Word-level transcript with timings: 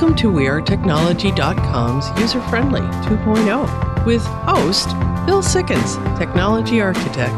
Welcome 0.00 0.16
to 0.16 0.32
WeAreTechnology.com's 0.32 2.18
User 2.18 2.40
Friendly 2.48 2.80
2.0 2.80 4.06
with 4.06 4.24
host 4.24 4.88
Bill 5.26 5.42
Sikkens, 5.42 6.18
Technology 6.18 6.80
Architect. 6.80 7.34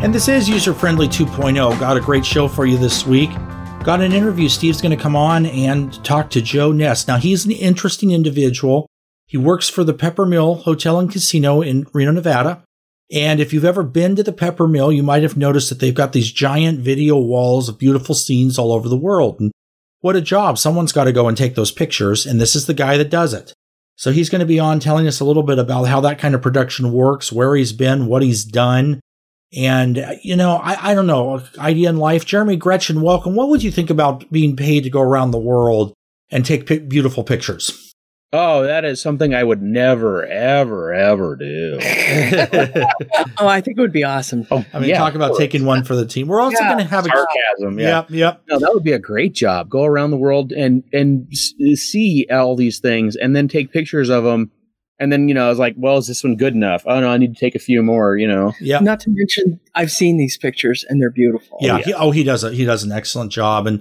And 0.00 0.14
this 0.14 0.28
is 0.28 0.48
User 0.48 0.72
Friendly 0.72 1.08
2.0. 1.08 1.80
Got 1.80 1.96
a 1.96 2.00
great 2.00 2.24
show 2.24 2.46
for 2.46 2.66
you 2.66 2.78
this 2.78 3.04
week. 3.04 3.30
Got 3.82 4.00
an 4.00 4.12
interview. 4.12 4.48
Steve's 4.48 4.80
going 4.80 4.96
to 4.96 5.02
come 5.02 5.16
on 5.16 5.46
and 5.46 5.92
talk 6.04 6.30
to 6.30 6.40
Joe 6.40 6.70
Ness. 6.70 7.08
Now, 7.08 7.16
he's 7.16 7.44
an 7.44 7.50
interesting 7.50 8.12
individual. 8.12 8.86
He 9.26 9.36
works 9.36 9.68
for 9.68 9.82
the 9.82 9.92
Peppermill 9.92 10.62
Hotel 10.62 11.00
and 11.00 11.10
Casino 11.10 11.62
in 11.62 11.84
Reno, 11.92 12.12
Nevada. 12.12 12.62
And 13.10 13.40
if 13.40 13.52
you've 13.52 13.64
ever 13.64 13.82
been 13.82 14.16
to 14.16 14.22
the 14.22 14.32
Peppermill, 14.32 14.94
you 14.94 15.02
might 15.02 15.22
have 15.22 15.36
noticed 15.36 15.70
that 15.70 15.80
they've 15.80 15.94
got 15.94 16.12
these 16.12 16.30
giant 16.30 16.80
video 16.80 17.16
walls 17.16 17.68
of 17.68 17.78
beautiful 17.78 18.14
scenes 18.14 18.58
all 18.58 18.72
over 18.72 18.88
the 18.88 18.96
world. 18.96 19.40
And 19.40 19.50
what 20.00 20.16
a 20.16 20.20
job. 20.20 20.58
Someone's 20.58 20.92
got 20.92 21.04
to 21.04 21.12
go 21.12 21.26
and 21.26 21.36
take 21.36 21.54
those 21.54 21.72
pictures. 21.72 22.26
And 22.26 22.40
this 22.40 22.54
is 22.54 22.66
the 22.66 22.74
guy 22.74 22.96
that 22.98 23.10
does 23.10 23.32
it. 23.32 23.54
So 23.96 24.12
he's 24.12 24.28
going 24.28 24.40
to 24.40 24.46
be 24.46 24.60
on 24.60 24.78
telling 24.78 25.08
us 25.08 25.20
a 25.20 25.24
little 25.24 25.42
bit 25.42 25.58
about 25.58 25.84
how 25.84 26.00
that 26.02 26.18
kind 26.18 26.34
of 26.34 26.42
production 26.42 26.92
works, 26.92 27.32
where 27.32 27.56
he's 27.56 27.72
been, 27.72 28.06
what 28.06 28.22
he's 28.22 28.44
done. 28.44 29.00
And, 29.56 29.98
uh, 29.98 30.12
you 30.22 30.36
know, 30.36 30.56
I, 30.56 30.90
I 30.90 30.94
don't 30.94 31.06
know, 31.06 31.42
idea 31.58 31.88
in 31.88 31.96
life. 31.96 32.26
Jeremy 32.26 32.56
Gretchen, 32.56 33.00
welcome. 33.00 33.34
What 33.34 33.48
would 33.48 33.62
you 33.62 33.70
think 33.70 33.90
about 33.90 34.30
being 34.30 34.54
paid 34.54 34.84
to 34.84 34.90
go 34.90 35.00
around 35.00 35.30
the 35.30 35.38
world 35.38 35.94
and 36.30 36.44
take 36.44 36.66
p- 36.66 36.78
beautiful 36.78 37.24
pictures? 37.24 37.87
Oh, 38.30 38.64
that 38.64 38.84
is 38.84 39.00
something 39.00 39.34
I 39.34 39.42
would 39.42 39.62
never, 39.62 40.26
ever, 40.26 40.92
ever 40.92 41.34
do. 41.34 41.78
oh, 43.38 43.48
I 43.48 43.62
think 43.62 43.78
it 43.78 43.80
would 43.80 43.92
be 43.92 44.04
awesome. 44.04 44.46
Oh, 44.50 44.62
I 44.74 44.80
mean, 44.80 44.90
yeah, 44.90 44.98
talk 44.98 45.14
about 45.14 45.38
taking 45.38 45.64
one 45.64 45.82
for 45.82 45.96
the 45.96 46.04
team. 46.04 46.28
We're 46.28 46.42
also 46.42 46.58
yeah. 46.60 46.74
going 46.74 46.84
to 46.84 46.90
have 46.90 47.06
sarcasm. 47.06 47.78
A, 47.78 47.82
yeah. 47.82 47.88
Yep, 47.88 48.10
yep. 48.10 48.42
No, 48.50 48.58
that 48.58 48.74
would 48.74 48.82
be 48.82 48.92
a 48.92 48.98
great 48.98 49.32
job. 49.32 49.70
Go 49.70 49.84
around 49.84 50.10
the 50.10 50.18
world 50.18 50.52
and 50.52 50.84
and 50.92 51.26
see 51.34 52.26
all 52.30 52.54
these 52.54 52.80
things, 52.80 53.16
and 53.16 53.34
then 53.34 53.48
take 53.48 53.72
pictures 53.72 54.10
of 54.10 54.24
them. 54.24 54.50
And 54.98 55.10
then 55.10 55.28
you 55.28 55.34
know, 55.34 55.46
I 55.46 55.48
was 55.48 55.58
like, 55.58 55.76
"Well, 55.78 55.96
is 55.96 56.06
this 56.06 56.22
one 56.22 56.36
good 56.36 56.52
enough? 56.52 56.82
Oh 56.84 57.00
no, 57.00 57.08
I 57.08 57.16
need 57.16 57.34
to 57.34 57.40
take 57.40 57.54
a 57.54 57.60
few 57.60 57.82
more." 57.82 58.18
You 58.18 58.26
know. 58.26 58.52
Yeah. 58.60 58.80
Not 58.80 59.00
to 59.00 59.10
mention, 59.10 59.58
I've 59.74 59.90
seen 59.90 60.18
these 60.18 60.36
pictures, 60.36 60.84
and 60.86 61.00
they're 61.00 61.10
beautiful. 61.10 61.56
Yeah. 61.62 61.78
yeah. 61.78 61.84
He, 61.84 61.94
oh, 61.94 62.10
he 62.10 62.24
does 62.24 62.44
a 62.44 62.52
he 62.52 62.66
does 62.66 62.82
an 62.82 62.92
excellent 62.92 63.32
job, 63.32 63.66
and 63.66 63.80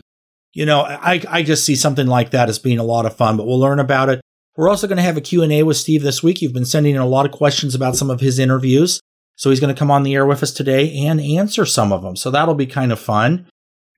you 0.53 0.65
know, 0.65 0.83
I 0.83 1.21
I 1.27 1.43
just 1.43 1.65
see 1.65 1.75
something 1.75 2.07
like 2.07 2.31
that 2.31 2.47
as 2.47 2.59
being 2.59 2.79
a 2.79 2.83
lot 2.83 3.05
of 3.05 3.13
fun. 3.13 3.35
But 3.35 3.45
we'll 3.45 3.59
learn 3.59 3.81
about 3.81 4.07
it 4.07 4.21
we're 4.57 4.69
also 4.69 4.87
going 4.87 4.97
to 4.97 5.03
have 5.03 5.17
a 5.17 5.21
Q&A 5.21 5.61
with 5.63 5.77
Steve 5.77 6.01
this 6.01 6.23
week. 6.23 6.41
You've 6.41 6.51
been 6.51 6.65
sending 6.65 6.95
in 6.95 7.01
a 7.01 7.07
lot 7.07 7.27
of 7.27 7.31
questions 7.31 7.75
about 7.75 7.95
some 7.95 8.09
of 8.09 8.19
his 8.19 8.39
interviews. 8.39 8.99
So 9.35 9.51
he's 9.51 9.59
going 9.59 9.73
to 9.73 9.77
come 9.77 9.91
on 9.91 10.01
the 10.01 10.15
air 10.15 10.25
with 10.25 10.41
us 10.41 10.51
today 10.51 11.05
and 11.05 11.21
answer 11.21 11.63
some 11.63 11.93
of 11.93 12.01
them. 12.01 12.15
So 12.15 12.31
that'll 12.31 12.55
be 12.55 12.65
kind 12.65 12.91
of 12.91 12.99
fun. 12.99 13.47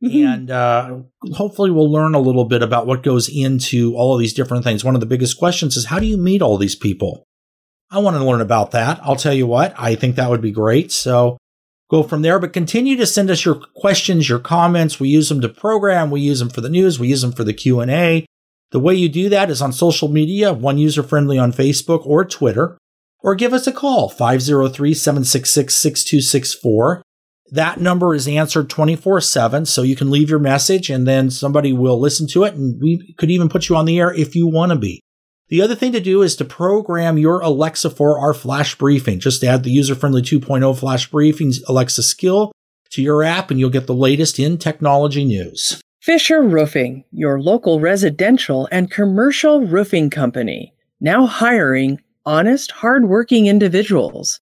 Mm-hmm. 0.03 0.27
And 0.27 0.51
uh, 0.51 0.97
hopefully 1.33 1.71
we'll 1.71 1.89
learn 1.89 2.13
a 2.13 2.19
little 2.19 2.43
bit 2.43 2.61
about 2.61 2.87
what 2.87 3.03
goes 3.03 3.29
into 3.29 3.95
all 3.95 4.13
of 4.13 4.19
these 4.19 4.33
different 4.33 4.65
things. 4.65 4.83
One 4.83 4.95
of 4.95 5.01
the 5.01 5.07
biggest 5.07 5.39
questions 5.39 5.77
is 5.77 5.85
how 5.85 5.97
do 5.97 6.05
you 6.05 6.17
meet 6.17 6.41
all 6.41 6.57
these 6.57 6.75
people? 6.75 7.23
I 7.89 7.99
want 7.99 8.17
to 8.17 8.23
learn 8.23 8.41
about 8.41 8.71
that. 8.71 8.99
I'll 9.01 9.15
tell 9.15 9.33
you 9.33 9.47
what, 9.47 9.73
I 9.77 9.95
think 9.95 10.17
that 10.17 10.29
would 10.29 10.41
be 10.41 10.51
great. 10.51 10.91
So 10.91 11.37
go 11.89 12.03
from 12.03 12.21
there, 12.21 12.37
but 12.37 12.53
continue 12.53 12.97
to 12.97 13.05
send 13.05 13.31
us 13.31 13.45
your 13.45 13.55
questions, 13.75 14.27
your 14.27 14.39
comments. 14.39 14.99
We 14.99 15.09
use 15.09 15.29
them 15.29 15.41
to 15.41 15.49
program. 15.49 16.11
We 16.11 16.21
use 16.21 16.39
them 16.39 16.49
for 16.49 16.61
the 16.61 16.69
news. 16.69 16.99
We 16.99 17.07
use 17.07 17.21
them 17.21 17.31
for 17.31 17.45
the 17.45 17.53
Q&A. 17.53 18.25
The 18.71 18.79
way 18.79 18.93
you 18.93 19.09
do 19.09 19.29
that 19.29 19.49
is 19.49 19.61
on 19.61 19.73
social 19.73 20.07
media, 20.07 20.53
one 20.53 20.77
user 20.77 21.01
friendly 21.01 21.39
on 21.39 21.51
Facebook 21.51 22.05
or 22.05 22.23
Twitter, 22.23 22.77
or 23.21 23.35
give 23.35 23.53
us 23.53 23.67
a 23.67 23.71
call, 23.71 24.09
503 24.09 24.93
766 24.93 25.75
6264. 25.75 27.01
That 27.51 27.79
number 27.79 28.13
is 28.13 28.27
answered 28.27 28.69
24 28.69 29.21
7, 29.21 29.65
so 29.65 29.81
you 29.81 29.95
can 29.95 30.11
leave 30.11 30.29
your 30.29 30.39
message 30.39 30.89
and 30.89 31.07
then 31.07 31.31
somebody 31.31 31.73
will 31.73 31.99
listen 31.99 32.27
to 32.27 32.43
it, 32.43 32.53
and 32.53 32.79
we 32.79 33.13
could 33.17 33.31
even 33.31 33.49
put 33.49 33.69
you 33.69 33.75
on 33.75 33.85
the 33.85 33.99
air 33.99 34.13
if 34.13 34.35
you 34.35 34.47
want 34.47 34.71
to 34.71 34.77
be. 34.77 35.01
The 35.47 35.63
other 35.63 35.73
thing 35.73 35.91
to 35.93 35.99
do 35.99 36.21
is 36.21 36.35
to 36.35 36.45
program 36.45 37.17
your 37.17 37.39
Alexa 37.39 37.89
for 37.89 38.19
our 38.19 38.35
flash 38.35 38.75
briefing. 38.75 39.19
Just 39.19 39.43
add 39.43 39.63
the 39.63 39.71
user 39.71 39.95
friendly 39.95 40.21
2.0 40.21 40.77
flash 40.77 41.09
briefings 41.09 41.57
Alexa 41.67 42.03
skill 42.03 42.51
to 42.91 43.01
your 43.01 43.23
app, 43.23 43.49
and 43.49 43.59
you'll 43.59 43.71
get 43.71 43.87
the 43.87 43.95
latest 43.95 44.37
in 44.37 44.59
technology 44.59 45.25
news. 45.25 45.81
Fisher 46.09 46.41
Roofing, 46.41 47.05
your 47.11 47.39
local 47.39 47.79
residential 47.79 48.67
and 48.71 48.89
commercial 48.89 49.67
roofing 49.67 50.09
company, 50.09 50.73
now 50.99 51.27
hiring 51.27 52.01
honest, 52.25 52.71
hardworking 52.71 53.45
individuals 53.45 54.39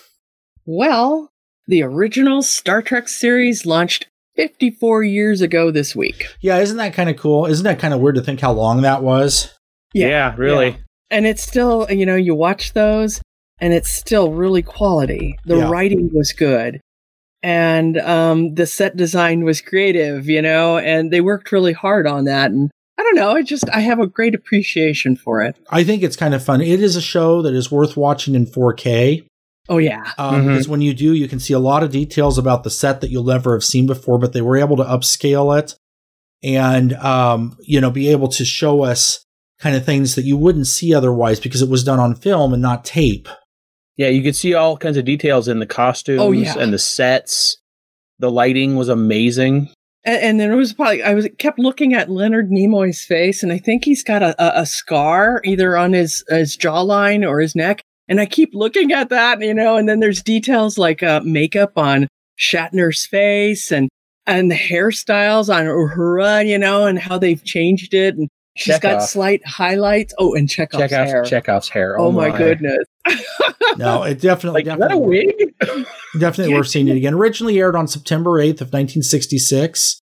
Well, 0.65 1.31
the 1.65 1.83
original 1.83 2.41
Star 2.41 2.81
Trek 2.81 3.07
series 3.07 3.65
launched 3.65 4.07
54 4.35 5.05
years 5.05 5.39
ago 5.39 5.71
this 5.71 5.95
week. 5.95 6.25
Yeah, 6.41 6.57
isn't 6.57 6.75
that 6.75 6.93
kind 6.93 7.09
of 7.09 7.15
cool? 7.15 7.45
Isn't 7.45 7.63
that 7.63 7.79
kind 7.79 7.93
of 7.93 8.01
weird 8.01 8.15
to 8.15 8.21
think 8.21 8.41
how 8.41 8.51
long 8.51 8.81
that 8.81 9.03
was? 9.03 9.57
Yeah, 9.93 10.09
yeah 10.09 10.35
really. 10.35 10.71
Yeah. 10.71 10.77
And 11.11 11.25
it's 11.25 11.43
still, 11.43 11.87
you 11.89 12.05
know, 12.05 12.17
you 12.17 12.35
watch 12.35 12.73
those 12.73 13.21
and 13.59 13.73
it's 13.73 13.89
still 13.89 14.31
really 14.31 14.61
quality. 14.61 15.37
The 15.45 15.57
yeah. 15.57 15.69
writing 15.69 16.09
was 16.13 16.33
good. 16.33 16.81
And 17.41 17.97
um, 17.97 18.55
the 18.55 18.65
set 18.65 18.95
design 18.95 19.43
was 19.43 19.61
creative, 19.61 20.29
you 20.29 20.41
know, 20.41 20.77
and 20.77 21.11
they 21.11 21.21
worked 21.21 21.51
really 21.51 21.73
hard 21.73 22.07
on 22.07 22.23
that. 22.25 22.51
And 22.51 22.71
I 22.97 23.03
don't 23.03 23.15
know, 23.15 23.31
I 23.31 23.43
just 23.43 23.69
I 23.69 23.81
have 23.81 23.99
a 23.99 24.07
great 24.07 24.33
appreciation 24.33 25.15
for 25.15 25.41
it. 25.41 25.57
I 25.69 25.83
think 25.83 26.03
it's 26.03 26.15
kind 26.15 26.33
of 26.33 26.43
fun. 26.43 26.61
It 26.61 26.81
is 26.81 26.95
a 26.95 27.01
show 27.01 27.41
that 27.41 27.53
is 27.53 27.71
worth 27.71 27.97
watching 27.97 28.35
in 28.35 28.45
4K. 28.45 29.25
Oh 29.69 29.77
yeah, 29.77 30.11
um, 30.17 30.35
mm-hmm. 30.35 30.47
because 30.49 30.67
when 30.67 30.81
you 30.81 30.93
do, 30.93 31.13
you 31.13 31.27
can 31.27 31.39
see 31.39 31.53
a 31.53 31.59
lot 31.59 31.83
of 31.83 31.91
details 31.91 32.37
about 32.37 32.63
the 32.63 32.69
set 32.69 32.99
that 32.99 33.09
you'll 33.09 33.23
never 33.23 33.53
have 33.53 33.63
seen 33.63 33.87
before. 33.87 34.19
But 34.19 34.33
they 34.33 34.41
were 34.41 34.57
able 34.57 34.75
to 34.75 34.83
upscale 34.83 35.57
it, 35.57 35.75
and 36.43 36.93
um, 36.95 37.57
you 37.61 37.79
know, 37.79 37.89
be 37.89 38.09
able 38.09 38.27
to 38.27 38.43
show 38.43 38.83
us 38.83 39.23
kind 39.59 39.75
of 39.75 39.85
things 39.85 40.15
that 40.15 40.25
you 40.25 40.35
wouldn't 40.35 40.67
see 40.67 40.93
otherwise 40.93 41.39
because 41.39 41.61
it 41.61 41.69
was 41.69 41.85
done 41.85 41.99
on 41.99 42.13
film 42.13 42.51
and 42.51 42.61
not 42.61 42.83
tape. 42.83 43.29
Yeah, 43.97 44.07
you 44.07 44.23
could 44.23 44.35
see 44.35 44.53
all 44.53 44.77
kinds 44.77 44.97
of 44.97 45.05
details 45.05 45.47
in 45.47 45.59
the 45.59 45.67
costumes 45.67 46.21
oh, 46.21 46.31
yeah. 46.31 46.57
and 46.57 46.73
the 46.73 46.79
sets. 46.79 47.57
The 48.19 48.31
lighting 48.31 48.75
was 48.75 48.89
amazing. 48.89 49.69
And, 50.03 50.21
and 50.21 50.39
then 50.39 50.51
it 50.51 50.55
was 50.55 50.73
probably 50.73 51.03
I 51.03 51.13
was 51.13 51.27
kept 51.37 51.59
looking 51.59 51.93
at 51.93 52.09
Leonard 52.09 52.49
Nimoy's 52.49 53.05
face, 53.05 53.43
and 53.43 53.51
I 53.51 53.57
think 53.57 53.85
he's 53.85 54.03
got 54.03 54.23
a, 54.23 54.35
a, 54.43 54.61
a 54.61 54.65
scar 54.65 55.41
either 55.43 55.77
on 55.77 55.93
his 55.93 56.23
his 56.29 56.57
jawline 56.57 57.27
or 57.27 57.39
his 57.39 57.55
neck. 57.55 57.81
And 58.09 58.19
I 58.19 58.25
keep 58.25 58.53
looking 58.53 58.91
at 58.91 59.09
that, 59.09 59.41
you 59.41 59.53
know. 59.53 59.77
And 59.77 59.87
then 59.87 59.99
there's 59.99 60.21
details 60.21 60.77
like 60.77 61.03
uh, 61.03 61.21
makeup 61.23 61.77
on 61.77 62.07
Shatner's 62.37 63.05
face 63.05 63.71
and 63.71 63.89
and 64.25 64.49
the 64.49 64.55
hairstyles 64.55 65.53
on 65.53 65.65
Uhura, 65.65 66.47
you 66.47 66.57
know, 66.57 66.85
and 66.85 66.97
how 66.97 67.17
they've 67.17 67.43
changed 67.43 67.93
it. 67.93 68.15
And 68.15 68.29
She's 68.55 68.75
Chekov. 68.75 68.81
got 68.81 69.03
slight 69.03 69.45
highlights. 69.45 70.13
Oh, 70.19 70.35
and 70.35 70.47
Chekov's, 70.47 70.83
Chekov's 70.83 71.11
hair. 71.11 71.23
Chekov's 71.23 71.69
hair. 71.69 71.99
Oh, 71.99 72.07
oh 72.07 72.11
my. 72.11 72.29
my. 72.29 72.37
goodness. 72.37 72.85
no, 73.77 74.03
it 74.03 74.19
definitely. 74.19 74.63
Like, 74.63 74.65
definitely 74.65 75.17
is 75.17 75.59
that 75.59 75.69
a 75.69 75.77
wig? 75.77 75.87
definitely 76.19 76.53
worth 76.53 76.67
seeing 76.67 76.87
it 76.87 76.97
again. 76.97 77.13
Originally 77.13 77.59
aired 77.59 77.75
on 77.75 77.87
September 77.87 78.31
8th 78.31 78.61
of 78.61 78.71
1966 78.71 80.01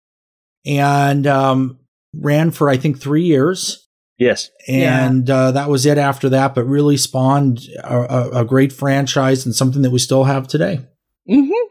and 0.67 1.27
um, 1.27 1.79
ran 2.15 2.51
for, 2.51 2.69
I 2.69 2.77
think, 2.77 3.01
three 3.01 3.25
years. 3.25 3.89
Yes. 4.19 4.51
And 4.69 5.29
yeah. 5.29 5.37
uh, 5.37 5.51
that 5.53 5.69
was 5.69 5.87
it 5.87 5.99
after 5.99 6.29
that, 6.29 6.55
but 6.55 6.65
really 6.65 6.97
spawned 6.97 7.61
a, 7.83 7.97
a, 7.97 8.31
a, 8.41 8.45
great 8.45 8.73
franchise 8.73 9.45
and 9.45 9.55
something 9.55 9.83
that 9.83 9.91
we 9.91 9.99
still 9.99 10.25
have 10.25 10.47
today. 10.47 10.81
Mm-hmm 11.29 11.69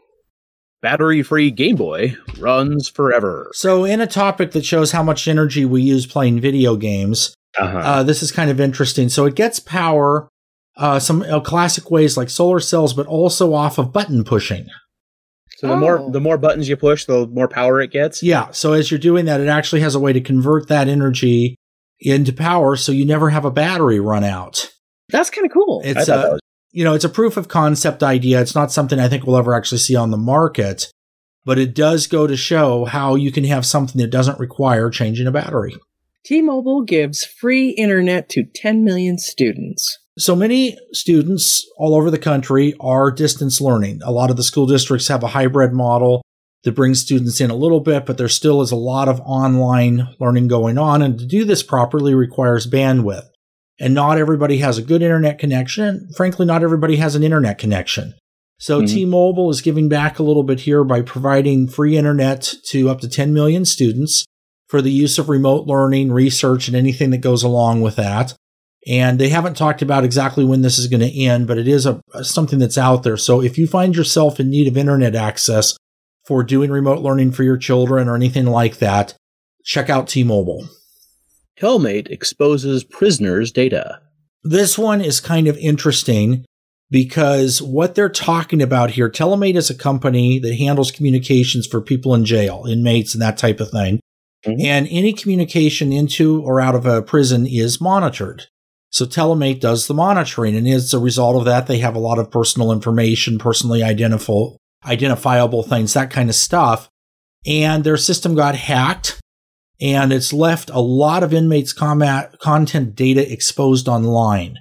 battery 0.82 1.22
free 1.22 1.50
Game 1.50 1.76
Boy 1.76 2.16
runs 2.38 2.88
forever. 2.88 3.50
So, 3.54 3.84
in 3.84 4.02
a 4.02 4.06
topic 4.06 4.50
that 4.52 4.66
shows 4.66 4.92
how 4.92 5.02
much 5.02 5.26
energy 5.26 5.64
we 5.64 5.80
use 5.80 6.04
playing 6.04 6.40
video 6.40 6.76
games, 6.76 7.34
uh-huh. 7.58 7.78
uh, 7.78 8.02
this 8.02 8.22
is 8.22 8.30
kind 8.30 8.50
of 8.50 8.60
interesting. 8.60 9.08
So, 9.08 9.24
it 9.24 9.34
gets 9.34 9.60
power 9.60 10.28
uh, 10.76 10.98
some 10.98 11.22
uh, 11.22 11.40
classic 11.40 11.90
ways 11.90 12.16
like 12.16 12.30
solar 12.30 12.60
cells, 12.60 12.94
but 12.94 13.06
also 13.06 13.54
off 13.54 13.78
of 13.78 13.92
button 13.92 14.24
pushing. 14.24 14.66
So 15.56 15.68
the 15.68 15.74
oh. 15.74 15.78
more 15.78 16.10
the 16.10 16.20
more 16.20 16.38
buttons 16.38 16.68
you 16.68 16.76
push, 16.76 17.04
the 17.04 17.26
more 17.26 17.48
power 17.48 17.80
it 17.80 17.90
gets. 17.90 18.22
Yeah. 18.22 18.50
So 18.50 18.72
as 18.72 18.90
you're 18.90 18.98
doing 18.98 19.26
that, 19.26 19.40
it 19.40 19.48
actually 19.48 19.80
has 19.82 19.94
a 19.94 20.00
way 20.00 20.12
to 20.12 20.20
convert 20.20 20.68
that 20.68 20.88
energy 20.88 21.56
into 22.00 22.32
power, 22.32 22.74
so 22.76 22.90
you 22.90 23.06
never 23.06 23.30
have 23.30 23.44
a 23.44 23.50
battery 23.50 24.00
run 24.00 24.24
out. 24.24 24.72
That's 25.10 25.30
kind 25.30 25.46
of 25.46 25.52
cool. 25.52 25.82
It's 25.84 26.08
a, 26.08 26.38
you 26.72 26.84
know, 26.84 26.94
it's 26.94 27.04
a 27.04 27.08
proof 27.08 27.36
of 27.36 27.48
concept 27.48 28.02
idea. 28.02 28.40
It's 28.40 28.54
not 28.54 28.72
something 28.72 28.98
I 28.98 29.08
think 29.08 29.24
we'll 29.24 29.36
ever 29.36 29.54
actually 29.54 29.78
see 29.78 29.94
on 29.94 30.10
the 30.10 30.16
market, 30.16 30.90
but 31.44 31.58
it 31.58 31.74
does 31.74 32.06
go 32.06 32.26
to 32.26 32.36
show 32.36 32.84
how 32.84 33.14
you 33.14 33.30
can 33.30 33.44
have 33.44 33.66
something 33.66 34.00
that 34.00 34.10
doesn't 34.10 34.40
require 34.40 34.90
changing 34.90 35.26
a 35.26 35.30
battery. 35.30 35.76
T-Mobile 36.24 36.82
gives 36.82 37.24
free 37.24 37.70
internet 37.70 38.28
to 38.30 38.44
10 38.44 38.84
million 38.84 39.18
students. 39.18 39.98
So 40.18 40.36
many 40.36 40.76
students 40.92 41.66
all 41.78 41.94
over 41.94 42.10
the 42.10 42.18
country 42.18 42.74
are 42.80 43.10
distance 43.10 43.60
learning. 43.60 44.00
A 44.04 44.12
lot 44.12 44.30
of 44.30 44.36
the 44.36 44.42
school 44.42 44.66
districts 44.66 45.08
have 45.08 45.22
a 45.22 45.28
hybrid 45.28 45.72
model 45.72 46.22
that 46.64 46.72
brings 46.72 47.00
students 47.00 47.40
in 47.40 47.50
a 47.50 47.56
little 47.56 47.80
bit, 47.80 48.06
but 48.06 48.18
there 48.18 48.28
still 48.28 48.60
is 48.60 48.70
a 48.70 48.76
lot 48.76 49.08
of 49.08 49.20
online 49.20 50.08
learning 50.20 50.48
going 50.48 50.78
on. 50.78 51.02
And 51.02 51.18
to 51.18 51.26
do 51.26 51.44
this 51.44 51.62
properly 51.62 52.14
requires 52.14 52.66
bandwidth. 52.66 53.28
and 53.80 53.94
not 53.94 54.18
everybody 54.18 54.58
has 54.58 54.78
a 54.78 54.82
good 54.82 55.02
internet 55.02 55.38
connection. 55.38 56.08
Frankly, 56.16 56.46
not 56.46 56.62
everybody 56.62 56.96
has 56.96 57.16
an 57.16 57.24
internet 57.24 57.58
connection. 57.58 58.14
So 58.58 58.78
mm-hmm. 58.78 58.94
T-Mobile 58.94 59.50
is 59.50 59.60
giving 59.60 59.88
back 59.88 60.18
a 60.18 60.22
little 60.22 60.44
bit 60.44 60.60
here 60.60 60.84
by 60.84 61.02
providing 61.02 61.66
free 61.66 61.96
internet 61.96 62.54
to 62.66 62.90
up 62.90 63.00
to 63.00 63.08
10 63.08 63.32
million 63.32 63.64
students 63.64 64.24
for 64.68 64.80
the 64.80 64.92
use 64.92 65.18
of 65.18 65.28
remote 65.28 65.66
learning, 65.66 66.12
research, 66.12 66.68
and 66.68 66.76
anything 66.76 67.10
that 67.10 67.18
goes 67.18 67.42
along 67.42 67.80
with 67.80 67.96
that. 67.96 68.34
And 68.86 69.18
they 69.18 69.28
haven't 69.28 69.56
talked 69.56 69.80
about 69.80 70.04
exactly 70.04 70.44
when 70.44 70.62
this 70.62 70.78
is 70.78 70.88
going 70.88 71.00
to 71.00 71.20
end, 71.20 71.46
but 71.46 71.58
it 71.58 71.68
is 71.68 71.86
a, 71.86 72.02
something 72.22 72.58
that's 72.58 72.78
out 72.78 73.04
there. 73.04 73.16
So 73.16 73.40
if 73.40 73.56
you 73.56 73.66
find 73.66 73.94
yourself 73.94 74.40
in 74.40 74.50
need 74.50 74.66
of 74.66 74.76
internet 74.76 75.14
access 75.14 75.76
for 76.26 76.42
doing 76.42 76.70
remote 76.70 77.00
learning 77.00 77.32
for 77.32 77.44
your 77.44 77.56
children 77.56 78.08
or 78.08 78.16
anything 78.16 78.46
like 78.46 78.78
that, 78.78 79.14
check 79.64 79.88
out 79.88 80.08
T-Mobile. 80.08 80.68
Telmate 81.60 82.10
exposes 82.10 82.82
prisoners' 82.82 83.52
data. 83.52 84.00
This 84.42 84.76
one 84.76 85.00
is 85.00 85.20
kind 85.20 85.46
of 85.46 85.56
interesting 85.58 86.44
because 86.90 87.62
what 87.62 87.94
they're 87.94 88.08
talking 88.08 88.60
about 88.60 88.90
here, 88.90 89.08
Telmate 89.08 89.56
is 89.56 89.70
a 89.70 89.74
company 89.74 90.40
that 90.40 90.58
handles 90.58 90.90
communications 90.90 91.66
for 91.66 91.80
people 91.80 92.14
in 92.14 92.24
jail, 92.24 92.66
inmates, 92.68 93.14
and 93.14 93.22
that 93.22 93.38
type 93.38 93.60
of 93.60 93.70
thing. 93.70 94.00
Mm-hmm. 94.44 94.60
And 94.66 94.88
any 94.90 95.12
communication 95.12 95.92
into 95.92 96.42
or 96.42 96.60
out 96.60 96.74
of 96.74 96.84
a 96.84 97.00
prison 97.00 97.46
is 97.46 97.80
monitored. 97.80 98.46
So 98.92 99.06
Telmate 99.06 99.60
does 99.60 99.86
the 99.86 99.94
monitoring. 99.94 100.54
And 100.54 100.68
as 100.68 100.92
a 100.92 100.98
result 100.98 101.36
of 101.36 101.46
that, 101.46 101.66
they 101.66 101.78
have 101.78 101.96
a 101.96 102.00
lot 102.00 102.18
of 102.18 102.30
personal 102.30 102.70
information, 102.70 103.38
personally 103.38 103.82
identifiable, 103.82 104.58
identifiable 104.84 105.62
things, 105.62 105.94
that 105.94 106.10
kind 106.10 106.28
of 106.28 106.34
stuff. 106.34 106.88
And 107.46 107.82
their 107.82 107.96
system 107.96 108.34
got 108.34 108.54
hacked 108.54 109.18
and 109.80 110.12
it's 110.12 110.32
left 110.32 110.70
a 110.70 110.80
lot 110.80 111.22
of 111.22 111.32
inmates' 111.32 111.72
combat, 111.72 112.38
content 112.38 112.94
data 112.94 113.32
exposed 113.32 113.88
online. 113.88 114.58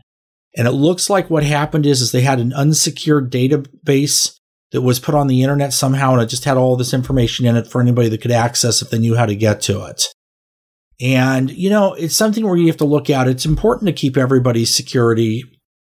And 0.55 0.67
it 0.67 0.71
looks 0.71 1.09
like 1.09 1.29
what 1.29 1.43
happened 1.43 1.85
is, 1.85 2.01
is 2.01 2.11
they 2.11 2.21
had 2.21 2.39
an 2.39 2.53
unsecured 2.53 3.31
database 3.31 4.37
that 4.71 4.81
was 4.81 4.99
put 4.99 5.15
on 5.15 5.27
the 5.27 5.43
internet 5.43 5.73
somehow, 5.73 6.13
and 6.13 6.21
it 6.21 6.27
just 6.27 6.45
had 6.45 6.57
all 6.57 6.75
this 6.75 6.93
information 6.93 7.45
in 7.45 7.55
it 7.55 7.67
for 7.67 7.81
anybody 7.81 8.09
that 8.09 8.21
could 8.21 8.31
access 8.31 8.81
if 8.81 8.89
they 8.89 8.97
knew 8.97 9.15
how 9.15 9.25
to 9.25 9.35
get 9.35 9.61
to 9.61 9.85
it. 9.85 10.07
And, 11.01 11.49
you 11.49 11.69
know, 11.69 11.93
it's 11.93 12.15
something 12.15 12.45
where 12.45 12.57
you 12.57 12.67
have 12.67 12.77
to 12.77 12.85
look 12.85 13.09
at. 13.09 13.27
It's 13.27 13.45
important 13.45 13.87
to 13.87 13.93
keep 13.93 14.17
everybody's 14.17 14.73
security, 14.73 15.43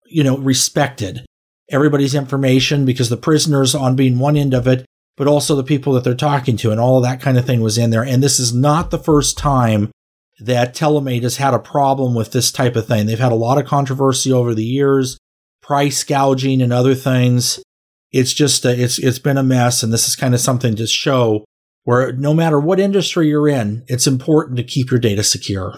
you 0.06 0.23
know, 0.23 0.38
respected. 0.38 1.25
Everybody's 1.71 2.15
information 2.15 2.85
because 2.85 3.09
the 3.09 3.17
prisoners 3.17 3.73
on 3.73 3.95
being 3.95 4.19
one 4.19 4.38
end 4.38 4.53
of 4.53 4.67
it, 4.67 4.85
but 5.17 5.27
also 5.27 5.56
the 5.56 5.63
people 5.63 5.94
that 5.94 6.03
they're 6.03 6.15
talking 6.15 6.57
to 6.57 6.71
and 6.71 6.79
all 6.79 6.97
of 6.97 7.03
that 7.03 7.21
kind 7.21 7.38
of 7.38 7.45
thing 7.45 7.61
was 7.61 7.77
in 7.77 7.89
there. 7.89 8.03
And 8.03 8.21
this 8.21 8.39
is 8.39 8.53
not 8.53 8.91
the 8.91 9.00
first 9.00 9.38
time 9.38 9.91
that 10.39 10.73
Telmate 10.73 11.23
has 11.23 11.38
had 11.38 11.53
a 11.53 11.59
problem 11.59 12.15
with 12.15 12.31
this 12.31 12.51
type 12.51 12.75
of 12.75 12.88
thing. 12.88 13.05
They've 13.05 13.19
had 13.19 13.31
a 13.31 13.35
lot 13.35 13.57
of 13.57 13.65
controversy 13.65 14.31
over 14.31 14.53
the 14.55 14.63
years, 14.63 15.17
price 15.62 16.03
gouging 16.03 16.62
and 16.62 16.71
other 16.71 16.95
things. 16.95 17.62
It's 18.12 18.33
just 18.33 18.65
a, 18.65 18.81
it's 18.81 18.97
it's 18.97 19.19
been 19.19 19.38
a 19.38 19.44
mess, 19.44 19.83
and 19.83 19.94
this 19.94 20.07
is 20.07 20.15
kind 20.15 20.33
of 20.33 20.39
something 20.39 20.75
to 20.77 20.88
show 20.88 21.45
where 21.89 22.12
no 22.12 22.36
matter 22.36 22.59
what 22.59 22.80
industry 22.80 23.30
you're 23.30 23.50
in, 23.50 23.83
it's 23.88 24.06
important 24.06 24.57
to 24.57 24.63
keep 24.63 24.91
your 24.91 25.00
data 25.00 25.24
secure. 25.24 25.74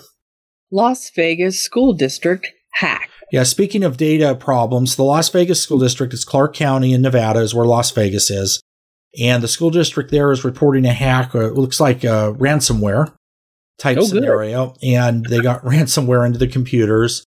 Las 0.69 1.09
Vegas 1.15 1.61
School 1.61 1.93
District 1.93 2.45
hack. 2.73 3.09
Yeah, 3.31 3.43
speaking 3.43 3.85
of 3.85 3.95
data 3.95 4.35
problems, 4.35 4.97
the 4.97 5.05
Las 5.05 5.29
Vegas 5.29 5.63
School 5.63 5.79
District 5.79 6.13
is 6.13 6.25
Clark 6.25 6.53
County 6.53 6.91
in 6.91 7.01
Nevada, 7.01 7.39
is 7.39 7.55
where 7.55 7.65
Las 7.65 7.91
Vegas 7.91 8.29
is. 8.29 8.61
And 9.21 9.41
the 9.41 9.47
school 9.47 9.69
district 9.69 10.11
there 10.11 10.33
is 10.33 10.43
reporting 10.43 10.85
a 10.85 10.91
hack, 10.91 11.33
it 11.33 11.53
looks 11.53 11.79
like 11.79 12.03
a 12.03 12.35
ransomware 12.37 13.13
type 13.79 13.97
oh, 13.97 14.03
scenario, 14.03 14.75
and 14.83 15.25
they 15.25 15.39
got 15.39 15.61
ransomware 15.63 16.25
into 16.25 16.39
the 16.39 16.47
computers. 16.47 17.23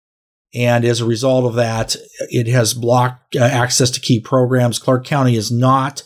And 0.56 0.84
as 0.84 1.00
a 1.00 1.06
result 1.06 1.44
of 1.44 1.55
that, 1.55 1.94
it 2.31 2.49
has 2.49 2.75
blocked 2.75 3.37
uh, 3.37 3.44
access 3.44 3.90
to 3.93 4.00
key 4.00 4.19
programs. 4.19 4.81
Clark 4.81 5.06
County 5.06 5.37
is 5.37 5.52
not 5.52 6.02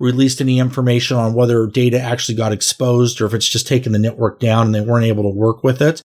released 0.00 0.40
any 0.40 0.58
information 0.58 1.16
on 1.16 1.34
whether 1.34 1.66
data 1.66 2.00
actually 2.00 2.34
got 2.34 2.52
exposed 2.52 3.20
or 3.20 3.26
if 3.26 3.34
it's 3.34 3.48
just 3.48 3.68
taken 3.68 3.92
the 3.92 3.98
network 3.98 4.40
down 4.40 4.66
and 4.66 4.74
they 4.74 4.80
weren't 4.80 5.06
able 5.06 5.22
to 5.22 5.38
work 5.38 5.62
with 5.62 5.80
it. 5.80 6.02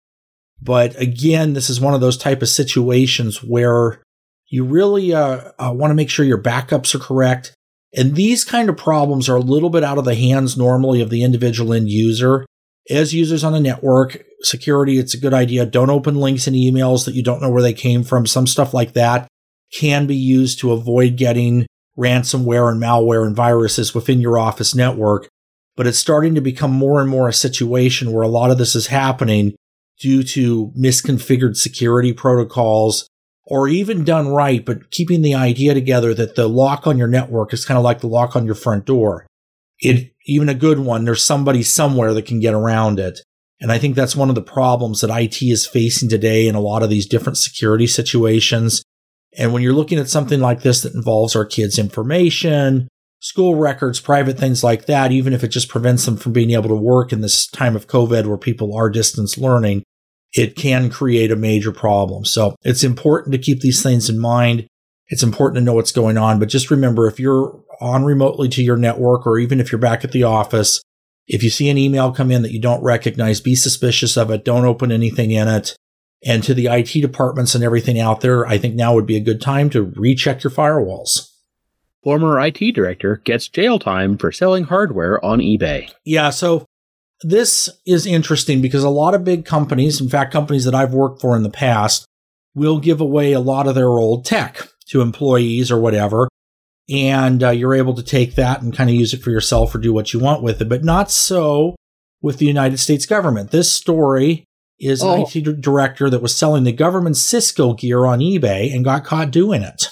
But 0.61 0.99
again, 1.01 1.53
this 1.53 1.69
is 1.69 1.81
one 1.81 1.95
of 1.95 2.01
those 2.01 2.17
type 2.17 2.43
of 2.43 2.49
situations 2.49 3.43
where 3.43 4.03
you 4.49 4.65
really 4.65 5.13
uh, 5.13 5.51
uh, 5.59 5.73
want 5.75 5.91
to 5.91 5.95
make 5.95 6.11
sure 6.11 6.25
your 6.25 6.43
backups 6.43 6.95
are 6.95 6.99
correct. 6.99 7.55
And 7.95 8.17
these 8.17 8.45
kind 8.45 8.69
of 8.69 8.77
problems 8.77 9.29
are 9.29 9.37
a 9.37 9.41
little 9.41 9.71
bit 9.71 9.85
out 9.85 9.99
of 9.99 10.05
the 10.05 10.15
hands 10.15 10.57
normally 10.57 11.03
of 11.03 11.11
the 11.11 11.23
individual 11.23 11.73
end 11.73 11.91
user 11.91 12.47
as 12.91 13.15
users 13.15 13.45
on 13.45 13.53
the 13.53 13.61
network, 13.61 14.25
security, 14.43 14.99
it's 14.99 15.15
a 15.15 15.21
good 15.21 15.35
idea. 15.35 15.67
Don't 15.67 15.91
open 15.91 16.17
links 16.17 16.47
in 16.47 16.55
emails 16.55 17.05
that 17.05 17.15
you 17.15 17.23
don't 17.23 17.41
know 17.41 17.51
where 17.51 17.63
they 17.63 17.73
came 17.73 18.03
from. 18.03 18.27
Some 18.27 18.47
stuff 18.47 18.75
like 18.75 18.95
that 18.95 19.29
can 19.73 20.07
be 20.07 20.17
used 20.17 20.59
to 20.61 20.73
avoid 20.73 21.17
getting 21.17 21.67
ransomware 21.99 22.71
and 22.71 22.81
malware 22.81 23.27
and 23.27 23.37
viruses 23.37 23.95
within 23.95 24.21
your 24.21 24.39
office 24.39 24.75
network. 24.75 25.29
But 25.77 25.87
it's 25.87 25.99
starting 25.99 26.35
to 26.35 26.41
become 26.41 26.73
more 26.73 27.01
and 27.01 27.09
more 27.09 27.29
a 27.29 27.33
situation 27.33 28.13
where 28.13 28.23
a 28.23 28.29
lot 28.29 28.51
of 28.51 28.59
this 28.59 28.75
is 28.75 28.89
happening 28.89 29.55
due 29.99 30.23
to 30.23 30.73
misconfigured 30.79 31.57
security 31.57 32.13
protocols 32.13 33.09
or 33.45 33.69
even 33.69 34.05
done 34.05 34.29
right, 34.29 34.65
but 34.65 34.91
keeping 34.91 35.23
the 35.23 35.35
idea 35.35 35.75
together 35.75 36.15
that 36.15 36.37
the 36.37 36.49
lock 36.49 36.87
on 36.87 36.99
your 36.99 37.09
network 37.09 37.53
is 37.53 37.65
kind 37.65 37.79
of 37.79 37.85
like 37.85 38.01
the 38.01 38.07
lock 38.07 38.37
on 38.37 38.47
your 38.47 38.55
front 38.55 38.85
door. 38.85 39.27
It 39.81 40.13
even 40.27 40.49
a 40.49 40.55
good 40.55 40.79
one, 40.79 41.05
there's 41.05 41.25
somebody 41.25 41.63
somewhere 41.63 42.15
that 42.15 42.27
can 42.27 42.39
get 42.39 42.55
around 42.55 43.01
it. 43.01 43.21
And 43.61 43.73
I 43.73 43.79
think 43.79 43.95
that's 43.95 44.17
one 44.17 44.29
of 44.29 44.35
the 44.35 44.43
problems 44.43 45.01
that 45.01 45.11
IT 45.11 45.43
is 45.43 45.67
facing 45.67 46.09
today 46.09 46.47
in 46.49 46.55
a 46.55 46.61
lot 46.61 46.83
of 46.83 46.91
these 46.91 47.07
different 47.07 47.39
security 47.39 47.87
situations. 47.87 48.83
And 49.39 49.53
when 49.53 49.63
you're 49.63 49.73
looking 49.73 49.99
at 49.99 50.09
something 50.09 50.41
like 50.41 50.63
this 50.63 50.83
that 50.83 50.95
involves 50.95 51.35
our 51.35 51.45
kids' 51.45 51.79
information, 51.79 52.89
school 53.21 53.55
records, 53.55 54.01
private 54.01 54.39
things 54.39 54.63
like 54.63 54.87
that, 54.87 55.13
even 55.13 55.33
if 55.33 55.43
it 55.45 55.49
just 55.49 55.69
prevents 55.69 56.05
them 56.05 56.17
from 56.17 56.33
being 56.33 56.51
able 56.51 56.69
to 56.69 56.75
work 56.75 57.13
in 57.13 57.21
this 57.21 57.47
time 57.47 57.77
of 57.77 57.87
COVID 57.87 58.27
where 58.27 58.37
people 58.37 58.75
are 58.77 58.91
distance 58.91 59.39
learning, 59.39 59.85
it 60.33 60.57
can 60.57 60.91
create 60.91 61.31
a 61.31 61.37
major 61.37 61.73
problem. 61.73 62.25
So 62.25 62.57
it's 62.63 62.85
important 62.85 63.33
to 63.33 63.39
keep 63.39 63.61
these 63.61 63.83
things 63.83 64.11
in 64.11 64.19
mind. 64.19 64.67
It's 65.09 65.23
important 65.23 65.57
to 65.57 65.65
know 65.65 65.75
what's 65.75 65.93
going 65.93 66.19
on. 66.19 66.39
But 66.39 66.49
just 66.49 66.71
remember, 66.71 67.07
if 67.07 67.21
you're 67.21 67.61
on 67.81 68.05
remotely 68.05 68.49
to 68.51 68.63
your 68.63 68.77
network, 68.77 69.27
or 69.27 69.39
even 69.39 69.61
if 69.61 69.71
you're 69.71 69.79
back 69.79 70.05
at 70.05 70.13
the 70.13 70.23
office, 70.25 70.83
if 71.27 71.43
you 71.43 71.51
see 71.51 71.69
an 71.69 71.79
email 71.79 72.13
come 72.13 72.31
in 72.31 72.43
that 72.43 72.53
you 72.53 72.61
don't 72.61 72.83
recognize, 72.83 73.41
be 73.41 73.55
suspicious 73.55 74.17
of 74.17 74.31
it. 74.31 74.45
Don't 74.45 74.65
open 74.65 74.91
anything 74.91 75.31
in 75.31 75.49
it. 75.49 75.77
And 76.25 76.43
to 76.45 76.55
the 76.55 76.67
IT 76.67 77.01
departments 77.01 77.55
and 77.55 77.65
everything 77.65 77.99
out 77.99 78.21
there, 78.21 78.47
I 78.47 78.59
think 78.59 78.75
now 78.75 78.95
would 78.95 79.07
be 79.07 79.17
a 79.17 79.21
good 79.21 79.41
time 79.41 79.71
to 79.71 79.83
recheck 79.83 80.45
your 80.45 80.53
firewalls. 80.53 81.31
Former 82.05 82.41
IT 82.41 82.75
director 82.75 83.21
gets 83.25 83.49
jail 83.49 83.79
time 83.79 84.17
for 84.19 84.33
selling 84.33 84.65
hardware 84.65 85.25
on 85.25 85.39
eBay. 85.39 85.91
Yeah, 86.05 86.31
so 86.31 86.67
this 87.23 87.69
is 87.87 88.07
interesting 88.07 88.61
because 88.61 88.85
a 88.85 88.89
lot 88.89 89.15
of 89.15 89.25
big 89.25 89.45
companies, 89.45 90.01
in 90.01 90.09
fact, 90.09 90.33
companies 90.33 90.65
that 90.65 90.75
I've 90.75 90.95
worked 90.95 91.21
for 91.21 91.37
in 91.37 91.43
the 91.43 91.51
past, 91.51 92.07
will 92.55 92.79
give 92.79 93.01
away 93.01 93.33
a 93.33 93.41
lot 93.41 93.67
of 93.67 93.75
their 93.75 93.89
old 93.89 94.25
tech 94.25 94.69
to 94.89 95.01
employees 95.01 95.71
or 95.71 95.81
whatever 95.81 96.29
and 96.91 97.43
uh, 97.43 97.51
you're 97.51 97.75
able 97.75 97.95
to 97.95 98.03
take 98.03 98.35
that 98.35 98.63
and 98.63 98.77
kind 98.77 98.91
of 98.91 98.97
use 98.97 99.15
it 99.15 99.23
for 99.23 99.31
yourself 99.31 99.75
or 99.75 99.79
do 99.79 99.93
what 99.93 100.13
you 100.13 100.21
want 100.21 100.43
with 100.43 100.61
it. 100.61 100.69
But 100.69 100.85
not 100.85 101.11
so 101.11 101.77
with 102.21 102.39
the 102.39 102.47
United 102.47 102.79
States 102.79 103.07
government. 103.07 103.51
This 103.51 103.73
story 103.73 104.45
is 104.83 105.03
oh. 105.03 105.15
an 105.15 105.27
IT 105.27 105.61
director 105.61 106.11
that 106.11 106.23
was 106.23 106.35
selling 106.35 106.65
the 106.65 106.73
government 106.73 107.17
Cisco 107.17 107.75
gear 107.75 108.05
on 108.05 108.19
eBay 108.19 108.75
and 108.75 108.85
got 108.85 109.05
caught 109.05 109.31
doing 109.31 109.63
it. 109.63 109.87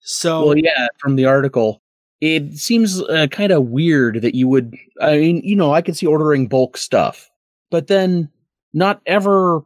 So, 0.00 0.46
well, 0.46 0.58
yeah, 0.58 0.88
from 0.98 1.16
the 1.16 1.26
article, 1.26 1.82
it 2.20 2.56
seems 2.56 3.02
uh, 3.02 3.26
kind 3.30 3.52
of 3.52 3.66
weird 3.66 4.22
that 4.22 4.34
you 4.34 4.48
would. 4.48 4.74
I 5.00 5.18
mean, 5.18 5.42
you 5.44 5.56
know, 5.56 5.72
I 5.72 5.82
could 5.82 5.96
see 5.96 6.06
ordering 6.06 6.46
bulk 6.46 6.76
stuff, 6.76 7.30
but 7.70 7.88
then 7.88 8.30
not 8.72 9.00
ever 9.06 9.62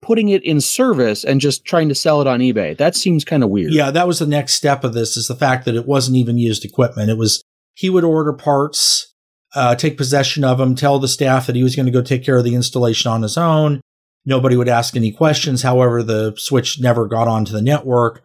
putting 0.00 0.28
it 0.28 0.44
in 0.44 0.60
service 0.60 1.24
and 1.24 1.40
just 1.40 1.64
trying 1.64 1.88
to 1.88 1.94
sell 1.94 2.20
it 2.20 2.26
on 2.26 2.40
eBay. 2.40 2.76
That 2.76 2.94
seems 2.94 3.24
kind 3.24 3.42
of 3.42 3.50
weird. 3.50 3.72
Yeah, 3.72 3.90
that 3.90 4.06
was 4.06 4.20
the 4.20 4.26
next 4.26 4.54
step 4.54 4.84
of 4.84 4.94
this 4.94 5.16
is 5.16 5.26
the 5.26 5.34
fact 5.34 5.64
that 5.64 5.74
it 5.74 5.86
wasn't 5.86 6.16
even 6.16 6.38
used 6.38 6.64
equipment. 6.64 7.10
It 7.10 7.18
was 7.18 7.42
he 7.74 7.90
would 7.90 8.04
order 8.04 8.32
parts, 8.32 9.14
uh, 9.54 9.74
take 9.74 9.96
possession 9.96 10.44
of 10.44 10.58
them, 10.58 10.74
tell 10.74 10.98
the 10.98 11.08
staff 11.08 11.46
that 11.46 11.56
he 11.56 11.62
was 11.62 11.74
going 11.74 11.86
to 11.86 11.92
go 11.92 12.02
take 12.02 12.24
care 12.24 12.38
of 12.38 12.44
the 12.44 12.54
installation 12.54 13.10
on 13.10 13.22
his 13.22 13.36
own. 13.36 13.80
Nobody 14.28 14.56
would 14.56 14.68
ask 14.68 14.94
any 14.94 15.10
questions. 15.10 15.62
However, 15.62 16.02
the 16.02 16.34
switch 16.36 16.78
never 16.78 17.06
got 17.06 17.28
onto 17.28 17.50
the 17.50 17.62
network 17.62 18.22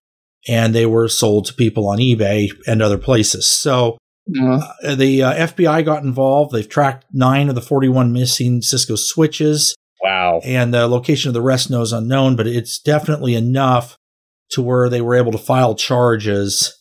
and 0.50 0.76
they 0.76 0.86
were 0.86 1.08
sold 1.08 1.46
to 1.46 1.54
people 1.54 1.88
on 1.88 2.00
eBay 2.00 2.50
and 2.68 2.82
other 2.82 2.98
places. 2.98 3.48
So 3.48 3.98
uh-huh. 4.30 4.68
uh, 4.84 4.96
the 4.96 5.24
uh, 5.24 5.48
FBI 5.48 5.86
got 5.86 6.04
involved. 6.04 6.52
They've 6.52 6.68
tracked 6.68 7.06
nine 7.14 7.48
of 7.48 7.56
the 7.56 7.62
41 7.62 8.12
missing 8.12 8.62
Cisco 8.62 8.98
switches. 8.98 9.78
Wow. 10.04 10.42
And 10.44 10.74
the 10.74 10.88
location 10.88 11.30
of 11.30 11.36
the 11.36 11.42
rest 11.42 11.70
knows 11.70 11.94
unknown, 11.94 12.36
but 12.36 12.48
it's 12.48 12.80
definitely 12.80 13.36
enough 13.36 13.96
to 14.50 14.62
where 14.62 14.90
they 14.90 15.00
were 15.00 15.16
able 15.16 15.32
to 15.32 15.38
file 15.38 15.74
charges 15.74 16.78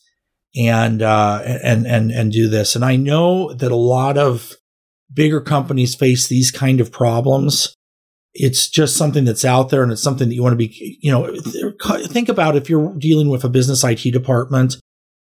and 0.56 1.00
uh, 1.00 1.42
and 1.44 1.86
and 1.86 2.10
and 2.10 2.32
do 2.32 2.48
this. 2.48 2.74
And 2.74 2.84
I 2.84 2.96
know 2.96 3.52
that 3.54 3.70
a 3.70 3.76
lot 3.76 4.18
of 4.18 4.56
bigger 5.14 5.40
companies 5.40 5.94
face 5.94 6.26
these 6.26 6.50
kind 6.50 6.80
of 6.80 6.90
problems 6.90 7.76
it's 8.34 8.68
just 8.68 8.96
something 8.96 9.24
that's 9.24 9.44
out 9.44 9.68
there 9.68 9.82
and 9.82 9.92
it's 9.92 10.02
something 10.02 10.28
that 10.28 10.34
you 10.34 10.42
want 10.42 10.54
to 10.54 10.56
be, 10.56 10.98
you 11.00 11.10
know, 11.10 11.34
think 12.06 12.28
about 12.28 12.56
if 12.56 12.70
you're 12.70 12.94
dealing 12.96 13.28
with 13.28 13.44
a 13.44 13.48
business 13.48 13.84
IT 13.84 14.10
department, 14.10 14.76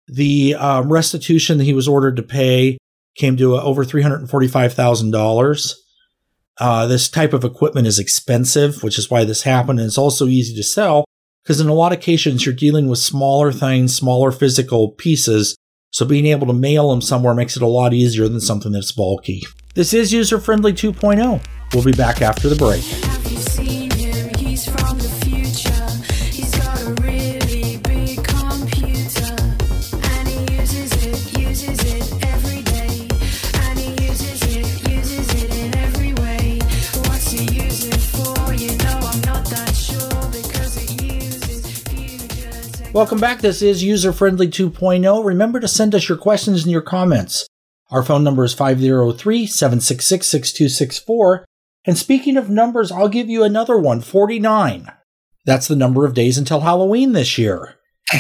the 0.08 0.56
um, 0.56 0.92
restitution 0.92 1.58
that 1.58 1.64
he 1.64 1.74
was 1.74 1.88
ordered 1.88 2.16
to 2.18 2.24
pay 2.24 2.78
came 3.16 3.38
to 3.38 3.56
uh, 3.56 3.62
over 3.62 3.84
$345,000. 3.84 5.74
Uh, 6.60 6.86
this 6.86 7.10
type 7.10 7.34
of 7.34 7.44
equipment 7.44 7.88
is 7.88 7.98
expensive, 7.98 8.84
which 8.84 9.00
is 9.00 9.10
why 9.10 9.24
this 9.24 9.42
happened. 9.44 9.80
And 9.80 9.88
it's 9.88 9.98
also 9.98 10.28
easy 10.28 10.56
to 10.56 10.64
sell 10.64 11.06
because 11.44 11.60
in 11.60 11.68
a 11.68 11.74
lot 11.74 11.94
of 11.94 12.02
cases, 12.02 12.46
you're 12.46 12.54
dealing 12.54 12.88
with 12.88 13.00
smaller 13.00 13.52
things, 13.52 13.96
smaller 13.96 14.32
physical 14.32 14.92
pieces. 14.92 15.56
So 15.92 16.06
being 16.06 16.28
able 16.28 16.48
to 16.48 16.54
mail 16.54 16.92
them 16.92 17.02
somewhere 17.02 17.34
makes 17.34 17.56
it 17.56 17.64
a 17.64 17.68
lot 17.68 17.94
easier 17.94 18.28
than 18.28 18.40
something 18.40 18.72
that's 18.72 18.92
bulky. 18.92 19.42
This 19.76 19.92
is 19.92 20.14
user 20.14 20.40
friendly 20.40 20.72
2.0. 20.72 21.44
We'll 21.74 21.84
be 21.84 21.94
back 21.94 22.22
after 22.22 22.48
the 22.48 22.56
break. 22.56 22.84
Welcome 42.94 43.20
back. 43.20 43.42
This 43.42 43.64
is 43.64 43.84
User 43.84 44.14
Friendly 44.14 44.48
2.0. 44.48 45.26
Remember 45.26 45.60
to 45.60 45.68
send 45.68 45.96
us 45.96 46.08
your 46.08 46.18
questions 46.20 46.62
and 46.62 46.72
your 46.72 46.84
comments. 46.84 47.48
Our 47.94 48.02
phone 48.02 48.24
number 48.24 48.44
is 48.44 48.56
503 48.56 49.46
766 49.46 50.26
6264. 50.26 51.46
And 51.86 51.96
speaking 51.96 52.38
of 52.38 52.50
numbers, 52.50 52.92
I'll 52.92 53.08
give 53.08 53.30
you 53.30 53.44
another 53.44 53.78
one 53.78 54.02
49. 54.02 54.92
That's 55.46 55.68
the 55.68 55.76
number 55.76 56.04
of 56.04 56.16
days 56.16 56.40
until 56.40 56.62
Halloween 56.62 57.12
this 57.12 57.38
year. 57.38 57.76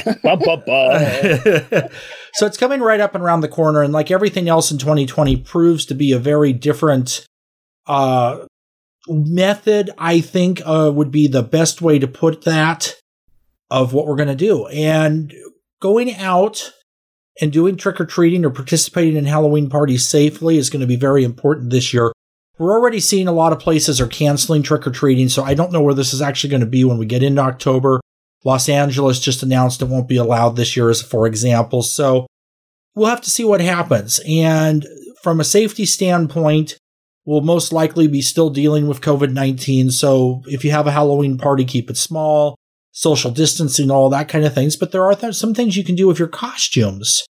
so 2.33 2.45
it's 2.45 2.57
coming 2.57 2.81
right 2.81 2.99
up 2.99 3.15
and 3.15 3.23
around 3.23 3.41
the 3.41 3.47
corner. 3.47 3.81
And 3.81 3.91
like 3.91 4.11
everything 4.11 4.47
else 4.47 4.71
in 4.71 4.77
2020, 4.77 5.37
proves 5.37 5.85
to 5.87 5.95
be 5.95 6.11
a 6.11 6.19
very 6.19 6.53
different 6.53 7.25
uh, 7.87 8.45
method, 9.07 9.89
I 9.97 10.21
think, 10.21 10.61
uh, 10.65 10.91
would 10.93 11.09
be 11.09 11.27
the 11.27 11.43
best 11.43 11.81
way 11.81 11.97
to 11.97 12.07
put 12.07 12.43
that 12.43 12.95
of 13.71 13.91
what 13.91 14.05
we're 14.05 14.17
going 14.17 14.27
to 14.29 14.35
do. 14.35 14.67
And 14.67 15.33
going 15.81 16.13
out 16.15 16.73
and 17.41 17.51
doing 17.51 17.77
trick 17.77 17.99
or 17.99 18.05
treating 18.05 18.45
or 18.45 18.49
participating 18.49 19.15
in 19.15 19.25
Halloween 19.25 19.69
parties 19.69 20.05
safely 20.05 20.57
is 20.57 20.69
going 20.69 20.81
to 20.81 20.87
be 20.87 20.95
very 20.95 21.23
important 21.23 21.71
this 21.71 21.93
year. 21.93 22.11
We're 22.59 22.77
already 22.77 22.99
seeing 22.99 23.27
a 23.27 23.33
lot 23.33 23.51
of 23.51 23.59
places 23.59 23.99
are 23.99 24.07
canceling 24.07 24.61
trick 24.61 24.85
or 24.85 24.91
treating, 24.91 25.29
so 25.29 25.43
I 25.43 25.55
don't 25.55 25.71
know 25.71 25.81
where 25.81 25.95
this 25.95 26.13
is 26.13 26.21
actually 26.21 26.51
going 26.51 26.61
to 26.61 26.67
be 26.67 26.83
when 26.83 26.99
we 26.99 27.05
get 27.05 27.23
into 27.23 27.41
October. 27.41 27.99
Los 28.45 28.69
Angeles 28.69 29.19
just 29.19 29.41
announced 29.41 29.81
it 29.81 29.85
won't 29.85 30.07
be 30.07 30.17
allowed 30.17 30.55
this 30.55 30.75
year, 30.75 30.89
as 30.89 31.01
a 31.01 31.05
for 31.05 31.25
example. 31.25 31.81
So 31.81 32.27
we'll 32.93 33.09
have 33.09 33.21
to 33.21 33.31
see 33.31 33.43
what 33.43 33.61
happens. 33.61 34.19
And 34.27 34.85
from 35.23 35.39
a 35.39 35.45
safety 35.45 35.85
standpoint, 35.85 36.77
we'll 37.25 37.41
most 37.41 37.73
likely 37.73 38.07
be 38.07 38.21
still 38.21 38.49
dealing 38.49 38.87
with 38.87 39.01
COVID 39.01 39.33
19. 39.33 39.89
So 39.89 40.43
if 40.45 40.63
you 40.63 40.71
have 40.71 40.85
a 40.85 40.91
Halloween 40.91 41.37
party, 41.37 41.65
keep 41.65 41.89
it 41.89 41.97
small 41.97 42.55
social 42.93 43.31
distancing, 43.31 43.91
all 43.91 44.09
that 44.09 44.29
kind 44.29 44.45
of 44.45 44.53
things. 44.53 44.77
But 44.77 44.91
there 44.91 45.03
are 45.03 45.15
th- 45.15 45.35
some 45.35 45.53
things 45.53 45.75
you 45.75 45.83
can 45.83 45.95
do 45.95 46.07
with 46.07 46.19
your 46.19 46.29
costumes 46.29 47.25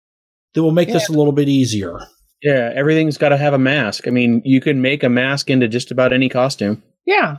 that 0.56 0.64
will 0.64 0.72
make 0.72 0.88
yeah. 0.88 0.96
this 0.96 1.10
a 1.10 1.14
little 1.14 1.34
bit 1.34 1.48
easier. 1.48 2.00
Yeah, 2.42 2.72
everything's 2.74 3.18
got 3.18 3.30
to 3.30 3.38
have 3.38 3.54
a 3.54 3.60
mask. 3.60 4.08
I 4.08 4.12
mean, 4.12 4.42
you 4.46 4.62
can 4.62 4.82
make 4.82 5.04
a 5.04 5.10
mask 5.10 5.50
into 5.50 5.68
just 5.68 5.92
about 5.92 6.14
any 6.14 6.30
costume. 6.30 6.82
Yeah. 7.06 7.38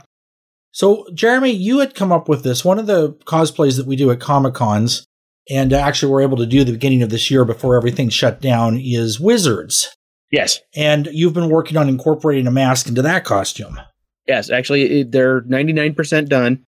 So, 0.71 1.05
Jeremy, 1.13 1.49
you 1.49 1.79
had 1.79 1.95
come 1.95 2.11
up 2.11 2.29
with 2.29 2.43
this. 2.43 2.63
One 2.63 2.79
of 2.79 2.85
the 2.85 3.13
cosplays 3.25 3.77
that 3.77 3.87
we 3.87 3.95
do 3.95 4.11
at 4.11 4.19
Comic 4.19 4.53
Cons, 4.53 5.05
and 5.49 5.73
actually 5.73 6.11
we're 6.11 6.21
able 6.21 6.37
to 6.37 6.45
do 6.45 6.63
the 6.63 6.71
beginning 6.71 7.01
of 7.01 7.09
this 7.09 7.29
year 7.31 7.43
before 7.43 7.75
everything 7.75 8.09
shut 8.09 8.39
down, 8.39 8.79
is 8.79 9.19
Wizards. 9.19 9.93
Yes. 10.31 10.59
And 10.75 11.07
you've 11.11 11.33
been 11.33 11.49
working 11.49 11.75
on 11.77 11.89
incorporating 11.89 12.47
a 12.47 12.51
mask 12.51 12.87
into 12.87 13.01
that 13.01 13.25
costume. 13.25 13.79
Yes, 14.27 14.49
actually, 14.49 15.03
they're 15.03 15.41
99% 15.41 16.29
done. 16.29 16.63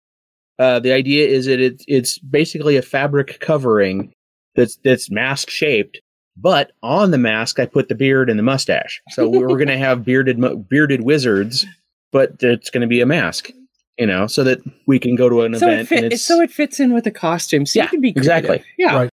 Uh, 0.59 0.81
the 0.81 0.93
idea 0.93 1.27
is 1.27 1.47
that 1.47 1.61
it's 1.61 1.85
it's 1.87 2.19
basically 2.19 2.77
a 2.77 2.83
fabric 2.83 3.39
covering 3.41 4.13
that's 4.57 4.77
that's 4.85 5.11
mask 5.11 5.51
shaped, 5.51 6.01
but 6.37 6.73
on 6.83 7.11
the 7.11 7.19
mask 7.19 7.61
I 7.61 7.67
put 7.67 7.89
the 7.89 7.95
beard 7.95 8.29
and 8.29 8.39
the 8.39 8.43
mustache. 8.43 9.01
So 9.11 9.29
we're 9.29 9.47
going 9.49 9.69
to 9.69 9.79
have 9.79 10.05
bearded 10.05 10.69
bearded 10.69 11.03
wizards, 11.03 11.65
but 12.11 12.43
it's 12.43 12.71
going 12.71 12.81
to 12.81 12.89
be 12.89 13.01
a 13.01 13.07
mask, 13.07 13.51
you 13.99 14.07
know, 14.07 14.27
so 14.27 14.43
that 14.45 14.59
we 14.87 14.99
can 14.99 15.15
go 15.15 15.29
to 15.29 15.43
an 15.43 15.55
so 15.55 15.69
event. 15.69 15.93
It 15.93 16.11
fit, 16.11 16.21
so 16.21 16.41
it 16.41 16.51
fits 16.51 16.81
in 16.81 16.93
with 16.93 17.05
the 17.05 17.13
costume. 17.13 17.65
So 17.65 17.79
yeah, 17.79 17.85
you 17.85 17.91
can 17.91 18.01
be 18.01 18.13
creative. 18.13 18.45
exactly 18.45 18.65
yeah. 18.79 18.97
Right. 18.97 19.11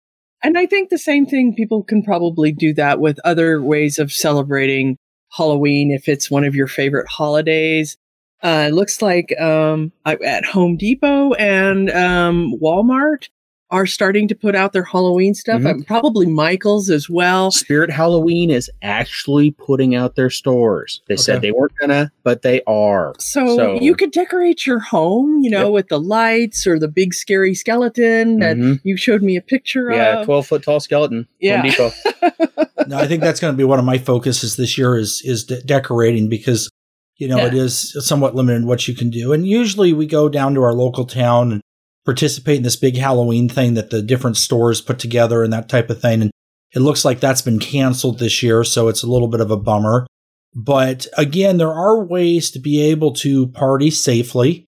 And 0.43 0.57
I 0.57 0.67
think 0.67 0.91
the 0.91 0.99
same 0.99 1.27
thing 1.27 1.55
people 1.55 1.83
can 1.83 2.03
probably 2.03 2.53
do 2.53 2.73
that 2.75 3.01
with 3.01 3.19
other 3.25 3.61
ways 3.61 3.99
of 3.99 4.13
celebrating 4.13 4.97
Halloween 5.33 5.91
if 5.91 6.09
it's 6.09 6.31
one 6.31 6.45
of 6.45 6.55
your 6.55 6.69
favorite 6.69 7.09
holidays. 7.09 7.97
Uh, 8.43 8.67
it 8.69 8.75
looks 8.75 9.03
like 9.03 9.39
um, 9.41 9.93
at 10.07 10.45
Home 10.45 10.77
Depot 10.77 11.33
and 11.35 11.91
um, 11.91 12.55
Walmart 12.63 13.29
are 13.71 13.87
starting 13.87 14.27
to 14.29 14.35
put 14.35 14.55
out 14.55 14.73
their 14.73 14.83
Halloween 14.83 15.35
stuff. 15.35 15.61
Mm-hmm. 15.61 15.83
probably 15.83 16.27
Michaels 16.27 16.89
as 16.89 17.11
well. 17.11 17.51
Spirit 17.51 17.91
Halloween 17.91 18.51
is 18.51 18.71
actually 18.83 19.51
putting 19.51 19.95
out 19.95 20.17
their 20.17 20.31
stores. 20.31 21.03
They 21.09 21.15
okay. 21.15 21.23
said 21.23 21.43
they 21.43 21.53
weren't 21.53 21.75
gonna, 21.79 22.11
but 22.23 22.43
they 22.43 22.63
are. 22.67 23.15
So, 23.19 23.57
so, 23.57 23.81
you 23.81 23.95
could 23.95 24.11
decorate 24.11 24.67
your 24.67 24.79
home, 24.79 25.41
you 25.43 25.51
know, 25.51 25.65
yep. 25.65 25.73
with 25.73 25.89
the 25.89 26.01
lights 26.01 26.67
or 26.67 26.79
the 26.79 26.89
big 26.89 27.13
scary 27.13 27.55
skeleton 27.55 28.39
that 28.39 28.57
mm-hmm. 28.57 28.89
you 28.89 28.97
showed 28.97 29.23
me 29.23 29.37
a 29.37 29.43
picture 29.43 29.91
of. 29.91 29.97
yeah, 29.97 30.25
twelve 30.25 30.47
foot 30.47 30.63
tall 30.63 30.81
skeleton. 30.81 31.29
Yeah. 31.41 31.61
Home 31.61 31.71
Depot. 31.71 32.65
no, 32.87 32.99
I 32.99 33.07
think 33.07 33.23
that's 33.23 33.41
going 33.41 33.53
to 33.53 33.59
be 33.59 33.65
one 33.65 33.79
of 33.79 33.85
my 33.85 33.99
focuses 33.99 34.57
this 34.57 34.79
year 34.79 34.97
is 34.97 35.21
is 35.25 35.45
de- 35.45 35.63
decorating 35.63 36.29
because 36.29 36.71
you 37.19 37.27
know, 37.27 37.39
yeah. 37.39 37.47
it 37.47 37.55
is 37.55 37.97
somewhat 38.07 38.35
limited 38.35 38.65
what 38.65 38.87
you 38.89 38.95
can 38.95 39.11
do. 39.11 39.33
And 39.33 39.47
usually 39.47 39.93
we 39.93 40.07
go 40.07 40.29
down 40.29 40.55
to 40.55 40.63
our 40.63 40.73
local 40.73 41.05
town 41.05 41.53
and 41.53 41.61
participate 42.05 42.59
in 42.59 42.63
this 42.63 42.77
big 42.77 42.97
Halloween 42.97 43.49
thing 43.49 43.75
that 43.75 43.91
the 43.91 44.01
different 44.01 44.37
stores 44.37 44.81
put 44.81 44.99
together 44.99 45.43
and 45.43 45.53
that 45.53 45.69
type 45.69 45.91
of 45.91 46.01
thing. 46.01 46.23
And 46.23 46.31
it 46.75 46.81
looks 46.81 47.05
like 47.05 47.21
that's 47.21 47.43
been 47.43 47.59
canceled 47.59 48.19
this 48.19 48.43
year, 48.43 48.63
so 48.63 48.89
it's 48.89 49.03
a 49.03 49.11
little 49.11 49.29
bit 49.29 49.41
of 49.41 49.51
a 49.51 49.57
bummer. 49.57 50.07
But 50.55 51.07
again, 51.17 51.59
there 51.59 51.73
are 51.73 52.05
ways 52.05 52.51
to 52.53 52.59
be 52.59 52.81
able 52.83 53.13
to 53.15 53.49
party 53.49 53.91
safely. 53.91 54.65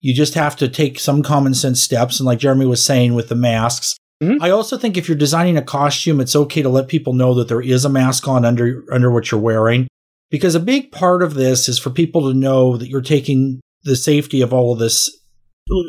You 0.00 0.14
just 0.14 0.34
have 0.34 0.56
to 0.56 0.68
take 0.68 1.00
some 1.00 1.22
common 1.22 1.54
sense 1.54 1.80
steps. 1.80 2.20
And 2.20 2.26
like 2.26 2.38
Jeremy 2.38 2.66
was 2.66 2.84
saying 2.84 3.14
with 3.14 3.28
the 3.28 3.34
masks, 3.34 3.96
mm-hmm. 4.22 4.42
I 4.42 4.50
also 4.50 4.76
think 4.76 4.96
if 4.96 5.08
you're 5.08 5.16
designing 5.16 5.56
a 5.56 5.62
costume, 5.62 6.20
it's 6.20 6.36
okay 6.36 6.62
to 6.62 6.68
let 6.68 6.88
people 6.88 7.14
know 7.14 7.34
that 7.34 7.48
there 7.48 7.62
is 7.62 7.84
a 7.84 7.88
mask 7.88 8.28
on 8.28 8.44
under 8.44 8.84
under 8.92 9.10
what 9.10 9.30
you're 9.30 9.40
wearing 9.40 9.88
because 10.34 10.56
a 10.56 10.60
big 10.60 10.90
part 10.90 11.22
of 11.22 11.34
this 11.34 11.68
is 11.68 11.78
for 11.78 11.90
people 11.90 12.22
to 12.22 12.36
know 12.36 12.76
that 12.76 12.88
you're 12.88 13.00
taking 13.00 13.60
the 13.84 13.94
safety 13.94 14.40
of 14.40 14.52
all 14.52 14.72
of 14.72 14.80
this 14.80 15.08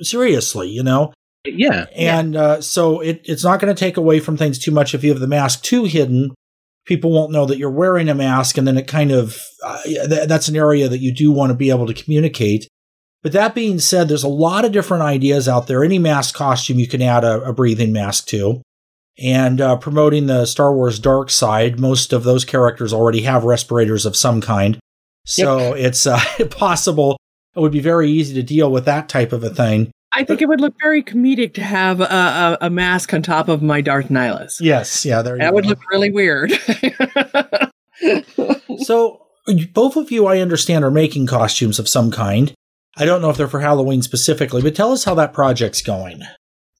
seriously, 0.03 0.69
you 0.69 0.83
know? 0.83 1.11
Yeah. 1.47 1.87
And 1.95 2.35
uh, 2.35 2.61
so 2.61 2.99
it, 2.99 3.21
it's 3.23 3.43
not 3.43 3.59
going 3.59 3.73
to 3.73 3.79
take 3.79 3.97
away 3.97 4.19
from 4.19 4.37
things 4.37 4.59
too 4.59 4.69
much 4.69 4.93
if 4.93 5.03
you 5.03 5.09
have 5.09 5.19
the 5.19 5.25
mask 5.25 5.63
too 5.63 5.85
hidden. 5.85 6.35
People 6.85 7.11
won't 7.11 7.31
know 7.31 7.47
that 7.47 7.57
you're 7.57 7.71
wearing 7.71 8.07
a 8.07 8.13
mask, 8.13 8.59
and 8.59 8.67
then 8.67 8.77
it 8.77 8.85
kind 8.85 9.11
of 9.11 9.41
uh, 9.63 9.81
th- 9.81 10.27
that's 10.27 10.47
an 10.47 10.55
area 10.55 10.87
that 10.87 10.99
you 10.99 11.11
do 11.11 11.31
want 11.31 11.49
to 11.49 11.55
be 11.55 11.71
able 11.71 11.87
to 11.87 11.95
communicate. 11.95 12.67
But 13.23 13.31
that 13.31 13.55
being 13.55 13.79
said, 13.79 14.07
there's 14.07 14.23
a 14.23 14.27
lot 14.27 14.63
of 14.63 14.73
different 14.73 15.01
ideas 15.01 15.47
out 15.47 15.65
there. 15.65 15.83
Any 15.83 15.97
mask 15.97 16.35
costume 16.35 16.77
you 16.77 16.87
can 16.87 17.01
add 17.01 17.23
a, 17.23 17.41
a 17.41 17.51
breathing 17.51 17.91
mask 17.91 18.27
to 18.27 18.61
and 19.17 19.61
uh, 19.61 19.77
promoting 19.77 20.27
the 20.27 20.45
Star 20.45 20.73
Wars 20.73 20.99
dark 20.99 21.29
side. 21.29 21.79
Most 21.79 22.13
of 22.13 22.23
those 22.23 22.45
characters 22.45 22.93
already 22.93 23.21
have 23.21 23.43
respirators 23.43 24.05
of 24.05 24.15
some 24.15 24.41
kind, 24.41 24.79
so 25.25 25.75
yep. 25.75 25.85
it's 25.85 26.07
uh, 26.07 26.19
possible. 26.49 27.17
It 27.55 27.59
would 27.59 27.71
be 27.71 27.79
very 27.79 28.09
easy 28.09 28.33
to 28.35 28.43
deal 28.43 28.71
with 28.71 28.85
that 28.85 29.07
type 29.07 29.31
of 29.31 29.43
a 29.43 29.49
thing. 29.49 29.91
I 30.11 30.19
think 30.19 30.39
but, 30.39 30.41
it 30.41 30.47
would 30.47 30.61
look 30.61 30.75
very 30.81 31.03
comedic 31.03 31.53
to 31.55 31.63
have 31.63 31.99
a, 31.99 32.05
a, 32.05 32.57
a, 32.61 32.69
mask 32.69 33.13
on 33.13 33.21
top 33.21 33.49
of 33.49 33.61
my 33.61 33.81
Darth 33.81 34.07
Nihilus. 34.07 34.61
Yes, 34.61 35.05
yeah, 35.05 35.21
there. 35.21 35.37
That 35.37 35.53
would 35.53 35.65
look 35.65 35.79
really 35.91 36.09
weird. 36.09 36.51
so, 38.83 39.21
both 39.73 39.97
of 39.97 40.11
you, 40.11 40.25
I 40.25 40.39
understand, 40.39 40.85
are 40.85 40.91
making 40.91 41.27
costumes 41.27 41.79
of 41.79 41.89
some 41.89 42.11
kind. 42.11 42.53
I 42.97 43.03
don't 43.03 43.21
know 43.21 43.29
if 43.29 43.35
they're 43.35 43.49
for 43.49 43.59
Halloween 43.59 44.01
specifically, 44.01 44.61
but 44.61 44.73
tell 44.73 44.93
us 44.93 45.03
how 45.03 45.15
that 45.15 45.33
project's 45.33 45.81
going. 45.81 46.21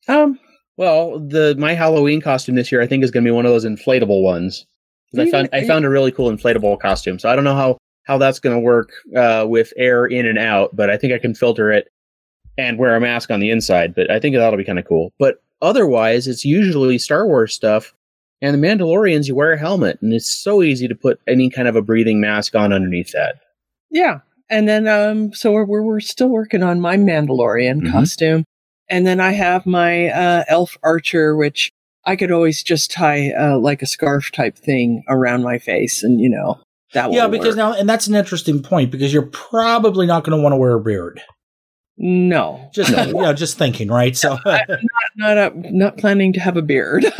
Um, 0.07 0.39
well, 0.77 1.19
the 1.19 1.55
my 1.57 1.73
Halloween 1.73 2.21
costume 2.21 2.55
this 2.55 2.71
year, 2.71 2.81
I 2.81 2.87
think, 2.87 3.03
is 3.03 3.11
going 3.11 3.23
to 3.23 3.27
be 3.27 3.35
one 3.35 3.45
of 3.45 3.51
those 3.51 3.65
inflatable 3.65 4.21
ones. 4.23 4.65
I 5.17 5.29
found 5.31 5.49
I 5.53 5.65
found 5.65 5.85
a 5.85 5.89
really 5.89 6.11
cool 6.11 6.29
inflatable 6.29 6.79
costume. 6.79 7.19
So 7.19 7.29
I 7.29 7.35
don't 7.35 7.45
know 7.45 7.55
how 7.55 7.77
how 8.03 8.17
that's 8.17 8.39
going 8.39 8.55
to 8.55 8.59
work 8.59 8.91
uh, 9.15 9.45
with 9.47 9.73
air 9.77 10.05
in 10.05 10.25
and 10.25 10.37
out, 10.37 10.75
but 10.75 10.89
I 10.89 10.97
think 10.97 11.13
I 11.13 11.17
can 11.17 11.33
filter 11.33 11.71
it 11.71 11.87
and 12.57 12.77
wear 12.77 12.95
a 12.95 13.01
mask 13.01 13.31
on 13.31 13.39
the 13.39 13.49
inside. 13.49 13.95
But 13.95 14.11
I 14.11 14.19
think 14.19 14.35
that'll 14.35 14.57
be 14.57 14.65
kind 14.65 14.79
of 14.79 14.85
cool. 14.85 15.13
But 15.17 15.41
otherwise, 15.61 16.27
it's 16.27 16.43
usually 16.45 16.97
Star 16.97 17.25
Wars 17.25 17.53
stuff. 17.53 17.93
And 18.41 18.53
the 18.53 18.67
Mandalorians, 18.67 19.27
you 19.27 19.35
wear 19.35 19.53
a 19.53 19.57
helmet, 19.57 19.97
and 20.01 20.13
it's 20.13 20.29
so 20.29 20.61
easy 20.61 20.89
to 20.89 20.93
put 20.93 21.19
any 21.25 21.49
kind 21.49 21.69
of 21.69 21.77
a 21.77 21.81
breathing 21.81 22.19
mask 22.19 22.53
on 22.53 22.73
underneath 22.73 23.11
that. 23.13 23.37
Yeah, 23.89 24.19
And 24.49 24.67
then, 24.67 24.87
um, 24.89 25.33
so 25.33 25.53
we're, 25.53 25.81
we're, 25.81 26.01
still 26.01 26.27
working 26.27 26.61
on 26.61 26.81
my 26.81 26.97
Mandalorian 26.97 27.81
Mhm. 27.81 27.91
costume. 27.91 28.43
And 28.89 29.05
then 29.07 29.19
I 29.19 29.31
have 29.31 29.65
my, 29.65 30.07
uh, 30.09 30.43
elf 30.47 30.77
archer, 30.83 31.35
which 31.35 31.71
I 32.05 32.15
could 32.15 32.31
always 32.31 32.61
just 32.63 32.91
tie, 32.91 33.31
uh, 33.31 33.57
like 33.57 33.81
a 33.81 33.87
scarf 33.87 34.31
type 34.31 34.57
thing 34.57 35.03
around 35.09 35.43
my 35.43 35.57
face. 35.57 36.03
And, 36.03 36.21
you 36.21 36.29
know, 36.29 36.59
that 36.93 37.11
Yeah, 37.11 37.27
because 37.27 37.55
work. 37.55 37.57
now, 37.57 37.73
and 37.73 37.89
that's 37.89 38.07
an 38.07 38.15
interesting 38.15 38.61
point 38.61 38.91
because 38.91 39.11
you're 39.11 39.23
probably 39.23 40.05
not 40.05 40.23
going 40.23 40.37
to 40.37 40.41
want 40.43 40.53
to 40.53 40.57
wear 40.57 40.73
a 40.75 40.79
beard. 40.79 41.21
no, 41.97 42.69
Just, 42.73 42.89
you 43.07 43.13
know, 43.13 43.33
just 43.33 43.57
thinking, 43.57 43.87
right? 43.87 44.15
So, 44.15 44.37
not, 45.15 45.37
uh, 45.37 45.51
not 45.55 45.97
planning 45.97 46.33
to 46.33 46.39
have 46.39 46.57
a 46.57 46.61
beard. 46.61 47.05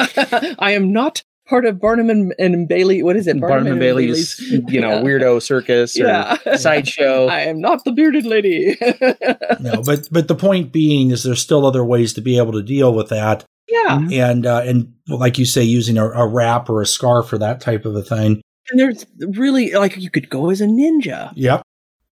I 0.59 0.71
am 0.73 0.91
not 0.93 1.23
part 1.47 1.65
of 1.65 1.79
Barnum 1.79 2.09
and, 2.09 2.33
and 2.39 2.67
Bailey. 2.67 3.03
What 3.03 3.15
is 3.15 3.27
it? 3.27 3.39
Barnum 3.39 3.67
and 3.67 3.79
Bailey's, 3.79 4.39
you 4.39 4.81
know, 4.81 4.95
Yeah. 4.95 5.01
weirdo 5.03 5.41
circus 5.41 5.99
or 5.99 6.07
Yeah. 6.07 6.37
sideshow. 6.55 7.27
I 7.31 7.41
am 7.41 7.59
not 7.59 7.83
the 7.83 7.91
bearded 7.91 8.25
lady. 8.25 8.77
no, 9.59 9.81
but 9.83 10.07
but 10.11 10.27
the 10.27 10.35
point 10.35 10.71
being 10.71 11.11
is 11.11 11.23
there's 11.23 11.41
still 11.41 11.65
other 11.65 11.83
ways 11.83 12.13
to 12.13 12.21
be 12.21 12.37
able 12.37 12.53
to 12.53 12.63
deal 12.63 12.93
with 12.93 13.09
that, 13.09 13.43
yeah. 13.69 13.99
and 14.11 14.45
uh, 14.45 14.61
and 14.65 14.93
like 15.07 15.37
you 15.37 15.45
say, 15.45 15.63
using 15.63 15.97
a, 15.97 16.09
a 16.09 16.27
wrap 16.27 16.69
or 16.69 16.81
a 16.81 16.85
scarf 16.85 17.31
or 17.31 17.37
that 17.37 17.61
type 17.61 17.85
of 17.85 17.95
a 17.95 18.03
thing. 18.03 18.41
And 18.71 18.79
there's 18.79 19.05
really 19.37 19.71
like 19.71 19.95
you 19.97 20.09
could 20.09 20.29
go 20.29 20.49
as 20.49 20.61
a 20.61 20.65
ninja. 20.65 21.31
Yep. 21.35 21.61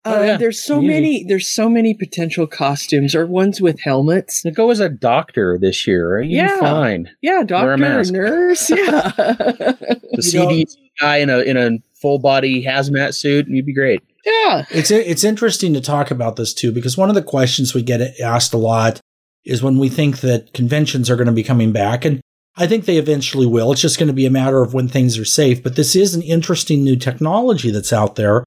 Oh, 0.07 0.19
Uh, 0.19 0.23
yeah. 0.23 0.37
There's 0.37 0.59
so 0.61 0.77
Easy. 0.79 0.87
many. 0.87 1.23
There's 1.27 1.47
so 1.47 1.69
many 1.69 1.93
potential 1.93 2.47
costumes 2.47 3.13
or 3.15 3.25
ones 3.25 3.59
with 3.61 3.79
helmets. 3.79 4.41
So 4.41 4.51
go 4.51 4.69
as 4.71 4.79
a 4.79 4.89
doctor 4.89 5.57
this 5.59 5.85
year. 5.87 6.21
You'll 6.21 6.45
Yeah. 6.45 6.59
fine. 6.59 7.09
Yeah, 7.21 7.31
Wear 7.33 7.41
a 7.41 7.45
doctor, 7.45 7.77
mask. 7.77 8.13
nurse. 8.13 8.69
Yeah. 8.69 9.11
The 9.17 9.97
You 10.33 10.39
know- 10.39 10.47
CDC 10.49 10.77
guy 10.99 11.17
in 11.17 11.29
a 11.29 11.39
in 11.39 11.57
a 11.57 11.71
full 12.01 12.19
body 12.19 12.63
hazmat 12.63 13.13
suit, 13.13 13.47
you'd 13.47 13.65
be 13.65 13.73
great. 13.73 14.01
yeah. 14.25 14.65
It's 14.71 14.91
it's 14.91 15.23
interesting 15.23 15.73
to 15.73 15.81
talk 15.81 16.11
about 16.11 16.35
this 16.35 16.53
too 16.53 16.71
because 16.71 16.97
one 16.97 17.09
of 17.09 17.15
the 17.15 17.21
questions 17.21 17.73
we 17.73 17.81
get 17.83 18.01
asked 18.19 18.53
a 18.53 18.57
lot 18.57 18.99
is 19.45 19.63
when 19.63 19.77
we 19.77 19.89
think 19.89 20.19
that 20.21 20.53
conventions 20.53 21.09
are 21.09 21.15
going 21.15 21.27
to 21.27 21.31
be 21.31 21.43
coming 21.43 21.71
back 21.71 22.03
and 22.05 22.19
I 22.59 22.65
think 22.65 22.85
they 22.85 22.97
eventually 22.97 23.45
will. 23.45 23.71
It's 23.71 23.81
just 23.81 23.99
going 23.99 24.07
to 24.07 24.13
be 24.13 24.25
a 24.25 24.31
matter 24.31 24.63
of 24.63 24.73
when 24.73 24.87
things 24.87 25.19
are 25.19 25.25
safe, 25.25 25.61
but 25.61 25.75
this 25.75 25.95
is 25.95 26.15
an 26.15 26.23
interesting 26.23 26.83
new 26.83 26.95
technology 26.95 27.69
that's 27.69 27.93
out 27.93 28.15
there 28.15 28.43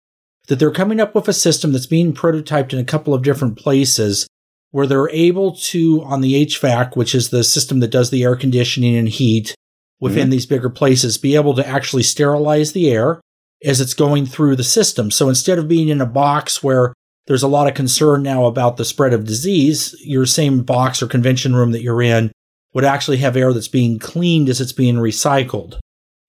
that 0.51 0.59
they're 0.59 0.73
coming 0.73 1.01
up 1.01 1.15
with 1.15 1.29
a 1.29 1.33
system 1.33 1.71
that's 1.71 1.87
being 1.87 2.13
prototyped 2.13 2.73
in 2.73 2.81
a 2.81 2.85
couple 2.85 3.15
of 3.15 3.23
different 3.23 3.57
places 3.57 4.27
where 4.73 4.85
they're 4.85 5.09
able 5.11 5.55
to 5.55 6.03
on 6.03 6.23
the 6.23 6.45
HVAC, 6.45 6.97
which 6.97 7.15
is 7.15 7.31
the 7.31 7.45
system 7.45 7.79
that 7.79 7.93
does 7.93 8.11
the 8.11 8.25
air 8.25 8.35
conditioning 8.35 8.97
and 8.97 9.09
heat 9.09 9.55
within 10.01 10.25
mm-hmm. 10.25 10.31
these 10.31 10.47
bigger 10.47 10.69
places, 10.69 11.19
be 11.19 11.37
able 11.37 11.55
to 11.55 11.65
actually 11.65 12.03
sterilize 12.03 12.73
the 12.73 12.91
air 12.91 13.21
as 13.65 13.81
it's 13.81 13.95
going 13.95 14.27
through 14.27 14.57
the 14.57 14.65
system. 14.65 15.13
So 15.13 15.29
instead 15.29 15.57
of 15.57 15.69
being 15.69 15.89
in 15.89 16.01
a 16.01 16.07
box 16.07 16.65
where 16.65 16.95
there's 17.29 17.45
a 17.45 17.49
lot 17.49 17.69
of 17.69 17.75
concern 17.75 18.25
now 18.25 18.47
about 18.47 18.77
the 18.77 18.85
spread 18.85 19.13
of 19.13 19.27
disease, 19.27 19.95
your 20.01 20.27
same 20.27 20.65
box 20.65 21.01
or 21.01 21.07
convention 21.07 21.55
room 21.55 21.71
that 21.71 21.83
you're 21.83 22.03
in 22.03 22.33
would 22.75 22.85
actually 22.85 23.19
have 23.19 23.37
air 23.37 23.53
that's 23.53 23.69
being 23.69 24.01
cleaned 24.01 24.49
as 24.49 24.61
it's 24.61 24.73
being 24.73 24.97
recycled. 24.97 25.79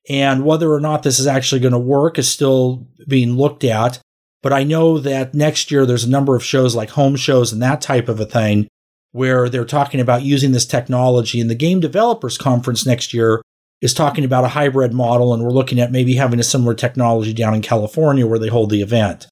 And 0.10 0.46
whether 0.46 0.72
or 0.72 0.80
not 0.80 1.01
this 1.01 1.20
is 1.20 1.28
actually 1.28 1.62
going 1.62 1.74
to 1.74 1.80
work 1.80 2.20
is 2.20 2.30
still 2.30 2.88
being 3.08 3.34
looked 3.34 3.63
at. 3.63 4.00
But 4.42 4.54
I 4.54 4.64
know 4.64 4.98
that 4.98 5.34
next 5.34 5.72
year 5.72 5.86
there's 5.86 6.04
a 6.04 6.10
number 6.10 6.36
of 6.36 6.44
shows 6.44 6.76
like 6.76 6.92
home 6.92 7.16
shows 7.16 7.54
and 7.54 7.62
that 7.62 7.82
type 7.82 8.10
of 8.10 8.20
a 8.20 8.26
thing 8.26 8.68
where 9.12 9.50
they're 9.50 9.66
talking 9.66 10.00
about 10.00 10.24
using 10.24 10.52
this 10.52 10.66
technology. 10.66 11.40
And 11.40 11.50
the 11.50 11.56
Game 11.56 11.80
Developers 11.80 12.38
Conference 12.38 12.86
next 12.86 13.14
year 13.14 13.42
is 13.82 13.94
talking 13.94 14.24
about 14.24 14.44
a 14.44 14.50
hybrid 14.50 14.94
model, 14.94 15.34
and 15.34 15.44
we're 15.44 15.50
looking 15.50 15.80
at 15.80 15.92
maybe 15.92 16.14
having 16.14 16.40
a 16.40 16.44
similar 16.44 16.74
technology 16.74 17.34
down 17.34 17.54
in 17.54 17.62
California 17.62 18.28
where 18.28 18.40
they 18.40 18.48
hold 18.48 18.70
the 18.70 18.82
event. 18.82 19.28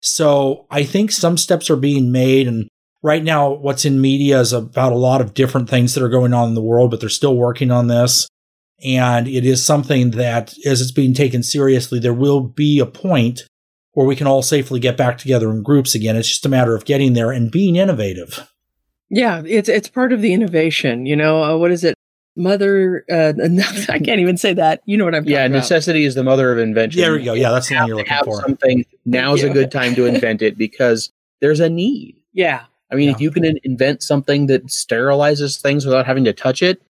So 0.00 0.66
I 0.70 0.82
think 0.82 1.12
some 1.12 1.38
steps 1.38 1.70
are 1.70 1.76
being 1.76 2.10
made, 2.10 2.48
and 2.48 2.68
right 3.02 3.22
now, 3.22 3.52
what's 3.52 3.84
in 3.84 4.00
media 4.00 4.40
is 4.40 4.52
about 4.52 4.92
a 4.92 4.96
lot 4.96 5.20
of 5.20 5.34
different 5.34 5.70
things 5.70 5.94
that 5.94 6.02
are 6.02 6.08
going 6.08 6.34
on 6.34 6.48
in 6.48 6.54
the 6.54 6.62
world, 6.62 6.90
but 6.90 6.98
they're 7.00 7.08
still 7.08 7.36
working 7.36 7.70
on 7.70 7.86
this. 7.86 8.26
And 8.84 9.28
it 9.28 9.46
is 9.46 9.64
something 9.64 10.10
that, 10.12 10.54
as 10.66 10.80
it's 10.80 10.90
being 10.90 11.14
taken 11.14 11.44
seriously, 11.44 12.00
there 12.00 12.12
will 12.12 12.40
be 12.40 12.80
a 12.80 12.86
point 12.86 13.42
where 13.92 14.06
we 14.06 14.16
can 14.16 14.26
all 14.26 14.42
safely 14.42 14.80
get 14.80 14.96
back 14.96 15.18
together 15.18 15.50
in 15.50 15.62
groups 15.62 15.94
again. 15.94 16.16
It's 16.16 16.28
just 16.28 16.46
a 16.46 16.48
matter 16.48 16.74
of 16.74 16.84
getting 16.84 17.12
there 17.12 17.30
and 17.30 17.50
being 17.50 17.76
innovative. 17.76 18.48
Yeah. 19.10 19.42
It's 19.46 19.68
it's 19.68 19.88
part 19.88 20.12
of 20.12 20.22
the 20.22 20.32
innovation. 20.32 21.06
You 21.06 21.16
know 21.16 21.42
uh, 21.42 21.56
what 21.58 21.70
is 21.70 21.84
it? 21.84 21.94
Mother. 22.34 23.04
Uh, 23.10 23.34
I 23.90 23.98
can't 23.98 24.20
even 24.20 24.38
say 24.38 24.54
that. 24.54 24.80
You 24.86 24.96
know 24.96 25.04
what 25.04 25.14
I'm. 25.14 25.24
Yeah, 25.24 25.40
talking 25.40 25.52
about. 25.52 25.58
necessity 25.58 26.04
is 26.04 26.14
the 26.14 26.24
mother 26.24 26.50
of 26.50 26.58
invention. 26.58 27.00
There 27.00 27.12
we 27.12 27.22
go. 27.22 27.34
Yeah, 27.34 27.50
that's 27.50 27.68
the 27.68 27.74
one 27.74 27.86
you're 27.88 27.96
looking 27.96 28.10
have 28.12 28.24
for. 28.24 28.40
something. 28.40 28.86
Now's 29.04 29.42
a 29.42 29.50
good 29.50 29.70
time 29.70 29.94
to 29.96 30.06
invent 30.06 30.40
it 30.40 30.56
because 30.56 31.12
there's 31.40 31.60
a 31.60 31.68
need. 31.68 32.16
Yeah. 32.32 32.62
I 32.90 32.94
mean, 32.94 33.08
Yeah. 33.08 33.14
if 33.16 33.20
you 33.20 33.30
can 33.30 33.58
invent 33.64 34.02
something 34.02 34.46
that 34.46 34.66
sterilizes 34.68 35.60
things 35.60 35.84
without 35.84 36.06
having 36.06 36.24
to 36.24 36.32
touch 36.32 36.62
it, 36.62 36.80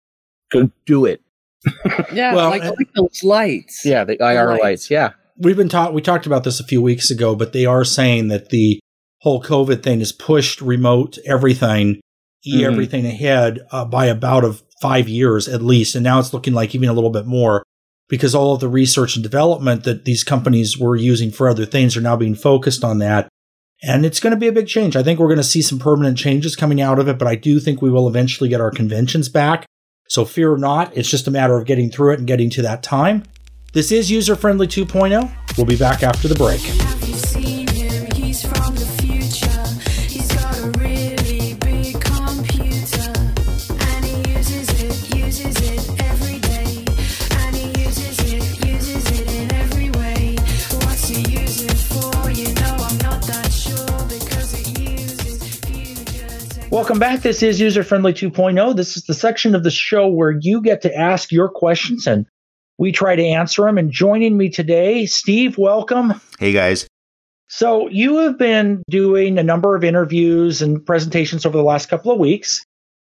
go 0.52 0.70
do 0.86 1.04
it. 1.06 1.20
Yeah. 2.12 2.34
Well, 2.34 2.50
like, 2.50 2.62
and- 2.62 2.76
like 2.76 2.92
those 2.94 3.24
lights. 3.24 3.84
Yeah, 3.84 4.04
the 4.04 4.14
IR 4.22 4.46
Lights. 4.50 4.62
lights. 4.62 4.90
Yeah, 4.90 5.10
we've 5.42 5.56
been 5.56 5.68
taught 5.68 5.94
we 5.94 6.00
talked 6.02 6.26
about 6.26 6.44
this 6.44 6.60
a 6.60 6.64
few 6.64 6.80
weeks 6.80 7.10
ago, 7.10 7.34
but 7.34 7.52
they 7.52 7.66
are 7.66 7.84
saying 7.84 8.28
that 8.28 8.50
the 8.50 8.78
whole 9.20 9.42
COVID 9.42 9.82
thing 9.82 9.98
has 9.98 10.12
pushed 10.12 10.60
remote 10.60 11.18
everything, 11.26 12.00
e 12.46 12.60
Mhm. 12.60 12.66
everything 12.66 13.06
ahead 13.06 13.60
uh, 13.70 13.84
by 13.84 14.06
about 14.06 14.44
of 14.44 14.62
five 14.80 15.08
years 15.08 15.48
at 15.48 15.62
least, 15.62 15.94
and 15.94 16.04
now 16.04 16.18
it's 16.18 16.32
looking 16.32 16.54
like 16.54 16.74
even 16.74 16.88
a 16.88 16.92
little 16.92 17.10
bit 17.10 17.26
more 17.26 17.62
because 18.08 18.34
all 18.34 18.54
of 18.54 18.60
the 18.60 18.68
research 18.68 19.16
and 19.16 19.22
development 19.22 19.84
that 19.84 20.04
these 20.04 20.24
companies 20.24 20.76
were 20.76 20.96
using 20.96 21.30
for 21.30 21.48
other 21.48 21.64
things 21.64 21.96
are 21.96 22.00
now 22.00 22.16
being 22.16 22.34
focused 22.34 22.84
on 22.84 22.98
that. 22.98 23.28
And 23.84 24.04
it's 24.06 24.20
going 24.20 24.32
to 24.32 24.36
be 24.36 24.48
a 24.48 24.52
big 24.52 24.68
change. 24.68 24.94
I 24.96 25.02
think 25.02 25.18
we're 25.18 25.28
going 25.28 25.38
to 25.38 25.42
see 25.44 25.62
some 25.62 25.78
permanent 25.78 26.16
changes 26.18 26.54
coming 26.54 26.80
out 26.80 26.98
of 26.98 27.08
it, 27.08 27.18
but 27.18 27.26
I 27.26 27.34
do 27.34 27.58
think 27.58 27.80
we 27.82 27.90
will 27.90 28.06
eventually 28.06 28.48
get 28.48 28.60
our 28.60 28.70
conventions 28.70 29.28
back. 29.28 29.66
So 30.08 30.24
fear 30.24 30.56
not. 30.56 30.96
It's 30.96 31.10
just 31.10 31.26
a 31.26 31.30
matter 31.32 31.56
of 31.58 31.66
getting 31.66 31.90
through 31.90 32.12
it 32.12 32.18
and 32.18 32.28
getting 32.28 32.50
to 32.50 32.62
that 32.62 32.82
time. 32.82 33.24
This 33.74 33.90
is 33.90 34.10
User 34.10 34.36
Friendly 34.36 34.66
2.0. 34.66 35.56
We'll 35.56 35.64
be 35.64 35.78
back 35.78 36.02
after 36.02 36.28
the 36.28 36.34
break. 36.34 36.60
Have 36.60 37.08
you 37.08 37.14
seen 37.14 37.66
him? 37.68 38.04
He's 38.14 38.42
from 38.42 38.74
the 38.74 38.84
future. 39.00 39.48
He's 40.12 40.28
got 40.30 40.58
a 40.58 40.78
really 40.78 41.54
big 41.54 41.98
computer. 41.98 43.08
And 43.80 44.04
he 44.04 44.30
uses 44.30 44.68
it, 44.78 45.16
uses 45.16 45.56
it 45.56 46.02
every 46.04 46.38
day. 46.40 46.84
And 47.46 47.56
he 47.56 47.80
uses 47.80 48.18
it, 48.20 48.44
uses 48.62 49.18
it 49.18 49.32
in 49.32 49.50
every 49.54 49.88
way. 49.88 50.36
What's 50.84 51.08
he 51.08 51.22
use 51.22 51.62
it 51.64 51.72
for? 51.72 52.30
You 52.30 52.52
know 52.52 52.76
I'm 52.78 52.98
not 52.98 53.22
that 53.22 53.50
sure 53.50 54.04
because 54.06 54.52
it 54.52 54.80
uses 54.80 55.60
future 55.64 56.04
technology. 56.04 56.68
Welcome 56.70 56.98
back. 56.98 57.22
This 57.22 57.42
is 57.42 57.58
User 57.58 57.84
Friendly 57.84 58.12
2.0. 58.12 58.76
This 58.76 58.98
is 58.98 59.04
the 59.04 59.14
section 59.14 59.54
of 59.54 59.64
the 59.64 59.70
show 59.70 60.08
where 60.08 60.36
you 60.38 60.60
get 60.60 60.82
to 60.82 60.94
ask 60.94 61.32
your 61.32 61.48
questions 61.48 62.06
and 62.06 62.26
we 62.82 62.90
try 62.90 63.14
to 63.14 63.22
answer 63.22 63.62
them. 63.62 63.78
And 63.78 63.92
joining 63.92 64.36
me 64.36 64.48
today, 64.48 65.06
Steve, 65.06 65.56
welcome. 65.56 66.20
Hey 66.40 66.52
guys. 66.52 66.88
So, 67.46 67.88
you 67.88 68.18
have 68.18 68.38
been 68.38 68.82
doing 68.90 69.38
a 69.38 69.42
number 69.44 69.76
of 69.76 69.84
interviews 69.84 70.62
and 70.62 70.84
presentations 70.84 71.46
over 71.46 71.56
the 71.56 71.62
last 71.62 71.88
couple 71.88 72.10
of 72.10 72.18
weeks. 72.18 72.64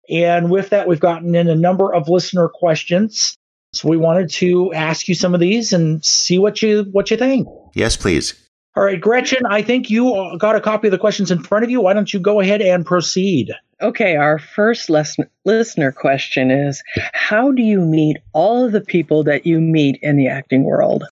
And 0.08 0.50
with 0.50 0.70
that, 0.70 0.88
we've 0.88 1.00
gotten 1.00 1.34
in 1.34 1.48
a 1.48 1.54
number 1.54 1.92
of 1.92 2.08
listener 2.08 2.48
questions. 2.48 3.36
So, 3.74 3.88
we 3.88 3.98
wanted 3.98 4.30
to 4.30 4.72
ask 4.72 5.08
you 5.08 5.14
some 5.14 5.34
of 5.34 5.40
these 5.40 5.74
and 5.74 6.02
see 6.02 6.38
what 6.38 6.62
you 6.62 6.84
what 6.92 7.10
you 7.10 7.18
think. 7.18 7.46
Yes, 7.74 7.98
please. 7.98 8.45
All 8.76 8.84
right, 8.84 9.00
Gretchen, 9.00 9.46
I 9.46 9.62
think 9.62 9.88
you 9.88 10.36
got 10.38 10.54
a 10.54 10.60
copy 10.60 10.88
of 10.88 10.92
the 10.92 10.98
questions 10.98 11.30
in 11.30 11.42
front 11.42 11.64
of 11.64 11.70
you. 11.70 11.80
Why 11.80 11.94
don't 11.94 12.12
you 12.12 12.20
go 12.20 12.40
ahead 12.40 12.60
and 12.60 12.84
proceed? 12.84 13.50
Okay, 13.80 14.16
our 14.16 14.38
first 14.38 14.90
lesson, 14.90 15.30
listener 15.46 15.92
question 15.92 16.50
is 16.50 16.82
How 17.14 17.52
do 17.52 17.62
you 17.62 17.80
meet 17.80 18.18
all 18.34 18.66
of 18.66 18.72
the 18.72 18.82
people 18.82 19.24
that 19.24 19.46
you 19.46 19.62
meet 19.62 19.98
in 20.02 20.16
the 20.16 20.28
acting 20.28 20.64
world? 20.64 21.04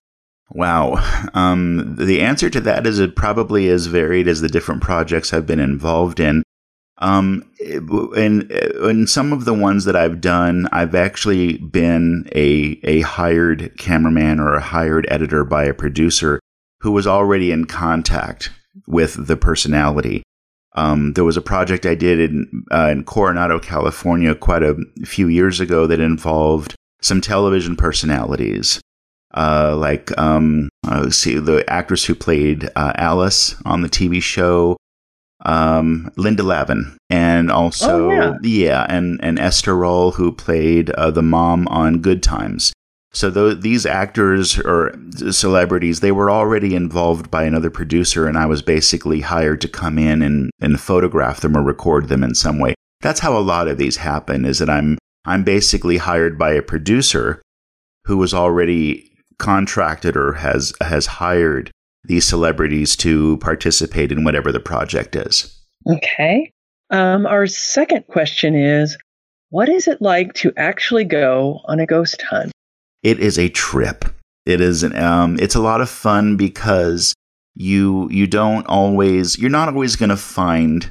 Wow. 0.51 0.95
Um, 1.33 1.95
the 1.95 2.21
answer 2.21 2.51
to 2.51 2.61
that 2.61 2.85
is 2.85 2.99
it 2.99 3.15
probably 3.15 3.67
as 3.69 3.87
varied 3.87 4.27
as 4.27 4.41
the 4.41 4.47
different 4.47 4.83
projects 4.83 5.33
I've 5.33 5.47
been 5.47 5.59
involved 5.59 6.19
in. 6.19 6.43
Um, 6.99 7.51
in 7.59 8.49
in 8.51 9.07
some 9.07 9.33
of 9.33 9.45
the 9.45 9.53
ones 9.55 9.85
that 9.85 9.95
I've 9.95 10.21
done, 10.21 10.69
I've 10.71 10.95
actually 10.95 11.57
been 11.57 12.29
a 12.33 12.79
a 12.83 13.01
hired 13.01 13.75
cameraman 13.77 14.39
or 14.39 14.53
a 14.53 14.61
hired 14.61 15.07
editor 15.09 15.43
by 15.43 15.65
a 15.65 15.73
producer 15.73 16.39
who 16.85 16.91
was 16.91 17.07
already 17.07 17.51
in 17.51 17.65
contact 17.65 18.51
with 18.85 19.25
the 19.25 19.35
personality. 19.35 20.21
Um, 20.75 21.13
there 21.13 21.23
was 21.23 21.35
a 21.35 21.41
project 21.41 21.83
I 21.87 21.95
did 21.95 22.19
in 22.19 22.63
uh, 22.71 22.89
in 22.91 23.03
Coronado, 23.05 23.57
California, 23.57 24.35
quite 24.35 24.61
a 24.61 24.75
few 25.03 25.27
years 25.27 25.59
ago 25.59 25.87
that 25.87 25.99
involved 25.99 26.75
some 27.01 27.21
television 27.21 27.75
personalities, 27.75 28.79
uh, 29.33 29.75
like 29.75 30.15
um, 30.19 30.69
uh, 30.87 31.09
see 31.09 31.39
the 31.39 31.67
actress 31.67 32.05
who 32.05 32.13
played 32.13 32.69
uh, 32.75 32.93
Alice 32.97 33.55
on 33.65 33.81
the 33.81 33.89
TV 33.89 34.21
show, 34.21 34.77
um, 35.43 36.11
Linda 36.17 36.43
Lavin, 36.43 36.95
and 37.09 37.49
also 37.49 38.11
Oh, 38.11 38.37
yeah. 38.43 38.85
and 38.87 39.19
and 39.23 39.39
Esther 39.39 39.75
Rolle 39.75 40.11
who 40.11 40.31
played 40.31 40.91
uh, 40.91 41.09
the 41.09 41.23
mom 41.23 41.67
on 41.69 42.01
Good 42.01 42.21
Times. 42.21 42.73
So 43.15 43.31
th- 43.31 43.61
these 43.61 43.85
actors 43.85 44.59
or 44.59 44.93
celebrities, 45.31 46.01
they 46.01 46.11
were 46.11 46.29
already 46.29 46.75
involved 46.75 47.31
by 47.31 47.43
another 47.43 47.69
producer, 47.69 48.27
and 48.27 48.37
I 48.37 48.45
was 48.45 48.61
basically 48.61 49.21
hired 49.21 49.61
to 49.61 49.69
come 49.69 49.97
in 49.97 50.21
and, 50.21 50.51
and 50.59 50.79
photograph 50.79 51.39
them 51.39 51.55
or 51.55 51.63
record 51.63 52.09
them 52.09 52.23
in 52.23 52.35
some 52.35 52.59
way. 52.59 52.75
That's 53.01 53.21
how 53.21 53.37
a 53.37 53.39
lot 53.39 53.69
of 53.69 53.77
these 53.77 53.97
happen. 53.97 54.43
Is 54.43 54.59
that 54.59 54.69
I'm 54.69 54.97
I'm 55.23 55.43
basically 55.43 55.97
hired 55.97 56.37
by 56.37 56.51
a 56.51 56.61
producer 56.61 57.41
who 58.03 58.17
was 58.17 58.33
already 58.33 59.09
contracted 59.39 60.17
or 60.17 60.33
has 60.33 60.73
has 60.81 61.05
hired 61.05 61.71
these 62.03 62.25
celebrities 62.25 62.95
to 62.97 63.37
participate 63.37 64.11
in 64.11 64.23
whatever 64.23 64.51
the 64.51 64.59
project 64.59 65.15
is. 65.15 65.57
Okay. 65.89 66.51
Um, 66.91 67.25
our 67.25 67.47
second 67.47 68.07
question 68.07 68.55
is 68.55 68.97
What 69.49 69.69
is 69.69 69.87
it 69.87 70.01
like 70.01 70.33
to 70.35 70.51
actually 70.57 71.05
go 71.05 71.61
on 71.65 71.79
a 71.79 71.85
ghost 71.85 72.21
hunt? 72.21 72.51
It 73.05 73.19
is 73.19 73.37
a 73.37 73.49
trip. 73.49 74.03
It 74.47 74.61
is 74.61 74.81
an, 74.81 74.95
um, 74.95 75.37
it's 75.39 75.53
a 75.53 75.61
lot 75.61 75.79
of 75.79 75.91
fun 75.91 76.37
because 76.37 77.13
you 77.53 78.09
you 78.09 78.25
don't 78.25 78.65
always 78.65 79.37
you're 79.37 79.51
not 79.51 79.69
always 79.69 79.95
going 79.95 80.09
to 80.09 80.17
find 80.17 80.89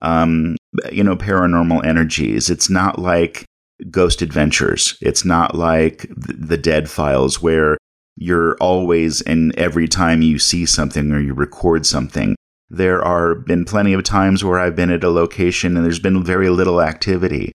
um, 0.00 0.56
you 0.90 1.04
know 1.04 1.14
paranormal 1.14 1.86
energies. 1.86 2.50
It's 2.50 2.68
not 2.68 2.98
like 2.98 3.44
Ghost 3.92 4.22
Adventures. 4.22 4.98
It's 5.00 5.24
not 5.24 5.54
like 5.54 6.08
the 6.16 6.58
Dead 6.58 6.90
Files 6.90 7.40
where 7.40 7.78
you're 8.16 8.56
always 8.56 9.20
and 9.22 9.56
every 9.56 9.86
time 9.86 10.20
you 10.20 10.40
see 10.40 10.66
something 10.66 11.12
or 11.12 11.20
you 11.20 11.32
record 11.32 11.86
something. 11.86 12.34
There 12.70 13.04
are 13.04 13.36
been 13.36 13.64
plenty 13.64 13.92
of 13.92 14.02
times 14.02 14.42
where 14.42 14.58
I've 14.58 14.74
been 14.74 14.90
at 14.90 15.04
a 15.04 15.10
location 15.10 15.76
and 15.76 15.86
there's 15.86 16.00
been 16.00 16.24
very 16.24 16.50
little 16.50 16.82
activity. 16.82 17.52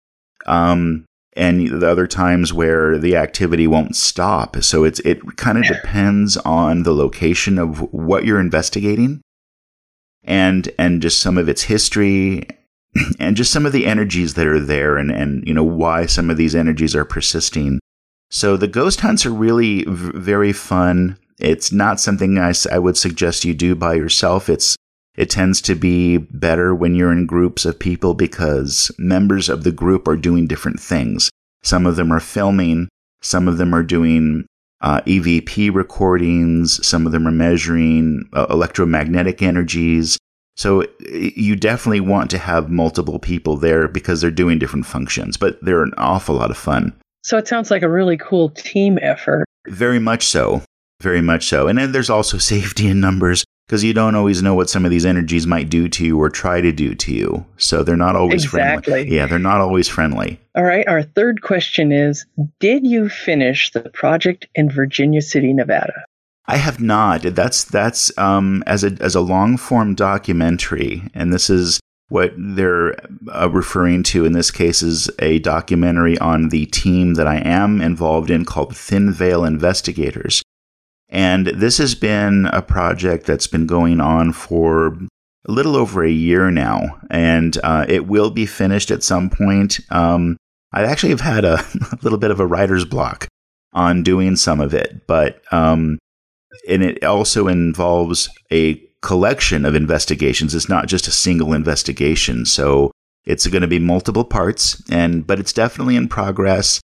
Um, 0.46 1.05
and 1.36 1.68
the 1.80 1.88
other 1.90 2.06
times 2.06 2.52
where 2.52 2.98
the 2.98 3.16
activity 3.16 3.66
won't 3.66 3.94
stop. 3.96 4.56
So 4.62 4.84
it's 4.84 5.00
it 5.00 5.36
kind 5.36 5.58
of 5.58 5.64
depends 5.64 6.36
on 6.38 6.82
the 6.82 6.92
location 6.92 7.58
of 7.58 7.80
what 7.92 8.24
you're 8.24 8.40
investigating 8.40 9.20
and 10.24 10.68
and 10.78 11.02
just 11.02 11.20
some 11.20 11.38
of 11.38 11.48
its 11.48 11.62
history 11.62 12.46
and 13.20 13.36
just 13.36 13.52
some 13.52 13.66
of 13.66 13.72
the 13.72 13.86
energies 13.86 14.34
that 14.34 14.46
are 14.46 14.60
there 14.60 14.96
and 14.96 15.10
and 15.10 15.46
you 15.46 15.54
know 15.54 15.64
why 15.64 16.06
some 16.06 16.30
of 16.30 16.36
these 16.36 16.54
energies 16.54 16.94
are 16.96 17.04
persisting. 17.04 17.78
So 18.30 18.56
the 18.56 18.66
ghost 18.68 19.00
hunts 19.00 19.24
are 19.24 19.30
really 19.32 19.84
v- 19.84 20.18
very 20.18 20.52
fun. 20.52 21.16
It's 21.38 21.70
not 21.70 22.00
something 22.00 22.38
I, 22.38 22.48
s- 22.48 22.66
I 22.66 22.78
would 22.78 22.96
suggest 22.96 23.44
you 23.44 23.54
do 23.54 23.76
by 23.76 23.94
yourself. 23.94 24.48
It's 24.48 24.74
it 25.16 25.30
tends 25.30 25.60
to 25.62 25.74
be 25.74 26.18
better 26.18 26.74
when 26.74 26.94
you're 26.94 27.12
in 27.12 27.26
groups 27.26 27.64
of 27.64 27.78
people 27.78 28.14
because 28.14 28.90
members 28.98 29.48
of 29.48 29.64
the 29.64 29.72
group 29.72 30.06
are 30.06 30.16
doing 30.16 30.46
different 30.46 30.78
things. 30.78 31.30
Some 31.62 31.86
of 31.86 31.96
them 31.96 32.12
are 32.12 32.20
filming, 32.20 32.88
some 33.22 33.48
of 33.48 33.58
them 33.58 33.74
are 33.74 33.82
doing 33.82 34.46
uh, 34.82 35.00
EVP 35.02 35.74
recordings, 35.74 36.86
some 36.86 37.06
of 37.06 37.12
them 37.12 37.26
are 37.26 37.32
measuring 37.32 38.28
uh, 38.34 38.46
electromagnetic 38.50 39.42
energies. 39.42 40.18
So 40.54 40.84
you 41.10 41.56
definitely 41.56 42.00
want 42.00 42.30
to 42.30 42.38
have 42.38 42.70
multiple 42.70 43.18
people 43.18 43.56
there 43.56 43.88
because 43.88 44.20
they're 44.20 44.30
doing 44.30 44.58
different 44.58 44.86
functions, 44.86 45.36
but 45.36 45.62
they're 45.62 45.82
an 45.82 45.92
awful 45.98 46.34
lot 46.34 46.50
of 46.50 46.56
fun. 46.56 46.94
So 47.22 47.36
it 47.36 47.48
sounds 47.48 47.70
like 47.70 47.82
a 47.82 47.90
really 47.90 48.16
cool 48.16 48.50
team 48.50 48.98
effort. 49.02 49.44
Very 49.66 49.98
much 49.98 50.26
so. 50.26 50.62
Very 51.02 51.20
much 51.20 51.46
so. 51.46 51.68
And 51.68 51.78
then 51.78 51.92
there's 51.92 52.08
also 52.10 52.38
safety 52.54 52.86
in 52.86 53.00
numbers 53.00 53.44
because 53.66 53.82
you 53.82 53.92
don't 53.92 54.14
always 54.14 54.42
know 54.42 54.54
what 54.54 54.70
some 54.70 54.84
of 54.84 54.90
these 54.90 55.04
energies 55.04 55.46
might 55.46 55.68
do 55.68 55.88
to 55.88 56.04
you 56.04 56.20
or 56.20 56.30
try 56.30 56.60
to 56.60 56.72
do 56.72 56.94
to 56.94 57.12
you. 57.12 57.44
So 57.56 57.82
they're 57.82 57.96
not 57.96 58.16
always 58.16 58.44
friendly. 58.44 58.74
Exactly. 58.76 59.14
Yeah, 59.14 59.26
they're 59.26 59.38
not 59.38 59.60
always 59.60 59.88
friendly. 59.88 60.40
All 60.54 60.64
right. 60.64 60.86
Our 60.86 61.02
third 61.02 61.42
question 61.42 61.92
is 61.92 62.26
Did 62.60 62.86
you 62.86 63.08
finish 63.08 63.72
the 63.72 63.80
project 63.80 64.46
in 64.54 64.70
Virginia 64.70 65.22
City, 65.22 65.52
Nevada? 65.52 66.04
I 66.46 66.58
have 66.58 66.80
not. 66.80 67.22
That's 67.22 67.64
that's 67.64 68.16
um, 68.18 68.62
as 68.66 68.84
a 68.84 68.96
as 69.00 69.16
a 69.16 69.20
long 69.20 69.56
form 69.56 69.96
documentary, 69.96 71.02
and 71.12 71.32
this 71.32 71.50
is 71.50 71.80
what 72.08 72.32
they're 72.36 72.94
uh, 73.34 73.50
referring 73.50 74.04
to 74.04 74.24
in 74.24 74.32
this 74.32 74.52
case 74.52 74.80
is 74.80 75.10
a 75.18 75.40
documentary 75.40 76.16
on 76.18 76.50
the 76.50 76.66
team 76.66 77.14
that 77.14 77.26
I 77.26 77.38
am 77.38 77.80
involved 77.80 78.30
in 78.30 78.44
called 78.44 78.76
Thin 78.76 79.12
Veil 79.12 79.44
Investigators. 79.44 80.40
And 81.08 81.46
this 81.46 81.78
has 81.78 81.94
been 81.94 82.46
a 82.46 82.62
project 82.62 83.26
that's 83.26 83.46
been 83.46 83.66
going 83.66 84.00
on 84.00 84.32
for 84.32 84.98
a 85.48 85.52
little 85.52 85.76
over 85.76 86.04
a 86.04 86.10
year 86.10 86.50
now, 86.50 86.98
and 87.10 87.56
uh, 87.62 87.86
it 87.88 88.06
will 88.08 88.30
be 88.30 88.46
finished 88.46 88.90
at 88.90 89.04
some 89.04 89.30
point. 89.30 89.78
Um, 89.90 90.36
I 90.72 90.82
actually 90.82 91.10
have 91.10 91.20
had 91.20 91.44
a, 91.44 91.54
a 91.92 91.98
little 92.02 92.18
bit 92.18 92.30
of 92.30 92.40
a 92.40 92.46
writer's 92.46 92.84
block 92.84 93.28
on 93.72 94.02
doing 94.02 94.36
some 94.36 94.60
of 94.60 94.74
it, 94.74 95.06
but 95.06 95.40
um, 95.52 95.98
and 96.68 96.82
it 96.82 97.04
also 97.04 97.46
involves 97.48 98.28
a 98.50 98.76
collection 99.02 99.64
of 99.64 99.74
investigations. 99.74 100.54
It's 100.54 100.68
not 100.68 100.88
just 100.88 101.06
a 101.06 101.12
single 101.12 101.52
investigation, 101.52 102.44
so 102.44 102.90
it's 103.24 103.46
going 103.46 103.62
to 103.62 103.68
be 103.68 103.78
multiple 103.78 104.24
parts, 104.24 104.82
and 104.90 105.26
but 105.26 105.38
it's 105.38 105.52
definitely 105.52 105.96
in 105.96 106.08
progress. 106.08 106.80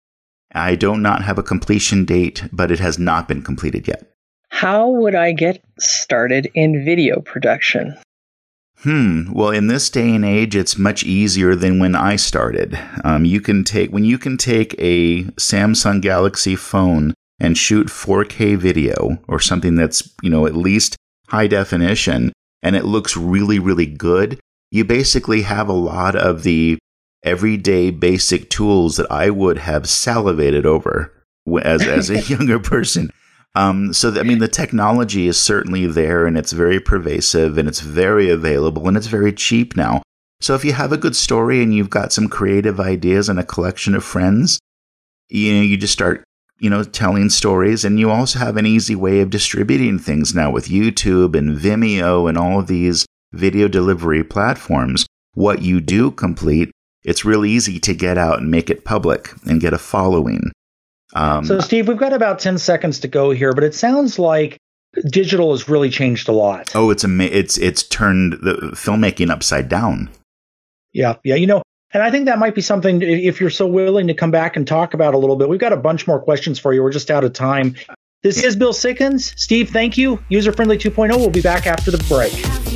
I 0.53 0.75
do 0.75 0.97
not 0.97 1.23
have 1.23 1.39
a 1.39 1.43
completion 1.43 2.05
date, 2.05 2.45
but 2.53 2.71
it 2.71 2.81
has 2.81 2.99
not 2.99 3.29
been 3.29 3.43
completed 3.43 3.87
yet. 3.87 4.11
How 4.49 4.89
would 4.89 5.15
I 5.15 5.33
get 5.33 5.63
started 5.79 6.51
in 6.55 6.85
video 6.85 7.21
production? 7.21 7.97
Hmm. 8.83 9.31
Well, 9.33 9.51
in 9.51 9.67
this 9.67 9.91
day 9.91 10.15
and 10.15 10.25
age, 10.25 10.57
it's 10.57 10.79
much 10.79 11.05
easier 11.05 11.55
than 11.55 11.79
when 11.79 11.95
I 11.95 12.17
started. 12.17 12.79
Um, 13.05 13.25
you 13.27 13.41
can 13.41 13.63
take 13.63 13.93
when 13.93 14.05
you 14.05 14.17
can 14.17 14.39
take 14.39 14.75
a 14.79 15.25
Samsung 15.39 16.01
Galaxy 16.01 16.57
phone 16.57 17.13
and 17.39 17.59
shoot 17.59 17.89
4K 17.89 18.57
video 18.57 19.19
or 19.29 19.39
something 19.39 19.75
that's 19.75 20.15
you 20.23 20.31
know 20.31 20.47
at 20.47 20.57
least 20.57 20.97
high 21.29 21.47
definition, 21.47 22.33
and 22.63 22.75
it 22.75 22.87
looks 22.87 23.17
really 23.17 23.59
really 23.59 23.87
good. 23.87 24.41
You 24.71 24.85
basically 24.85 25.43
have 25.43 25.69
a 25.69 25.75
lot 25.75 26.17
of 26.17 26.43
the 26.43 26.79
everyday 27.23 27.91
basic 27.91 28.51
tools 28.51 28.97
that 28.97 29.11
I 29.11 29.31
would 29.31 29.59
have 29.59 29.89
salivated 29.89 30.67
over 30.67 31.13
as 31.63 31.83
as 31.83 32.11
a 32.11 32.21
younger 32.33 32.59
person. 32.59 33.11
Um, 33.55 33.93
so, 33.93 34.11
th- 34.11 34.25
I 34.25 34.29
mean, 34.29 34.39
the 34.39 34.49
technology 34.49 35.27
is 35.27 35.39
certainly 35.39 35.87
there 35.87 36.27
and 36.27 36.39
it's 36.39 36.53
very 36.53 36.79
pervasive 36.79 37.59
and 37.59 37.69
it's 37.69 37.81
very 37.81 38.31
available 38.31 38.87
and 38.87 38.97
it's 38.97 39.09
very 39.09 39.33
cheap 39.33 39.77
now. 39.77 40.03
So, 40.41 40.55
if 40.55 40.65
you 40.65 40.73
have 40.73 40.93
a 40.93 40.97
good 40.97 41.17
story 41.17 41.63
and 41.63 41.75
you've 41.75 41.91
got 41.91 42.13
some 42.13 42.29
creative 42.29 42.79
ideas 42.79 43.29
and 43.29 43.39
a 43.39 43.45
collection 43.45 43.95
of 43.95 44.05
friends, 44.05 44.61
you 45.29 45.55
know, 45.55 45.63
you 45.63 45.77
just 45.77 45.93
start, 45.93 46.23
you 46.61 46.71
know, 46.71 46.85
telling 46.85 47.29
stories 47.29 47.85
and 47.85 47.99
you 47.99 48.11
also 48.11 48.39
have 48.39 48.57
an 48.57 48.67
easy 48.67 48.95
way 48.95 49.21
of 49.21 49.31
distributing 49.31 49.99
things 49.99 50.33
now 50.35 50.51
with 50.51 50.69
YouTube 50.69 51.37
and 51.37 51.59
Vimeo 51.59 52.29
and 52.29 52.39
all 52.39 52.61
of 52.61 52.69
these 52.69 53.05
video 53.33 53.67
delivery 53.67 54.23
platforms. 54.23 55.07
What 55.35 55.63
you 55.63 55.81
do 55.81 56.13
complete, 56.13 56.71
it's 57.05 57.25
really 57.25 57.51
easy 57.51 57.79
to 57.81 57.95
get 57.95 58.19
out 58.19 58.39
and 58.41 58.51
make 58.51 58.71
it 58.71 58.85
public 58.85 59.31
and 59.47 59.61
get 59.61 59.73
a 59.73 59.79
following. 59.79 60.51
Um, 61.15 61.45
So, 61.45 61.59
Steve, 61.61 61.89
we've 61.89 61.97
got 61.97 62.13
about 62.13 62.39
10 62.39 62.59
seconds 62.59 63.01
to 63.01 63.09
go 63.09 63.31
here, 63.31 63.53
but 63.53 63.65
it 63.65 63.75
sounds 63.75 64.19
like 64.19 64.57
digital 65.11 65.51
has 65.53 65.69
really 65.69 65.91
changed 65.91 66.29
a 66.29 66.33
lot. 66.33 66.71
Oh, 66.75 66.91
it's 66.91 67.05
ama- 67.05 67.25
it's 67.25 67.59
it's 67.59 67.83
turned 67.83 68.35
the 68.43 68.55
filmmaking 68.75 69.31
upside 69.31 69.69
down. 69.69 70.11
Yeah, 70.93 71.15
yeah, 71.25 71.37
you 71.37 71.47
know, 71.47 71.63
and 71.93 72.03
I 72.03 72.11
think 72.11 72.27
that 72.27 72.39
might 72.39 72.55
be 72.55 72.61
something 72.63 73.01
if 73.03 73.41
you're 73.41 73.51
so 73.51 73.67
willing 73.67 74.07
to 74.09 74.15
come 74.15 74.31
back 74.31 74.57
and 74.57 74.67
talk 74.67 74.95
about 74.95 75.15
a 75.15 75.19
little 75.19 75.37
bit. 75.37 75.49
We've 75.49 75.61
got 75.61 75.73
a 75.73 75.77
bunch 75.77 76.07
more 76.07 76.21
questions 76.21 76.59
for 76.59 76.73
you. 76.73 76.83
We're 76.83 76.93
just 76.93 77.11
out 77.11 77.25
of 77.25 77.33
time. 77.33 77.75
This 78.23 78.43
is 78.45 78.55
Bill 78.55 78.73
Sikkens. 78.73 79.33
Steve, 79.39 79.71
thank 79.71 79.97
you. 79.97 80.23
User 80.29 80.53
Friendly 80.53 80.77
2.0. 80.77 81.17
We'll 81.17 81.31
be 81.31 81.41
back 81.41 81.67
after 81.67 81.91
the 81.91 81.99
break. 82.09 82.70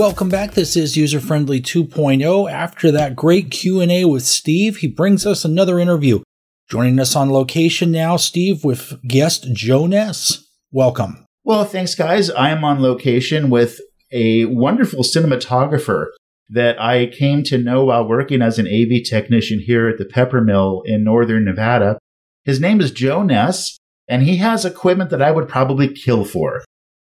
Welcome 0.00 0.30
back. 0.30 0.52
This 0.52 0.78
is 0.78 0.96
User 0.96 1.20
Friendly 1.20 1.60
2.0. 1.60 2.50
After 2.50 2.90
that 2.90 3.14
great 3.14 3.50
Q&A 3.50 4.06
with 4.06 4.22
Steve, 4.22 4.78
he 4.78 4.86
brings 4.86 5.26
us 5.26 5.44
another 5.44 5.78
interview. 5.78 6.22
Joining 6.70 6.98
us 6.98 7.14
on 7.14 7.30
location 7.30 7.92
now, 7.92 8.16
Steve, 8.16 8.64
with 8.64 8.98
guest 9.06 9.52
Joe 9.52 9.86
Ness. 9.86 10.42
Welcome. 10.72 11.26
Well, 11.44 11.66
thanks, 11.66 11.94
guys. 11.94 12.30
I 12.30 12.48
am 12.48 12.64
on 12.64 12.80
location 12.80 13.50
with 13.50 13.78
a 14.10 14.46
wonderful 14.46 15.04
cinematographer 15.04 16.06
that 16.48 16.80
I 16.80 17.08
came 17.08 17.42
to 17.42 17.58
know 17.58 17.84
while 17.84 18.08
working 18.08 18.40
as 18.40 18.58
an 18.58 18.66
AV 18.66 19.04
technician 19.04 19.60
here 19.60 19.86
at 19.86 19.98
the 19.98 20.06
Peppermill 20.06 20.80
in 20.86 21.04
northern 21.04 21.44
Nevada. 21.44 21.98
His 22.44 22.58
name 22.58 22.80
is 22.80 22.90
Joe 22.90 23.22
Ness, 23.22 23.76
and 24.08 24.22
he 24.22 24.38
has 24.38 24.64
equipment 24.64 25.10
that 25.10 25.20
I 25.20 25.30
would 25.30 25.46
probably 25.46 25.92
kill 25.92 26.24
for. 26.24 26.64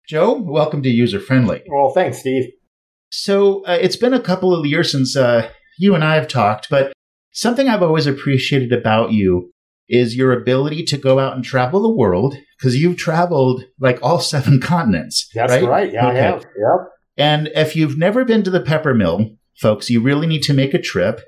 Joe, 0.07 0.33
welcome 0.33 0.83
to 0.83 0.89
User 0.89 1.19
Friendly. 1.19 1.63
Well, 1.67 1.89
thanks, 1.89 2.19
Steve. 2.19 2.51
So 3.15 3.63
uh, 3.65 3.77
it's 3.79 3.95
been 3.95 4.15
a 4.15 4.19
couple 4.19 4.55
of 4.55 4.65
years 4.65 4.91
since 4.91 5.15
uh, 5.15 5.47
you 5.77 5.93
and 5.93 6.03
I 6.03 6.15
have 6.15 6.27
talked, 6.27 6.67
but 6.67 6.93
something 7.31 7.69
I've 7.69 7.83
always 7.83 8.07
appreciated 8.07 8.73
about 8.73 9.11
you 9.11 9.51
is 9.87 10.15
your 10.15 10.33
ability 10.33 10.83
to 10.85 10.97
go 10.97 11.19
out 11.19 11.35
and 11.35 11.43
travel 11.43 11.83
the 11.83 11.93
world 11.93 12.35
because 12.57 12.75
you've 12.75 12.97
traveled 12.97 13.65
like 13.79 13.99
all 14.01 14.19
seven 14.33 14.59
continents. 14.59 15.29
That's 15.35 15.61
right. 15.63 15.93
Yeah, 15.93 16.07
Okay. 16.07 16.19
I 16.19 16.21
have. 16.21 16.39
Yep. 16.39 16.89
And 17.15 17.51
if 17.53 17.75
you've 17.75 17.99
never 17.99 18.25
been 18.25 18.41
to 18.43 18.49
the 18.49 18.61
Peppermill, 18.61 19.37
folks, 19.59 19.91
you 19.91 20.01
really 20.01 20.25
need 20.25 20.41
to 20.43 20.53
make 20.53 20.73
a 20.73 20.81
trip 20.81 21.21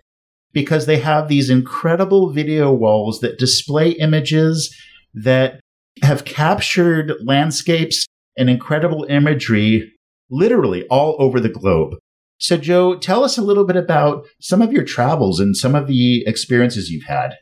because 0.54 0.88
they 0.88 0.98
have 0.98 1.28
these 1.28 1.52
incredible 1.52 2.32
video 2.32 2.74
walls 2.74 3.20
that 3.20 3.38
display 3.38 3.92
images 3.92 4.76
that 5.14 5.60
have 6.02 6.26
captured 6.26 7.14
landscapes 7.24 8.08
and 8.36 8.50
incredible 8.50 9.06
imagery 9.08 9.92
literally 10.30 10.86
all 10.88 11.16
over 11.20 11.40
the 11.40 11.50
globe. 11.50 11.96
So, 12.38 12.58
Joe, 12.58 12.96
tell 12.96 13.24
us 13.24 13.38
a 13.38 13.42
little 13.42 13.66
bit 13.66 13.78
about 13.78 14.26
some 14.42 14.62
of 14.62 14.74
your 14.74 14.84
travels 14.84 15.40
and 15.40 15.56
some 15.56 15.74
of 15.74 15.88
the 15.88 16.24
experiences 16.28 16.90
you've 16.90 17.06
had. 17.06 17.36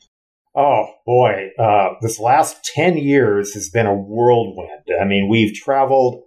Oh 0.56 0.86
boy, 1.06 1.50
uh, 1.58 1.96
this 2.02 2.20
last 2.20 2.64
10 2.76 2.98
years 2.98 3.56
has 3.56 3.70
been 3.70 3.88
a 3.88 3.96
whirlwind. 3.96 4.84
I 5.02 5.06
mean, 5.06 5.28
we've 5.28 5.54
traveled 5.56 6.22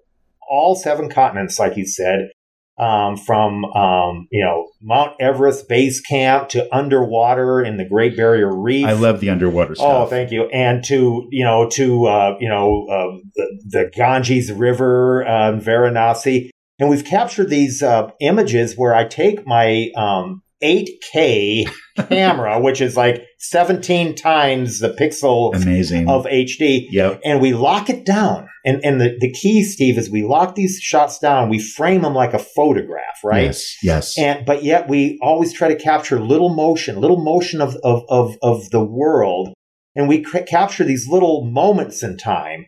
all 0.49 0.75
seven 0.75 1.09
continents, 1.09 1.61
like 1.61 1.77
you 1.77 1.87
said, 1.87 2.31
um, 2.79 3.17
from, 3.17 3.65
um, 3.65 4.29
you 4.31 4.45
know, 4.45 4.69
Mount 4.83 5.15
Everest 5.21 5.69
base 5.69 6.01
camp 6.01 6.51
to 6.51 6.75
underwater 6.75 7.63
in 7.63 7.77
the 7.77 7.85
Great 7.85 8.17
Barrier 8.17 8.55
Reef. 8.55 8.87
I 8.87 8.93
love 8.93 9.21
the 9.21 9.31
underwater 9.31 9.75
stuff. 9.75 9.87
Oh, 9.89 10.07
thank 10.07 10.31
you. 10.31 10.45
And 10.53 10.85
to 10.85 11.27
you 11.31 11.45
know 11.45 11.69
to 11.71 12.07
uh, 12.07 12.37
you 12.39 12.49
know 12.49 12.87
uh, 12.89 13.19
the, 13.35 13.63
the 13.65 13.91
Ganges 13.95 14.53
River, 14.53 15.27
uh, 15.27 15.53
Varanasi, 15.53 16.51
and 16.79 16.89
we've 16.89 17.05
captured 17.05 17.49
these 17.49 17.83
uh, 17.83 18.11
images 18.21 18.75
where 18.77 18.95
I 18.95 19.05
take 19.05 19.47
my 19.47 19.91
um, 19.97 20.43
8K 20.63 21.69
camera, 22.09 22.61
which 22.61 22.81
is 22.81 22.97
like 22.97 23.25
17 23.39 24.15
times 24.15 24.81
the 24.81 24.91
pixel 24.91 25.55
Amazing. 25.55 26.09
of 26.09 26.25
HD, 26.25 26.87
yep. 26.91 27.21
and 27.25 27.41
we 27.41 27.53
lock 27.53 27.91
it 27.91 28.05
down. 28.05 28.49
And 28.67 28.85
and 28.85 29.01
the, 29.01 29.17
the 29.21 29.31
key, 29.31 29.63
Steve, 29.63 29.97
is 29.97 30.11
we 30.11 30.25
lock 30.25 30.57
these 30.57 30.81
shots 30.81 31.21
down. 31.21 31.49
We 31.49 31.61
frame 31.61 32.03
them 32.03 32.15
like 32.15 32.35
a 32.35 32.39
photograph, 32.39 33.21
right? 33.25 33.45
Yes. 33.45 33.77
Yes. 33.83 34.19
And 34.19 34.45
but 34.45 34.65
yet 34.65 34.89
we 34.89 35.19
always 35.23 35.53
try 35.53 35.69
to 35.69 35.77
capture 35.77 36.21
little 36.21 36.53
motion, 36.53 37.01
little 37.01 37.23
motion 37.23 37.61
of 37.61 37.77
of 37.85 38.03
of, 38.09 38.37
of 38.43 38.69
the 38.71 38.85
world, 38.85 39.55
and 39.95 40.09
we 40.09 40.23
cr- 40.23 40.39
capture 40.39 40.83
these 40.83 41.07
little 41.09 41.45
moments 41.45 42.03
in 42.03 42.17
time. 42.17 42.67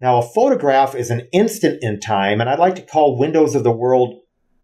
Now, 0.00 0.18
a 0.18 0.22
photograph 0.22 0.94
is 0.94 1.10
an 1.10 1.28
instant 1.32 1.78
in 1.82 2.00
time, 2.00 2.40
and 2.40 2.48
I'd 2.50 2.58
like 2.58 2.74
to 2.76 2.82
call 2.82 3.18
windows 3.18 3.54
of 3.54 3.62
the 3.62 3.72
world 3.72 4.14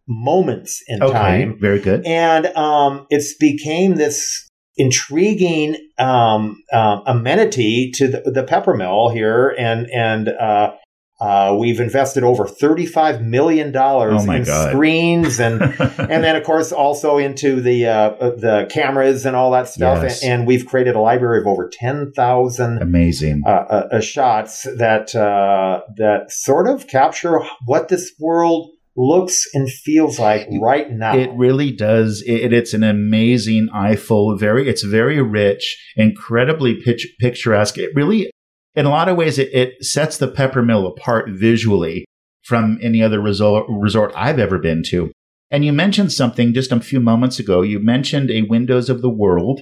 moments 0.09 0.83
in 0.89 1.03
okay. 1.03 1.13
time. 1.13 1.59
Very 1.61 1.81
good. 1.81 2.07
And 2.07 2.47
um, 2.47 3.07
it's 3.11 3.37
became 3.37 3.97
this 3.97 4.49
intriguing 4.77 5.77
um, 5.99 6.63
um, 6.73 7.03
amenity 7.07 7.91
to 7.95 8.09
the, 8.09 8.23
the 8.31 8.45
Peppermill 8.45 9.13
here, 9.13 9.55
and 9.59 9.89
and 9.91 10.29
uh, 10.29 10.73
uh, 11.21 11.57
we've 11.59 11.79
invested 11.79 12.25
over 12.25 12.47
thirty 12.47 12.85
five 12.87 13.23
million 13.23 13.71
dollars 13.71 14.27
Oh 14.27 14.31
in 14.33 14.43
God. 14.45 14.71
screens 14.71 15.39
and 15.39 15.63
and 15.81 16.25
then 16.25 16.35
of 16.37 16.43
course 16.43 16.73
also 16.73 17.19
into 17.19 17.61
the 17.61 17.87
uh, 17.87 17.93
uh, 17.93 18.31
the 18.37 18.69
cameras 18.73 19.25
and 19.25 19.37
all 19.37 19.51
that 19.53 19.69
stuff, 19.69 20.03
Yes. 20.03 20.23
and, 20.25 20.33
and 20.33 20.47
we've 20.49 20.67
created 20.67 20.97
a 20.97 21.01
library 21.01 21.41
of 21.41 21.47
over 21.47 21.71
ten 21.73 22.11
thousand 22.13 22.83
Amazing. 22.83 23.43
uh, 23.47 23.51
uh, 23.51 23.89
uh, 23.93 24.01
shots 24.01 24.63
that 24.79 25.15
uh, 25.15 25.83
that 25.97 26.31
sort 26.33 26.67
of 26.69 26.89
capture 26.89 27.41
what 27.67 27.89
this 27.89 28.13
world 28.19 28.71
looks 28.97 29.47
and 29.55 29.71
feels 29.71 30.19
like 30.19 30.49
right 30.61 30.91
now. 30.91 31.17
It 31.17 31.31
really 31.35 31.71
does. 31.73 32.23
It, 32.27 32.53
it's 32.53 32.75
an 32.75 32.83
amazing 32.83 33.69
eyeful. 33.73 34.37
Very, 34.37 34.69
it's 34.69 34.83
very 34.83 35.21
rich, 35.21 35.93
incredibly 35.97 36.81
pitch, 36.81 37.07
picturesque. 37.21 37.79
It 37.79 37.91
really, 37.95 38.31
in 38.75 38.87
a 38.87 38.91
lot 38.91 39.09
of 39.09 39.17
ways, 39.17 39.39
it, 39.39 39.53
it 39.53 39.85
sets 39.85 40.19
the 40.19 40.29
Peppermill 40.29 40.87
apart 40.87 41.31
visually 41.31 42.05
from 42.45 42.79
any 42.83 43.03
other 43.03 43.21
resort, 43.21 43.67
resort 43.69 44.13
I've 44.15 44.39
ever 44.39 44.59
been 44.59 44.83
to. 44.89 45.11
And 45.51 45.65
you 45.65 45.73
mentioned 45.73 46.13
something 46.13 46.55
just 46.55 46.73
a 46.73 46.81
few 46.81 46.99
moments 46.99 47.39
ago. 47.39 47.61
You 47.63 47.79
mentioned 47.79 48.31
a 48.31 48.43
Windows 48.43 48.89
of 48.89 49.03
the 49.03 49.11
World, 49.11 49.61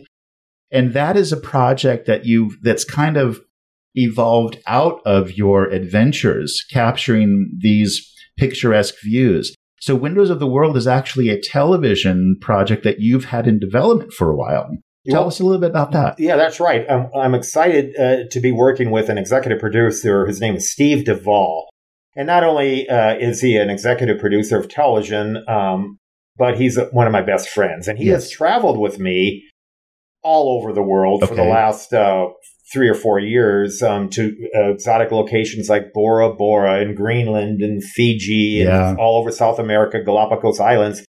and 0.71 0.93
that 0.95 1.17
is 1.17 1.33
a 1.33 1.37
project 1.37 2.07
that 2.07 2.25
you 2.25 2.53
that's 2.63 2.85
kind 2.85 3.17
of 3.17 3.41
evolved 3.97 4.59
out 4.69 5.01
of 5.05 5.33
your 5.33 5.65
adventures, 5.65 6.65
capturing 6.71 7.51
these 7.59 8.09
picturesque 8.41 8.95
views. 9.05 9.55
So, 9.81 9.95
Windows 9.95 10.31
of 10.31 10.41
the 10.41 10.47
World 10.47 10.77
is 10.77 10.87
actually 10.87 11.29
a 11.31 11.41
television 11.41 12.37
project 12.41 12.83
that 12.85 13.01
you've 13.01 13.27
had 13.27 13.47
in 13.47 13.59
development 13.59 14.13
for 14.13 14.31
a 14.31 14.37
while. 14.37 14.69
Tell 15.09 15.21
Well, 15.23 15.29
us 15.29 15.41
a 15.41 15.45
little 15.45 15.61
bit 15.61 15.71
about 15.71 15.93
that. 15.93 16.19
Yeah, 16.19 16.37
that's 16.37 16.61
right. 16.61 16.85
I'm, 16.91 17.09
I'm 17.15 17.35
excited 17.35 17.97
uh, 17.99 18.29
to 18.31 18.41
be 18.41 18.53
working 18.53 18.91
with 18.91 19.09
an 19.09 19.17
executive 19.17 19.59
producer. 19.59 20.27
His 20.27 20.41
name 20.41 20.57
is 20.57 20.71
Steve 20.71 21.07
Duvall. 21.07 21.71
And 22.15 22.27
not 22.27 22.45
only 22.45 22.87
uh, 22.89 23.15
is 23.15 23.41
he 23.41 23.57
an 23.57 23.71
executive 23.71 24.19
producer 24.19 24.59
of 24.59 24.69
television, 24.69 25.43
um, 25.49 25.99
but 26.37 26.59
he's 26.59 26.79
one 26.93 27.07
of 27.07 27.13
my 27.13 27.23
best 27.23 27.49
friends. 27.49 27.89
And 27.89 27.99
he 27.99 28.07
Yes. 28.07 28.25
has 28.25 28.31
traveled 28.31 28.79
with 28.79 28.99
me 28.99 29.45
all 30.23 30.59
over 30.59 30.73
the 30.75 30.83
world 30.83 31.27
for 31.27 31.35
the 31.35 31.45
last 31.45 31.95
uh, 31.95 32.27
three 32.73 32.89
or 32.89 32.95
four 32.95 33.19
years 33.19 33.83
um, 33.83 34.09
to 34.11 34.37
uh, 34.57 34.71
exotic 34.71 35.11
locations 35.11 35.69
like 35.69 35.93
Bora 35.93 36.33
Bora 36.35 36.81
and 36.81 36.97
Greenland 36.97 37.61
and 37.63 37.83
Fiji 37.83 38.63
and 38.63 38.99
all 38.99 39.19
over 39.19 39.31
South 39.33 39.59
America, 39.59 40.03
Galapagos 40.03 40.61
Islands. 40.61 41.05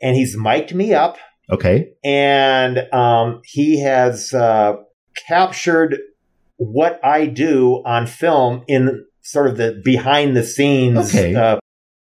And 0.00 0.16
he's 0.16 0.36
mic'd 0.36 0.74
me 0.74 0.94
up 0.94 1.16
Okay. 1.50 1.90
and 2.04 2.78
um, 2.92 3.40
he 3.44 3.80
has 3.82 4.32
uh, 4.32 4.74
captured 5.28 5.98
what 6.56 7.00
I 7.04 7.26
do 7.26 7.82
on 7.84 8.06
film 8.06 8.62
in 8.68 9.04
sort 9.22 9.48
of 9.48 9.56
the 9.56 9.80
behind 9.84 10.36
the 10.36 10.42
scenes 10.44 11.14
Okay. 11.14 11.34
uh, 11.34 11.58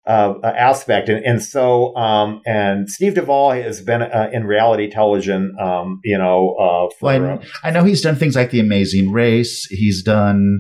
uh, 0.08 0.34
uh, 0.44 0.48
aspect, 0.58 1.10
and 1.10 1.24
and 1.24 1.44
so 1.44 1.96
um, 1.96 2.42
and 2.46 2.90
Steve 2.90 3.14
Duvall 3.14 3.52
has 3.52 3.82
been 3.82 4.02
uh, 4.02 4.30
in 4.34 4.46
reality 4.46 4.90
television, 4.90 5.56
um, 5.60 6.00
you 6.04 6.18
know, 6.18 6.56
uh, 6.60 6.94
for, 7.00 7.06
Well, 7.06 7.26
uh, 7.26 7.44
I, 7.64 7.68
I 7.68 7.72
know 7.72 7.84
he's 7.84 8.02
done 8.02 8.16
things 8.16 8.36
like 8.36 8.52
The 8.52 8.60
Amazing 8.60 9.12
Race. 9.12 9.66
He's 9.70 10.04
done. 10.04 10.60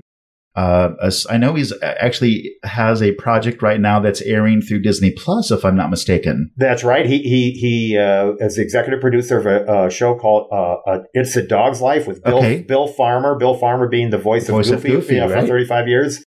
Uh, 0.53 0.89
a 1.01 1.11
I 1.29 1.37
know 1.37 1.55
he's 1.55 1.71
actually 1.81 2.51
has 2.63 3.01
a 3.01 3.13
project 3.13 3.61
right 3.61 3.79
now 3.79 4.01
that's 4.01 4.21
airing 4.23 4.61
through 4.61 4.81
Disney 4.81 5.11
Plus, 5.11 5.49
if 5.49 5.63
I'm 5.63 5.77
not 5.77 5.89
mistaken. 5.89 6.51
That's 6.57 6.83
right. 6.83 7.05
He 7.05 7.19
he 7.19 7.51
he 7.51 7.97
uh, 7.97 8.33
is 8.39 8.57
the 8.57 8.61
executive 8.61 8.99
producer 8.99 9.39
of 9.39 9.45
a, 9.45 9.85
a 9.85 9.89
show 9.89 10.13
called 10.13 10.49
uh, 10.51 10.73
uh, 10.85 11.03
"It's 11.13 11.37
a 11.37 11.41
Dog's 11.47 11.79
Life" 11.79 12.05
with 12.05 12.21
Bill 12.21 12.39
Okay. 12.39 12.61
Bill 12.63 12.87
Farmer. 12.87 13.37
Bill 13.39 13.55
Farmer 13.55 13.87
being 13.87 14.09
the 14.09 14.17
voice, 14.17 14.49
Voice 14.49 14.67
of 14.67 14.75
of 14.75 14.83
Goofy, 14.83 14.95
Goofy, 14.97 15.15
you 15.15 15.21
know, 15.21 15.29
for 15.29 15.47
thirty 15.47 15.65
five 15.65 15.87
years. 15.87 16.21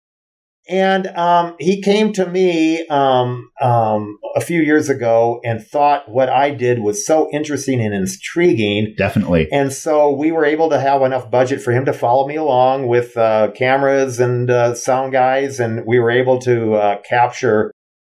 And 0.70 1.08
um, 1.08 1.56
he 1.58 1.82
came 1.82 2.12
to 2.12 2.26
me 2.26 2.86
um, 2.86 3.50
um, 3.60 4.18
a 4.36 4.40
few 4.40 4.62
years 4.62 4.88
ago 4.88 5.40
and 5.44 5.60
thought 5.60 6.08
what 6.08 6.28
I 6.28 6.52
did 6.52 6.78
was 6.78 7.04
so 7.04 7.28
interesting 7.32 7.80
and 7.80 7.92
intriguing. 7.92 8.94
Definitely. 8.96 9.48
And 9.50 9.72
so 9.72 10.12
we 10.12 10.30
were 10.30 10.44
able 10.44 10.70
to 10.70 10.80
have 10.80 11.02
enough 11.02 11.28
budget 11.28 11.60
for 11.60 11.72
him 11.72 11.84
to 11.86 11.92
follow 11.92 12.26
me 12.28 12.36
along 12.36 12.86
with 12.86 13.16
uh, 13.16 13.50
cameras 13.50 14.20
and 14.20 14.48
uh, 14.48 14.74
sound 14.74 15.12
guys, 15.12 15.58
and 15.58 15.84
we 15.86 15.98
were 15.98 16.10
able 16.10 16.38
to 16.40 16.74
uh, 16.74 16.98
capture 17.02 17.72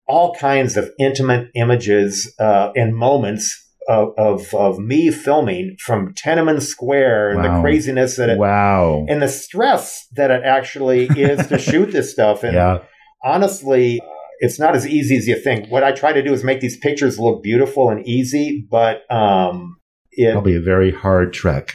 all 0.07 0.35
kinds 0.35 0.77
of 0.77 0.91
intimate 0.99 1.49
images 1.57 2.33
uh, 2.39 2.71
and 2.77 2.95
moments 2.95 3.64
of, 3.89 4.15
of 4.17 4.55
of 4.55 4.79
me 4.79 5.11
filming 5.11 5.77
from 5.85 6.15
Tiananmen 6.15 6.63
Square 6.63 7.31
and 7.31 7.45
the 7.45 7.61
craziness 7.61 8.17
that 8.17 8.31
it, 8.31 8.39
wow. 8.39 9.05
and 9.09 9.21
the 9.21 9.29
stress 9.29 10.07
that 10.17 10.31
it 10.31 10.43
actually 10.45 11.05
is 11.07 11.47
to 11.49 11.59
shoot 11.71 11.93
this 11.93 12.11
stuff. 12.13 12.43
And 12.43 12.55
Yeah. 12.55 12.79
honestly, 13.25 14.01
uh, 14.01 14.05
it's 14.41 14.59
not 14.59 14.75
as 14.75 14.87
easy 14.87 15.17
as 15.17 15.27
you 15.27 15.37
think. 15.37 15.69
What 15.71 15.85
I 15.85 15.93
try 15.93 16.13
to 16.13 16.23
do 16.23 16.33
is 16.33 16.43
make 16.45 16.61
these 16.61 16.77
pictures 16.79 17.19
look 17.19 17.43
beautiful 17.43 17.91
and 17.91 18.07
easy, 18.07 18.67
but 18.71 19.03
um, 19.11 19.77
it 20.13 20.33
Probably 20.33 20.57
a 20.57 20.61
very 20.61 20.93
hard 20.93 21.33
trek. 21.33 21.73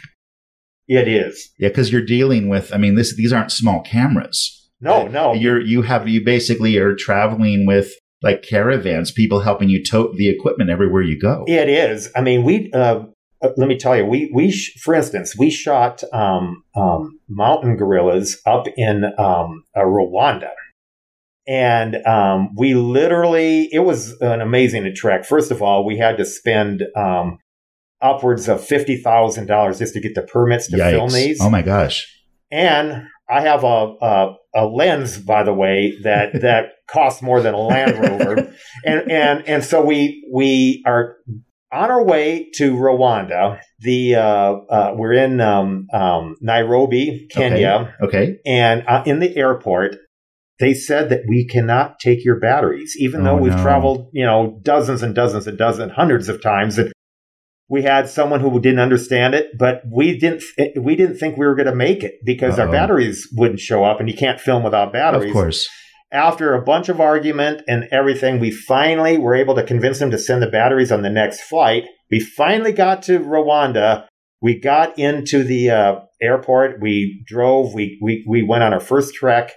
it 0.88 1.08
is. 1.08 1.50
Yeah, 1.60 1.70
because 1.70 1.92
you're 1.92 2.02
dealing 2.06 2.50
with. 2.50 2.74
I 2.74 2.78
mean, 2.78 2.96
this 2.96 3.16
these 3.16 3.32
aren't 3.34 3.52
small 3.52 3.82
cameras. 3.82 4.56
No, 4.82 5.08
no. 5.08 5.34
You're 5.34 5.60
you 5.62 5.82
have 5.84 6.08
you 6.08 6.24
basically 6.24 6.78
are 6.78 6.96
traveling 6.96 7.66
with 7.68 7.92
like 8.22 8.44
caravans, 8.44 9.12
people 9.12 9.42
helping 9.42 9.70
you 9.70 9.84
tote 9.84 10.16
the 10.16 10.30
equipment 10.30 10.70
everywhere 10.70 11.02
you 11.02 11.20
go. 11.20 11.46
It 11.48 11.70
is. 11.70 12.10
I 12.16 12.22
mean, 12.22 12.44
we. 12.44 12.72
Uh, 12.74 13.04
uh, 13.42 13.50
let 13.56 13.70
me 13.70 13.78
tell 13.78 13.96
you, 13.96 14.06
we 14.06 14.30
we 14.34 14.52
sh- 14.52 14.78
for 14.82 14.94
instance, 14.94 15.38
we 15.38 15.50
shot 15.50 16.04
um, 16.12 16.64
um, 16.76 17.20
mountain 17.30 17.78
gorillas 17.78 18.42
up 18.46 18.66
in 18.76 19.06
um, 19.18 19.64
uh, 19.74 19.80
Rwanda, 19.80 20.52
and 21.48 21.96
um, 22.06 22.50
we 22.58 22.74
literally 22.74 23.70
it 23.72 23.80
was 23.80 24.20
an 24.20 24.42
amazing 24.42 24.94
trek. 24.94 25.24
First 25.24 25.52
of 25.52 25.62
all, 25.62 25.86
we 25.86 25.98
had 25.98 26.18
to 26.18 26.26
spend 26.26 26.84
um, 26.98 27.38
upwards 28.02 28.50
of 28.50 28.62
fifty 28.64 28.98
thousand 28.98 29.48
dollars 29.48 29.80
just 29.80 29.94
to 29.94 30.02
get 30.02 30.16
the 30.16 30.24
permits 30.24 30.68
to 30.70 30.78
Yikes. 30.78 30.92
film 30.92 31.10
these. 31.10 31.42
Oh 31.42 31.50
my 31.50 31.62
gosh. 31.62 32.08
And 32.52 33.08
I 33.30 33.42
have 33.42 33.64
a, 33.64 33.94
a 34.02 34.36
a 34.56 34.66
lens, 34.66 35.18
by 35.18 35.44
the 35.44 35.54
way, 35.54 35.98
that 36.04 36.34
that 36.42 36.66
costs 36.90 37.22
more 37.22 37.42
than 37.42 37.54
a 37.54 37.60
Land 37.60 37.98
Rover, 38.00 38.54
and 38.86 39.12
and 39.12 39.48
and 39.48 39.64
so 39.64 39.84
we 39.84 40.28
we 40.34 40.84
are 40.86 41.18
on 41.72 41.92
our 41.92 42.04
way 42.04 42.50
to 42.56 42.74
Rwanda, 42.74 43.60
the 43.80 44.16
uh, 44.16 44.22
uh, 44.22 44.94
we're 44.96 45.14
in 45.14 45.40
um, 45.40 45.88
um, 45.94 46.36
Nairobi, 46.42 47.28
Kenya, 47.30 47.96
Okay. 48.02 48.38
and 48.46 48.84
uh, 48.88 49.04
in 49.06 49.20
the 49.20 49.38
airport, 49.38 49.96
they 50.60 50.74
said 50.74 51.10
that 51.10 51.22
we 51.28 51.46
cannot 51.48 52.00
we 57.70 57.84
had 57.84 58.10
someone 58.10 58.40
who 58.40 58.60
didn't 58.60 58.80
understand 58.80 59.36
it, 59.36 59.58
but 59.58 59.84
we 59.92 60.18
didn't. 60.18 60.44
We 60.76 60.96
didn't 60.96 61.18
think 61.18 61.38
we 61.38 61.46
were 61.46 61.56
going 61.56 61.68
to 61.68 61.76
make 61.76 62.04
it 62.04 62.16
because 62.26 62.58
our 62.60 62.68
Uh-oh. 62.68 62.72
batteries 62.72 63.28
wouldn't 63.36 63.60
show 63.60 63.84
up, 63.84 64.00
and 64.00 64.10
you 64.10 64.16
can't 64.18 64.40
film 64.40 64.64
without 64.64 64.92
batteries 64.92 65.30
Of 65.30 65.34
course. 65.34 65.70
after 66.12 66.56
a 66.56 66.62
bunch 66.64 66.90
of 66.90 67.00
argument 67.00 67.62
and 67.68 67.88
everything, 67.92 68.40
we 68.40 68.50
finally 68.52 69.18
were 69.18 69.36
able 69.36 69.56
to 69.56 69.64
convince 69.64 70.00
them 70.00 70.10
to 70.12 70.18
send 70.18 70.42
the 70.42 70.48
batteries 70.50 70.92
on 70.92 71.04
the 71.04 71.10
next 71.10 71.42
flight. 71.42 71.86
We 72.10 72.20
finally 72.20 72.72
got 72.72 73.04
to 73.04 73.20
Rwanda. 73.20 74.06
We 74.42 74.60
got 74.60 74.98
into 74.98 75.44
the 75.44 75.70
uh, 75.70 75.96
airport. 76.22 76.82
We 76.82 77.24
drove. 77.28 77.74
We, 77.76 78.00
we 78.02 78.26
we 78.28 78.42
went 78.42 78.64
on 78.64 78.74
our 78.74 78.80
first 78.80 79.14
trek, 79.14 79.52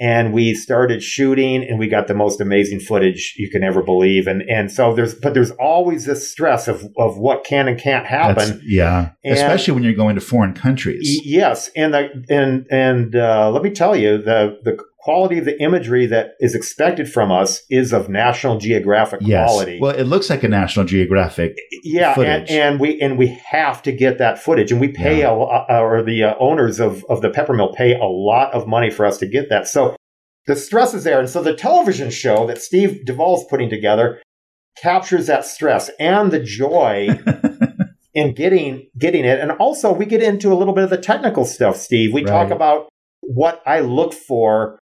and 0.00 0.32
we 0.32 0.54
started 0.54 1.02
shooting. 1.02 1.62
And 1.62 1.78
we 1.78 1.88
got 1.88 2.08
the 2.08 2.14
most 2.14 2.40
amazing 2.40 2.80
footage 2.80 3.34
you 3.36 3.50
can 3.50 3.62
ever 3.62 3.82
believe. 3.82 4.26
And 4.26 4.42
and 4.42 4.70
so 4.70 4.94
there's 4.94 5.14
but 5.14 5.34
there's 5.34 5.52
always 5.52 6.04
this 6.04 6.30
stress 6.30 6.68
of 6.68 6.84
of 6.96 7.16
what 7.18 7.44
can 7.44 7.68
and 7.68 7.78
can't 7.80 8.06
happen. 8.06 8.34
That's- 8.36 8.60
yeah. 8.64 9.10
And- 9.24 9.34
Especially 9.34 9.74
when 9.74 9.82
you're 9.82 9.92
going 9.94 10.14
to 10.16 10.20
foreign 10.20 10.54
countries. 10.54 11.20
Yes, 11.24 11.70
and 11.76 11.94
the 11.94 12.24
and 12.28 12.66
and 12.70 13.14
uh, 13.16 13.50
let 13.50 13.62
me 13.62 13.70
tell 13.70 13.94
you, 13.96 14.18
the 14.18 14.58
the 14.64 14.78
quality 15.04 15.36
of 15.36 15.44
the 15.44 15.60
imagery 15.62 16.06
that 16.06 16.30
is 16.40 16.54
expected 16.54 17.12
from 17.12 17.30
us 17.30 17.62
is 17.68 17.92
of 17.92 18.08
National 18.08 18.56
Geographic 18.56 19.20
yes. 19.22 19.46
quality. 19.46 19.78
Well, 19.78 19.94
it 19.94 20.04
looks 20.04 20.30
like 20.30 20.42
a 20.42 20.48
National 20.48 20.86
Geographic. 20.86 21.54
yeah, 21.82 22.06
and, 22.08 22.14
footage. 22.14 22.50
and 22.50 22.80
we 22.80 22.98
and 23.02 23.18
we 23.18 23.38
have 23.50 23.82
to 23.82 23.92
get 23.92 24.16
that 24.16 24.38
footage, 24.38 24.72
and 24.72 24.80
we 24.80 24.88
pay 24.88 25.20
Yeah. 25.20 25.30
a 25.30 25.34
lo- 25.34 25.64
uh, 25.68 25.78
or 25.78 26.02
the 26.02 26.22
uh, 26.24 26.34
owners 26.40 26.80
of 26.80 27.04
of 27.10 27.20
the 27.20 27.28
Peppermill 27.28 27.74
pay 27.74 27.94
a 27.94 28.06
lot 28.06 28.54
of 28.54 28.66
money 28.66 28.88
for 28.88 29.04
us 29.04 29.18
to 29.18 29.26
get 29.26 29.50
that. 29.50 29.68
So 29.68 29.94
the 30.46 30.56
stress 30.56 30.94
is 30.94 31.04
there, 31.04 31.20
and 31.20 31.28
so 31.28 31.42
the 31.42 31.54
television 31.54 32.10
show 32.10 32.46
that 32.46 32.62
Steve 32.62 33.02
Duvall's 33.04 33.44
putting 33.50 33.68
together 33.68 34.22
captures 34.80 35.26
that 35.26 35.44
stress 35.44 35.90
and 36.00 36.32
the 36.32 36.40
joy 36.40 37.08
in 38.14 38.34
getting 38.34 38.88
getting 38.98 39.24
it 39.24 39.38
and 39.38 39.52
also 39.52 39.92
we 39.92 40.06
get 40.06 40.22
into 40.22 40.52
a 40.52 40.54
little 40.54 40.74
bit 40.74 40.82
of 40.82 40.90
the 40.90 40.98
technical 40.98 41.44
stuff 41.44 41.76
steve 41.76 42.12
we 42.12 42.24
talk 42.24 42.50
about 42.50 42.88
what 43.20 43.62
i 43.66 43.78
look 43.78 44.12
for 44.12 44.78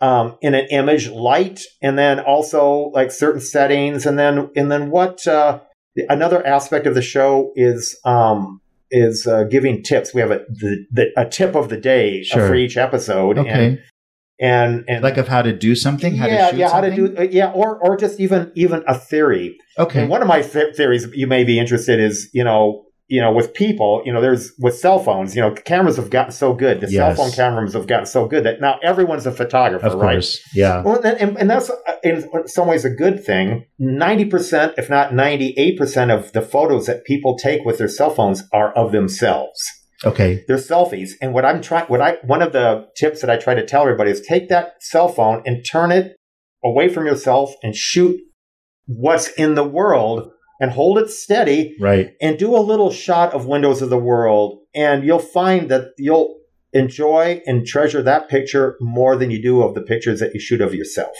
um, 0.00 0.36
in 0.42 0.54
an 0.54 0.66
image 0.70 1.08
light 1.08 1.60
and 1.82 1.98
then 1.98 2.20
also 2.20 2.90
like 2.94 3.10
certain 3.10 3.40
settings 3.40 4.06
and 4.06 4.18
then 4.18 4.50
and 4.56 4.70
then 4.70 4.90
what 4.90 5.26
uh, 5.26 5.60
another 6.08 6.44
aspect 6.46 6.86
of 6.86 6.94
the 6.94 7.02
show 7.02 7.52
is 7.56 7.98
um, 8.04 8.60
is 8.90 9.26
uh, 9.26 9.44
giving 9.44 9.82
tips 9.82 10.12
we 10.14 10.20
have 10.20 10.30
a 10.30 10.40
the, 10.48 10.84
the, 10.90 11.06
a 11.16 11.28
tip 11.28 11.54
of 11.54 11.68
the 11.68 11.76
day 11.76 12.20
uh, 12.20 12.24
Sure. 12.24 12.48
for 12.48 12.54
each 12.54 12.76
episode 12.76 13.38
Okay. 13.38 13.50
and 13.50 13.78
and 14.40 14.84
and 14.88 15.02
like 15.04 15.16
of 15.16 15.28
how 15.28 15.42
to 15.42 15.52
do 15.52 15.74
something, 15.76 16.16
how 16.16 16.26
yeah 16.26 16.46
to 16.46 16.50
shoot 16.50 16.58
yeah 16.58 16.70
how 16.70 16.80
to 16.80 16.94
do 16.94 17.16
uh, 17.16 17.22
yeah 17.22 17.52
or 17.52 17.78
or 17.78 17.96
just 17.96 18.18
even 18.18 18.50
even 18.56 18.82
a 18.88 18.98
theory 18.98 19.56
Okay. 19.78 20.00
and 20.02 20.10
one 20.10 20.22
of 20.22 20.28
my 20.28 20.42
th- 20.42 20.76
theories 20.76 21.06
you 21.14 21.26
may 21.26 21.44
be 21.44 21.58
interested 21.58 22.00
is, 22.00 22.28
you 22.32 22.44
know, 22.44 22.84
you 23.14 23.20
know, 23.20 23.30
with 23.30 23.54
people, 23.54 24.02
you 24.04 24.12
know, 24.12 24.20
there's 24.20 24.52
with 24.58 24.76
cell 24.76 24.98
phones, 24.98 25.36
you 25.36 25.40
know, 25.40 25.52
cameras 25.52 25.96
have 25.98 26.10
gotten 26.10 26.32
so 26.32 26.52
good. 26.52 26.80
The 26.80 26.90
Yes. 26.90 26.94
cell 26.96 27.14
phone 27.14 27.32
cameras 27.32 27.74
have 27.74 27.86
gotten 27.86 28.06
so 28.06 28.26
good 28.26 28.42
that 28.44 28.60
now 28.60 28.80
everyone's 28.82 29.24
a 29.24 29.30
photographer, 29.30 29.86
of 29.86 29.94
right? 29.94 30.14
course. 30.14 30.40
Yeah. 30.52 30.82
Well, 30.82 31.00
and, 31.04 31.38
and, 31.38 31.48
that's 31.48 31.70
uh, 31.70 31.76
in 32.02 32.28
some 32.48 32.66
ways 32.66 32.84
a 32.84 32.90
good 32.90 33.24
thing. 33.24 33.66
90%, 33.80 34.74
if 34.78 34.90
not 34.90 35.12
98% 35.12 36.12
of 36.12 36.32
the 36.32 36.42
photos 36.42 36.86
that 36.86 37.04
people 37.04 37.38
take 37.38 37.64
with 37.64 37.78
their 37.78 37.86
cell 37.86 38.10
phones 38.10 38.42
are 38.52 38.72
of 38.72 38.90
themselves. 38.90 39.60
Okay. 40.04 40.42
They're 40.48 40.56
selfies. 40.56 41.10
And 41.22 41.32
what 41.32 41.44
I'm 41.44 41.62
trying, 41.62 41.86
what 41.86 42.00
I, 42.00 42.16
one 42.24 42.42
of 42.42 42.52
the 42.52 42.88
tips 42.96 43.20
that 43.20 43.30
I 43.30 43.36
try 43.36 43.54
to 43.54 43.64
tell 43.64 43.82
everybody 43.82 44.10
is 44.10 44.22
take 44.22 44.48
that 44.48 44.72
cell 44.80 45.06
phone 45.06 45.40
and 45.46 45.64
turn 45.64 45.92
it 45.92 46.16
away 46.64 46.88
from 46.88 47.06
yourself 47.06 47.54
and 47.62 47.76
shoot 47.76 48.16
what's 48.86 49.28
in 49.34 49.54
the 49.54 49.62
world 49.64 50.30
and 50.60 50.70
hold 50.70 50.98
it 50.98 51.10
steady 51.10 51.76
Right. 51.80 52.12
and 52.20 52.38
do 52.38 52.54
a 52.56 52.58
little 52.58 52.90
shot 52.90 53.32
of 53.34 53.46
windows 53.46 53.82
of 53.82 53.90
the 53.90 53.98
world. 53.98 54.60
And 54.74 55.04
you'll 55.04 55.18
find 55.18 55.68
that 55.70 55.88
you'll 55.98 56.36
enjoy 56.72 57.40
and 57.46 57.66
treasure 57.66 58.02
that 58.02 58.28
picture 58.28 58.76
more 58.80 59.16
than 59.16 59.30
you 59.30 59.40
do 59.40 59.62
of 59.62 59.74
the 59.74 59.82
pictures 59.82 60.20
that 60.20 60.34
you 60.34 60.40
shoot 60.40 60.60
of 60.60 60.74
yourself. 60.74 61.16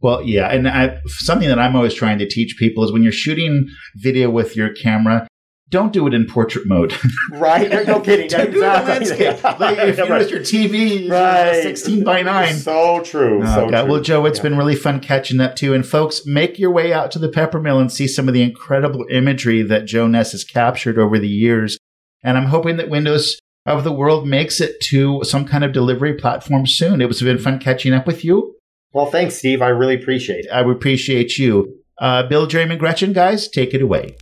Well, 0.00 0.22
yeah, 0.22 0.48
and 0.48 0.68
I, 0.68 0.98
something 1.06 1.48
that 1.48 1.58
I'm 1.58 1.74
always 1.74 1.94
trying 1.94 2.18
to 2.18 2.28
teach 2.28 2.56
people 2.58 2.84
is 2.84 2.92
when 2.92 3.02
you're 3.02 3.10
shooting 3.10 3.66
video 3.96 4.30
with 4.30 4.54
your 4.54 4.72
camera, 4.72 5.26
don't 5.70 5.92
do 5.92 6.06
it 6.06 6.14
in 6.14 6.26
portrait 6.26 6.66
mode. 6.66 6.94
Right? 7.32 7.70
No 7.86 8.00
kidding. 8.00 8.28
do 8.30 8.36
Exactly. 8.36 8.60
landscape. 8.60 9.44
Like 9.60 9.78
if 9.78 9.98
you're 9.98 10.08
with 10.18 10.30
your 10.30 10.40
TV, 10.40 11.10
Right. 11.10 11.62
16 11.62 12.04
by 12.04 12.22
9. 12.22 12.54
So 12.54 13.00
true. 13.02 13.42
Oh, 13.42 13.54
so 13.54 13.68
God. 13.70 13.82
true. 13.84 13.92
Well, 13.92 14.00
Joe, 14.02 14.24
it's 14.26 14.38
Yeah. 14.38 14.42
been 14.44 14.56
really 14.56 14.74
fun 14.76 15.00
catching 15.00 15.40
up 15.40 15.56
too. 15.56 15.74
And 15.74 15.84
folks, 15.86 16.22
make 16.24 16.58
your 16.58 16.70
way 16.70 16.92
out 16.92 17.10
to 17.12 17.18
the 17.18 17.28
Peppermill 17.28 17.80
and 17.80 17.92
see 17.92 18.06
some 18.08 18.28
of 18.28 18.34
the 18.34 18.42
incredible 18.42 19.04
imagery 19.10 19.62
that 19.62 19.84
Joe 19.86 20.06
Ness 20.06 20.32
has 20.32 20.44
captured 20.44 20.98
over 20.98 21.18
the 21.18 21.28
years. 21.28 21.76
And 22.24 22.38
I'm 22.38 22.46
hoping 22.46 22.76
that 22.78 22.88
Windows 22.88 23.38
of 23.66 23.84
the 23.84 23.92
World 23.92 24.26
makes 24.26 24.60
it 24.60 24.80
to 24.90 25.22
some 25.24 25.44
kind 25.46 25.64
of 25.64 25.72
delivery 25.72 26.14
platform 26.14 26.66
soon. 26.66 27.02
It 27.02 27.08
was 27.08 27.20
been 27.22 27.38
fun 27.38 27.58
catching 27.58 27.92
up 27.92 28.06
with 28.06 28.24
you. 28.24 28.54
Well, 28.92 29.06
thanks, 29.06 29.36
Steve. 29.36 29.60
I 29.60 29.68
really 29.68 29.94
appreciate 29.94 30.46
it. 30.46 30.50
I 30.50 30.62
would 30.62 30.76
appreciate 30.76 31.36
you. 31.36 31.74
Uh, 32.00 32.22
Bill, 32.26 32.46
Jeremy, 32.46 32.72
and 32.72 32.80
Gretchen, 32.80 33.12
guys, 33.12 33.48
take 33.48 33.74
it 33.74 33.82
away. 33.82 34.16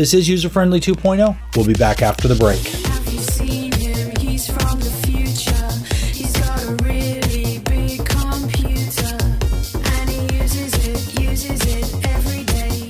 This 0.00 0.14
is 0.14 0.26
User 0.30 0.48
Friendly 0.48 0.80
2.0. 0.80 1.36
We'll 1.54 1.66
be 1.66 1.74
back 1.74 2.00
after 2.00 2.26
the 2.26 2.34
break. 2.34 2.58
Have 2.58 3.12
you 3.12 3.18
seen 3.18 3.70
him? 3.72 4.16
He's 4.16 4.46
from 4.46 4.80
the 4.80 4.88
future. 5.04 5.52
He's 6.06 6.32
got 6.40 6.64
a 6.64 6.72
really 6.82 7.58
big 7.58 8.06
computer. 8.08 9.14
And 9.92 10.08
he 10.08 10.38
uses 10.38 10.72
it, 10.88 11.20
uses 11.20 11.60
it 11.66 12.06
every 12.08 12.44
day. 12.44 12.88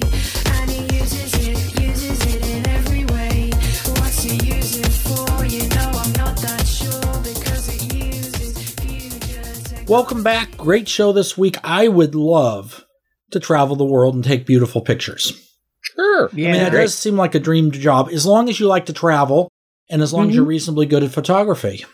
And 0.52 0.70
he 0.70 0.82
uses 0.96 1.34
it, 1.34 1.80
uses 1.80 2.32
it 2.32 2.46
in 2.46 2.68
every 2.68 3.04
way. 3.06 3.50
What's 3.98 4.22
he 4.22 4.36
use 4.46 4.76
it 4.78 4.86
for? 4.86 5.44
You 5.46 5.68
know 5.68 5.90
I'm 5.92 6.12
not 6.12 6.36
that 6.36 6.64
sure 6.64 7.22
because 7.24 7.74
it 7.74 7.92
uses 7.92 8.70
future 8.74 9.18
technology. 9.18 9.84
Welcome 9.88 10.22
back. 10.22 10.56
Great 10.56 10.88
show 10.88 11.10
this 11.10 11.36
week. 11.36 11.56
I 11.64 11.88
would 11.88 12.14
love 12.14 12.86
to 13.32 13.40
travel 13.40 13.74
the 13.74 13.84
world 13.84 14.14
and 14.14 14.22
take 14.22 14.46
beautiful 14.46 14.80
pictures. 14.80 15.49
Sure. 16.00 16.30
I 16.32 16.34
mean, 16.34 16.52
that 16.52 16.72
does 16.72 16.96
seem 16.96 17.16
like 17.16 17.34
a 17.34 17.40
dream 17.40 17.70
job 17.70 18.08
as 18.10 18.24
long 18.24 18.48
as 18.48 18.58
you 18.58 18.66
like 18.66 18.86
to 18.86 18.92
travel 18.92 19.48
and 19.90 20.02
as 20.02 20.12
long 20.12 20.28
as 20.28 20.34
you're 20.34 20.44
mm-hmm. 20.44 20.50
reasonably 20.50 20.86
good 20.86 21.02
at 21.02 21.10
photography. 21.10 21.84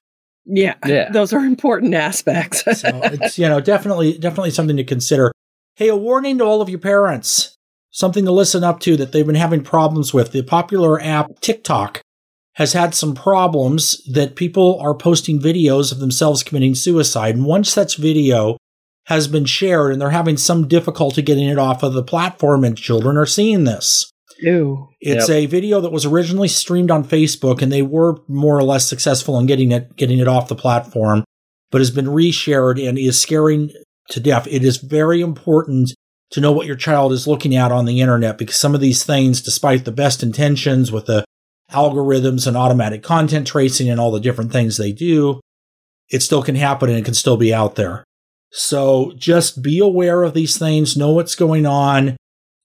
Yeah, 0.44 0.74
Yeah. 0.86 1.10
those 1.10 1.32
are 1.32 1.40
important 1.40 1.94
aspects. 1.94 2.62
So 2.80 3.00
it's, 3.02 3.38
you 3.38 3.48
know, 3.48 3.60
definitely, 3.60 4.16
definitely 4.18 4.52
something 4.52 4.76
to 4.76 4.84
consider. 4.84 5.32
Hey, 5.74 5.88
a 5.88 5.96
warning 5.96 6.38
to 6.38 6.44
all 6.44 6.62
of 6.62 6.68
your 6.68 6.78
parents. 6.78 7.56
Something 7.90 8.24
to 8.26 8.32
listen 8.32 8.62
up 8.62 8.78
to 8.80 8.96
that 8.96 9.12
they've 9.12 9.26
been 9.26 9.34
having 9.34 9.64
problems 9.64 10.14
with. 10.14 10.30
The 10.32 10.42
popular 10.42 11.00
app 11.00 11.40
TikTok 11.40 12.02
has 12.54 12.74
had 12.74 12.94
some 12.94 13.14
problems 13.14 14.02
that 14.04 14.36
people 14.36 14.78
are 14.80 14.94
posting 14.94 15.40
videos 15.40 15.90
of 15.90 15.98
themselves 15.98 16.42
committing 16.42 16.74
suicide. 16.74 17.34
And 17.34 17.44
one 17.44 17.64
such 17.64 17.96
video 17.96 18.56
has 19.06 19.28
been 19.28 19.44
shared 19.44 19.92
and 19.92 20.00
they're 20.00 20.10
having 20.10 20.36
some 20.36 20.68
difficulty 20.68 21.22
getting 21.22 21.48
it 21.48 21.58
off 21.58 21.82
of 21.82 21.92
the 21.92 22.02
platform 22.02 22.64
and 22.64 22.76
children 22.76 23.16
are 23.16 23.26
seeing 23.26 23.64
this. 23.64 24.10
Ew. 24.40 24.88
It's 25.00 25.30
a 25.30 25.46
video 25.46 25.80
that 25.80 25.92
was 25.92 26.04
originally 26.04 26.48
streamed 26.48 26.90
on 26.90 27.04
Facebook, 27.04 27.62
and 27.62 27.72
they 27.72 27.82
were 27.82 28.18
more 28.28 28.56
or 28.56 28.62
less 28.62 28.86
successful 28.86 29.38
in 29.38 29.46
getting 29.46 29.72
it 29.72 29.96
getting 29.96 30.18
it 30.18 30.28
off 30.28 30.48
the 30.48 30.54
platform, 30.54 31.24
but 31.70 31.80
has 31.80 31.90
been 31.90 32.06
reshared 32.06 32.86
and 32.86 32.98
is 32.98 33.18
scaring 33.18 33.70
to 34.10 34.20
death. 34.20 34.46
It 34.46 34.62
is 34.62 34.76
very 34.76 35.20
important 35.20 35.94
to 36.32 36.40
know 36.40 36.52
what 36.52 36.66
your 36.66 36.76
child 36.76 37.12
is 37.12 37.26
looking 37.26 37.54
at 37.54 37.72
on 37.72 37.86
the 37.86 38.00
internet 38.00 38.36
because 38.36 38.56
some 38.56 38.74
of 38.74 38.80
these 38.80 39.04
things, 39.04 39.40
despite 39.40 39.84
the 39.84 39.92
best 39.92 40.22
intentions 40.22 40.92
with 40.92 41.06
the 41.06 41.24
algorithms 41.70 42.46
and 42.46 42.56
automatic 42.56 43.02
content 43.02 43.46
tracing 43.46 43.88
and 43.88 44.00
all 44.00 44.10
the 44.10 44.20
different 44.20 44.52
things 44.52 44.76
they 44.76 44.92
do, 44.92 45.40
it 46.10 46.22
still 46.22 46.42
can 46.42 46.56
happen 46.56 46.88
and 46.88 46.98
it 46.98 47.04
can 47.04 47.14
still 47.14 47.36
be 47.36 47.54
out 47.54 47.76
there. 47.76 48.04
So 48.58 49.12
just 49.16 49.60
be 49.60 49.80
aware 49.80 50.22
of 50.22 50.32
these 50.32 50.58
things, 50.58 50.96
know 50.96 51.12
what's 51.12 51.34
going 51.34 51.66
on, 51.66 52.16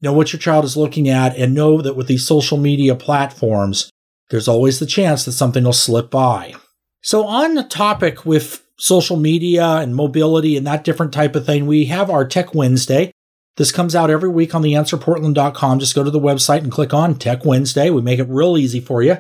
know 0.02 0.14
what 0.14 0.32
your 0.32 0.40
child 0.40 0.64
is 0.64 0.78
looking 0.78 1.10
at, 1.10 1.36
and 1.36 1.54
know 1.54 1.82
that 1.82 1.98
with 1.98 2.08
these 2.08 2.26
social 2.26 2.58
media 2.58 2.96
platforms, 2.96 3.90
there's 4.30 4.48
always 4.48 4.80
the 4.80 4.86
chance 4.86 5.26
that 5.26 5.34
something 5.34 5.66
will 5.66 5.74
slip 5.74 6.10
by. 6.10 6.56
So, 7.02 7.26
on 7.26 7.56
the 7.56 7.64
topic 7.64 8.26
with 8.26 8.66
social 8.78 9.18
media 9.18 9.66
and 9.66 9.94
mobility 9.94 10.56
and 10.56 10.66
that 10.66 10.86
different 10.86 11.12
type 11.12 11.36
of 11.36 11.46
thing, 11.46 11.68
we 11.68 11.86
have 11.86 12.10
our 12.10 12.26
Tech 12.26 12.56
Wednesday. 12.56 13.12
This 13.58 13.74
comes 13.74 13.94
out 13.94 14.10
every 14.10 14.30
week 14.30 14.56
on 14.56 14.62
theanswerportland.com. 14.62 15.80
Just 15.80 15.94
go 15.94 16.06
to 16.06 16.10
the 16.10 16.22
website 16.22 16.60
and 16.60 16.72
click 16.72 16.94
on 16.94 17.16
Tech 17.16 17.44
Wednesday. 17.44 17.90
We 17.90 18.02
make 18.02 18.20
it 18.20 18.30
real 18.30 18.58
easy 18.58 18.80
for 18.80 19.04
you. 19.04 19.18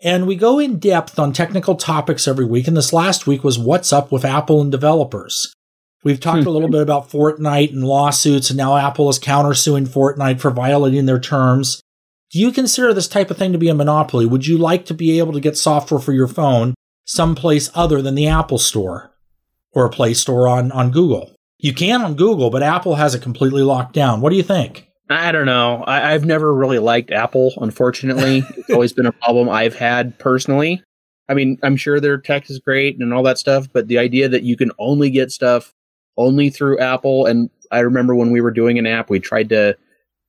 And 0.00 0.26
we 0.26 0.34
go 0.34 0.58
in 0.58 0.78
depth 0.78 1.18
on 1.18 1.34
technical 1.34 1.74
topics 1.74 2.26
every 2.26 2.46
week. 2.46 2.66
And 2.66 2.76
this 2.76 2.94
last 2.94 3.26
week 3.26 3.44
was 3.44 3.58
What's 3.58 3.92
Up 3.92 4.10
with 4.10 4.24
Apple 4.24 4.62
and 4.62 4.72
Developers. 4.72 5.52
We've 6.04 6.20
talked 6.20 6.46
a 6.46 6.50
little 6.50 6.68
hmm. 6.68 6.72
bit 6.72 6.82
about 6.82 7.10
Fortnite 7.10 7.72
and 7.72 7.84
lawsuits, 7.84 8.50
and 8.50 8.56
now 8.56 8.76
Apple 8.76 9.08
is 9.08 9.18
countersuing 9.18 9.88
Fortnite 9.88 10.40
for 10.40 10.50
violating 10.50 11.06
their 11.06 11.18
terms. 11.18 11.80
Do 12.30 12.40
you 12.40 12.52
consider 12.52 12.92
this 12.92 13.08
type 13.08 13.30
of 13.30 13.36
thing 13.36 13.52
to 13.52 13.58
be 13.58 13.68
a 13.68 13.74
monopoly? 13.74 14.26
Would 14.26 14.46
you 14.46 14.58
like 14.58 14.84
to 14.86 14.94
be 14.94 15.18
able 15.18 15.32
to 15.32 15.40
get 15.40 15.56
software 15.56 16.00
for 16.00 16.12
your 16.12 16.28
phone 16.28 16.74
someplace 17.04 17.70
other 17.74 18.02
than 18.02 18.14
the 18.14 18.26
Apple 18.26 18.58
Store 18.58 19.12
or 19.72 19.86
a 19.86 19.90
Play 19.90 20.14
Store 20.14 20.48
on, 20.48 20.72
on 20.72 20.90
Google? 20.90 21.34
You 21.58 21.72
can 21.72 22.02
on 22.02 22.14
Google, 22.14 22.50
but 22.50 22.62
Apple 22.62 22.96
has 22.96 23.14
it 23.14 23.22
completely 23.22 23.62
locked 23.62 23.92
down. 23.92 24.20
What 24.20 24.30
do 24.30 24.36
you 24.36 24.42
think? 24.42 24.88
I 25.08 25.30
don't 25.30 25.46
know. 25.46 25.84
I, 25.84 26.12
I've 26.12 26.24
never 26.24 26.52
really 26.52 26.78
liked 26.78 27.12
Apple, 27.12 27.52
unfortunately. 27.58 28.42
it's 28.56 28.70
always 28.70 28.92
been 28.92 29.06
a 29.06 29.12
problem 29.12 29.48
I've 29.48 29.76
had 29.76 30.18
personally. 30.18 30.82
I 31.28 31.34
mean, 31.34 31.58
I'm 31.62 31.76
sure 31.76 32.00
their 32.00 32.18
tech 32.18 32.50
is 32.50 32.58
great 32.58 32.98
and 32.98 33.12
all 33.12 33.22
that 33.24 33.38
stuff, 33.38 33.68
but 33.72 33.88
the 33.88 33.98
idea 33.98 34.28
that 34.28 34.42
you 34.42 34.56
can 34.56 34.70
only 34.78 35.10
get 35.10 35.30
stuff 35.30 35.72
only 36.16 36.50
through 36.50 36.78
Apple, 36.78 37.26
and 37.26 37.50
I 37.70 37.80
remember 37.80 38.14
when 38.14 38.30
we 38.30 38.40
were 38.40 38.50
doing 38.50 38.78
an 38.78 38.86
app, 38.86 39.10
we 39.10 39.20
tried 39.20 39.48
to 39.50 39.76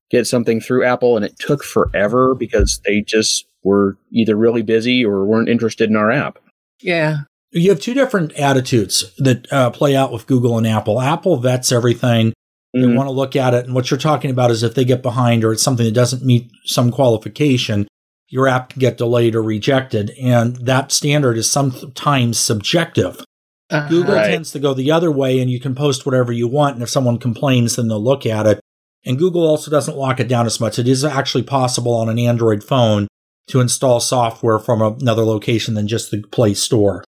get 0.09 0.25
something 0.25 0.61
through 0.61 0.85
Apple 0.85 1.15
and 1.17 1.25
it 1.25 1.37
took 1.37 1.63
forever 1.63 2.33
because 2.33 2.79
they 2.85 3.01
just 3.01 3.45
were 3.63 3.97
either 4.11 4.35
really 4.35 4.61
busy 4.61 5.03
or 5.03 5.25
weren't 5.25 5.49
interested 5.49 5.89
in 5.89 5.95
our 5.97 6.09
app. 6.11 6.39
Yeah. 6.81 7.21
You 7.51 7.69
have 7.69 7.79
two 7.81 7.93
different 7.93 8.33
attitudes 8.33 9.11
that 9.17 9.51
uh, 9.51 9.69
play 9.71 9.95
out 9.95 10.11
with 10.13 10.27
Google 10.27 10.57
and 10.57 10.65
Apple. 10.67 11.01
Apple 11.01 11.37
vets 11.37 11.71
everything. 11.71 12.33
They 12.73 12.81
Mhm. 12.81 12.95
want 12.95 13.07
to 13.07 13.11
look 13.13 13.35
at 13.35 13.53
it. 13.53 13.65
And 13.65 13.73
what 13.75 13.89
you're 13.91 13.97
talking 13.97 14.31
about 14.31 14.51
is 14.51 14.63
if 14.63 14.75
they 14.75 14.85
get 14.85 15.01
behind 15.01 15.43
or 15.43 15.51
it's 15.51 15.63
something 15.63 15.85
that 15.85 15.93
doesn't 15.93 16.23
meet 16.23 16.49
some 16.65 16.91
qualification, 16.91 17.87
your 18.29 18.47
app 18.47 18.69
can 18.69 18.79
get 18.79 18.97
delayed 18.97 19.35
or 19.35 19.41
rejected. 19.43 20.11
And 20.21 20.55
that 20.57 20.91
standard 20.91 21.37
is 21.37 21.49
sometimes 21.49 22.37
subjective. 22.37 23.23
Uh-huh. 23.69 23.89
Google 23.89 24.15
Right. 24.15 24.31
tends 24.31 24.51
to 24.51 24.59
go 24.59 24.73
the 24.73 24.91
other 24.91 25.11
way 25.11 25.39
and 25.39 25.51
you 25.51 25.59
can 25.59 25.75
post 25.75 26.05
whatever 26.05 26.31
you 26.31 26.47
want. 26.47 26.75
And 26.75 26.83
if 26.83 26.89
someone 26.89 27.17
complains, 27.17 27.75
then 27.75 27.87
they'll 27.87 28.03
look 28.03 28.25
at 28.25 28.45
it. 28.47 28.59
And 29.05 29.17
Google 29.17 29.45
also 29.47 29.69
doesn't 29.71 29.97
lock 29.97 30.19
it 30.19 30.27
down 30.27 30.45
as 30.45 30.59
much. 30.59 30.79
It 30.79 30.87
is 30.87 31.03
actually 31.03 31.43
possible 31.43 31.93
on 31.93 32.09
an 32.09 32.19
Android 32.19 32.63
phone 32.63 33.07
to 33.47 33.59
install 33.59 33.99
software 33.99 34.59
from 34.59 34.81
another 34.81 35.23
location 35.23 35.73
than 35.73 35.87
just 35.87 36.11
the 36.11 36.21
Play 36.31 36.53
Store. 36.53 37.03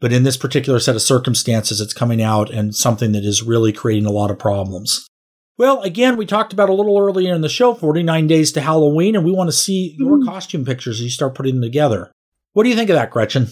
But 0.00 0.12
in 0.12 0.22
this 0.22 0.36
particular 0.36 0.78
set 0.78 0.94
of 0.94 1.02
circumstances, 1.02 1.80
it's 1.80 1.94
coming 1.94 2.22
out 2.22 2.50
and 2.50 2.74
something 2.74 3.12
that 3.12 3.24
is 3.24 3.42
really 3.42 3.72
creating 3.72 4.06
a 4.06 4.12
lot 4.12 4.30
of 4.30 4.38
problems. 4.38 5.06
Well, 5.56 5.82
again, 5.82 6.16
we 6.16 6.24
talked 6.24 6.52
about 6.52 6.68
a 6.68 6.74
little 6.74 6.98
earlier 6.98 7.34
in 7.34 7.40
the 7.40 7.48
show 7.48 7.74
49 7.74 8.26
days 8.28 8.52
to 8.52 8.60
Halloween, 8.60 9.16
and 9.16 9.24
we 9.24 9.32
want 9.32 9.48
to 9.48 9.56
see 9.56 9.96
your 9.98 10.24
costume 10.24 10.64
pictures 10.64 10.98
as 10.98 11.02
you 11.04 11.10
start 11.10 11.34
putting 11.34 11.54
them 11.56 11.62
together. 11.62 12.12
What 12.52 12.62
do 12.62 12.68
you 12.68 12.76
think 12.76 12.90
of 12.90 12.94
that, 12.94 13.10
Gretchen? 13.10 13.48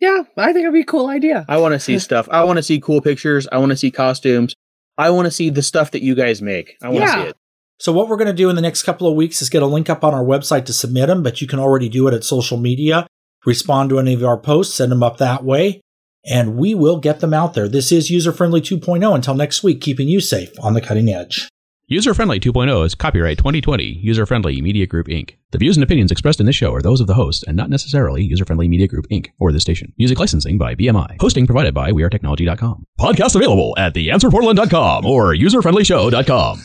Yeah, 0.00 0.22
I 0.36 0.52
think 0.52 0.64
it'd 0.64 0.72
be 0.72 0.80
a 0.80 0.84
cool 0.84 1.08
idea. 1.08 1.44
I 1.48 1.58
want 1.58 1.74
to 1.74 1.80
see 1.80 1.98
stuff. 1.98 2.28
I 2.30 2.44
want 2.44 2.56
to 2.56 2.62
see 2.62 2.80
cool 2.80 3.00
pictures. 3.02 3.46
I 3.52 3.58
want 3.58 3.70
to 3.70 3.76
see 3.76 3.90
costumes. 3.90 4.54
I 4.96 5.10
want 5.10 5.26
to 5.26 5.30
see 5.30 5.50
the 5.50 5.62
stuff 5.62 5.90
that 5.92 6.02
you 6.02 6.14
guys 6.14 6.40
make. 6.42 6.76
I 6.82 6.88
want 6.88 6.96
to 6.98 7.02
Yeah. 7.02 7.22
see 7.24 7.28
it. 7.30 7.36
So 7.78 7.92
what 7.92 8.08
we're 8.08 8.16
going 8.16 8.26
to 8.28 8.34
do 8.34 8.50
in 8.50 8.56
the 8.56 8.62
next 8.62 8.82
couple 8.82 9.06
of 9.06 9.14
weeks 9.14 9.40
is 9.40 9.48
get 9.48 9.62
a 9.62 9.66
link 9.66 9.88
up 9.88 10.04
on 10.04 10.12
our 10.12 10.24
website 10.24 10.66
to 10.66 10.72
submit 10.72 11.06
them, 11.08 11.22
but 11.22 11.40
you 11.40 11.46
can 11.46 11.58
already 11.58 11.88
do 11.88 12.06
it 12.08 12.14
at 12.14 12.24
social 12.24 12.58
media. 12.58 13.06
Respond 13.46 13.88
to 13.90 13.98
any 13.98 14.12
of 14.12 14.22
our 14.24 14.36
posts, 14.38 14.74
send 14.74 14.92
them 14.92 15.02
up 15.02 15.16
that 15.16 15.44
way, 15.44 15.80
and 16.26 16.56
we 16.56 16.74
will 16.74 16.98
get 16.98 17.20
them 17.20 17.32
out 17.32 17.54
there. 17.54 17.68
This 17.68 17.90
is 17.90 18.10
User 18.10 18.32
Friendly 18.32 18.60
2.0. 18.60 19.14
Until 19.14 19.34
next 19.34 19.62
week, 19.62 19.80
keeping 19.80 20.08
you 20.08 20.20
safe 20.20 20.50
on 20.60 20.74
the 20.74 20.82
cutting 20.82 21.08
edge. 21.08 21.48
User 21.92 22.14
Friendly 22.14 22.38
2.0 22.38 22.86
is 22.86 22.94
copyright 22.94 23.36
2020 23.36 23.82
User 23.82 24.24
Friendly 24.24 24.62
Media 24.62 24.86
Group 24.86 25.08
Inc. 25.08 25.34
The 25.50 25.58
views 25.58 25.76
and 25.76 25.82
opinions 25.82 26.12
expressed 26.12 26.38
in 26.38 26.46
this 26.46 26.54
show 26.54 26.72
are 26.72 26.80
those 26.80 27.00
of 27.00 27.08
the 27.08 27.14
host 27.14 27.42
and 27.48 27.56
not 27.56 27.68
necessarily 27.68 28.22
User 28.22 28.44
Friendly 28.44 28.68
Media 28.68 28.86
Group 28.86 29.08
Inc. 29.08 29.30
or 29.40 29.50
the 29.50 29.58
station. 29.58 29.92
Music 29.98 30.20
licensing 30.20 30.56
by 30.56 30.76
BMI. 30.76 31.16
Hosting 31.20 31.46
provided 31.46 31.74
by 31.74 31.90
WeAreTechnology.com. 31.90 32.84
Podcast 33.00 33.34
available 33.34 33.74
at 33.76 33.92
TheAnswerPortland.com 33.92 35.04
or 35.04 35.34
UserFriendlyShow.com. 35.34 36.58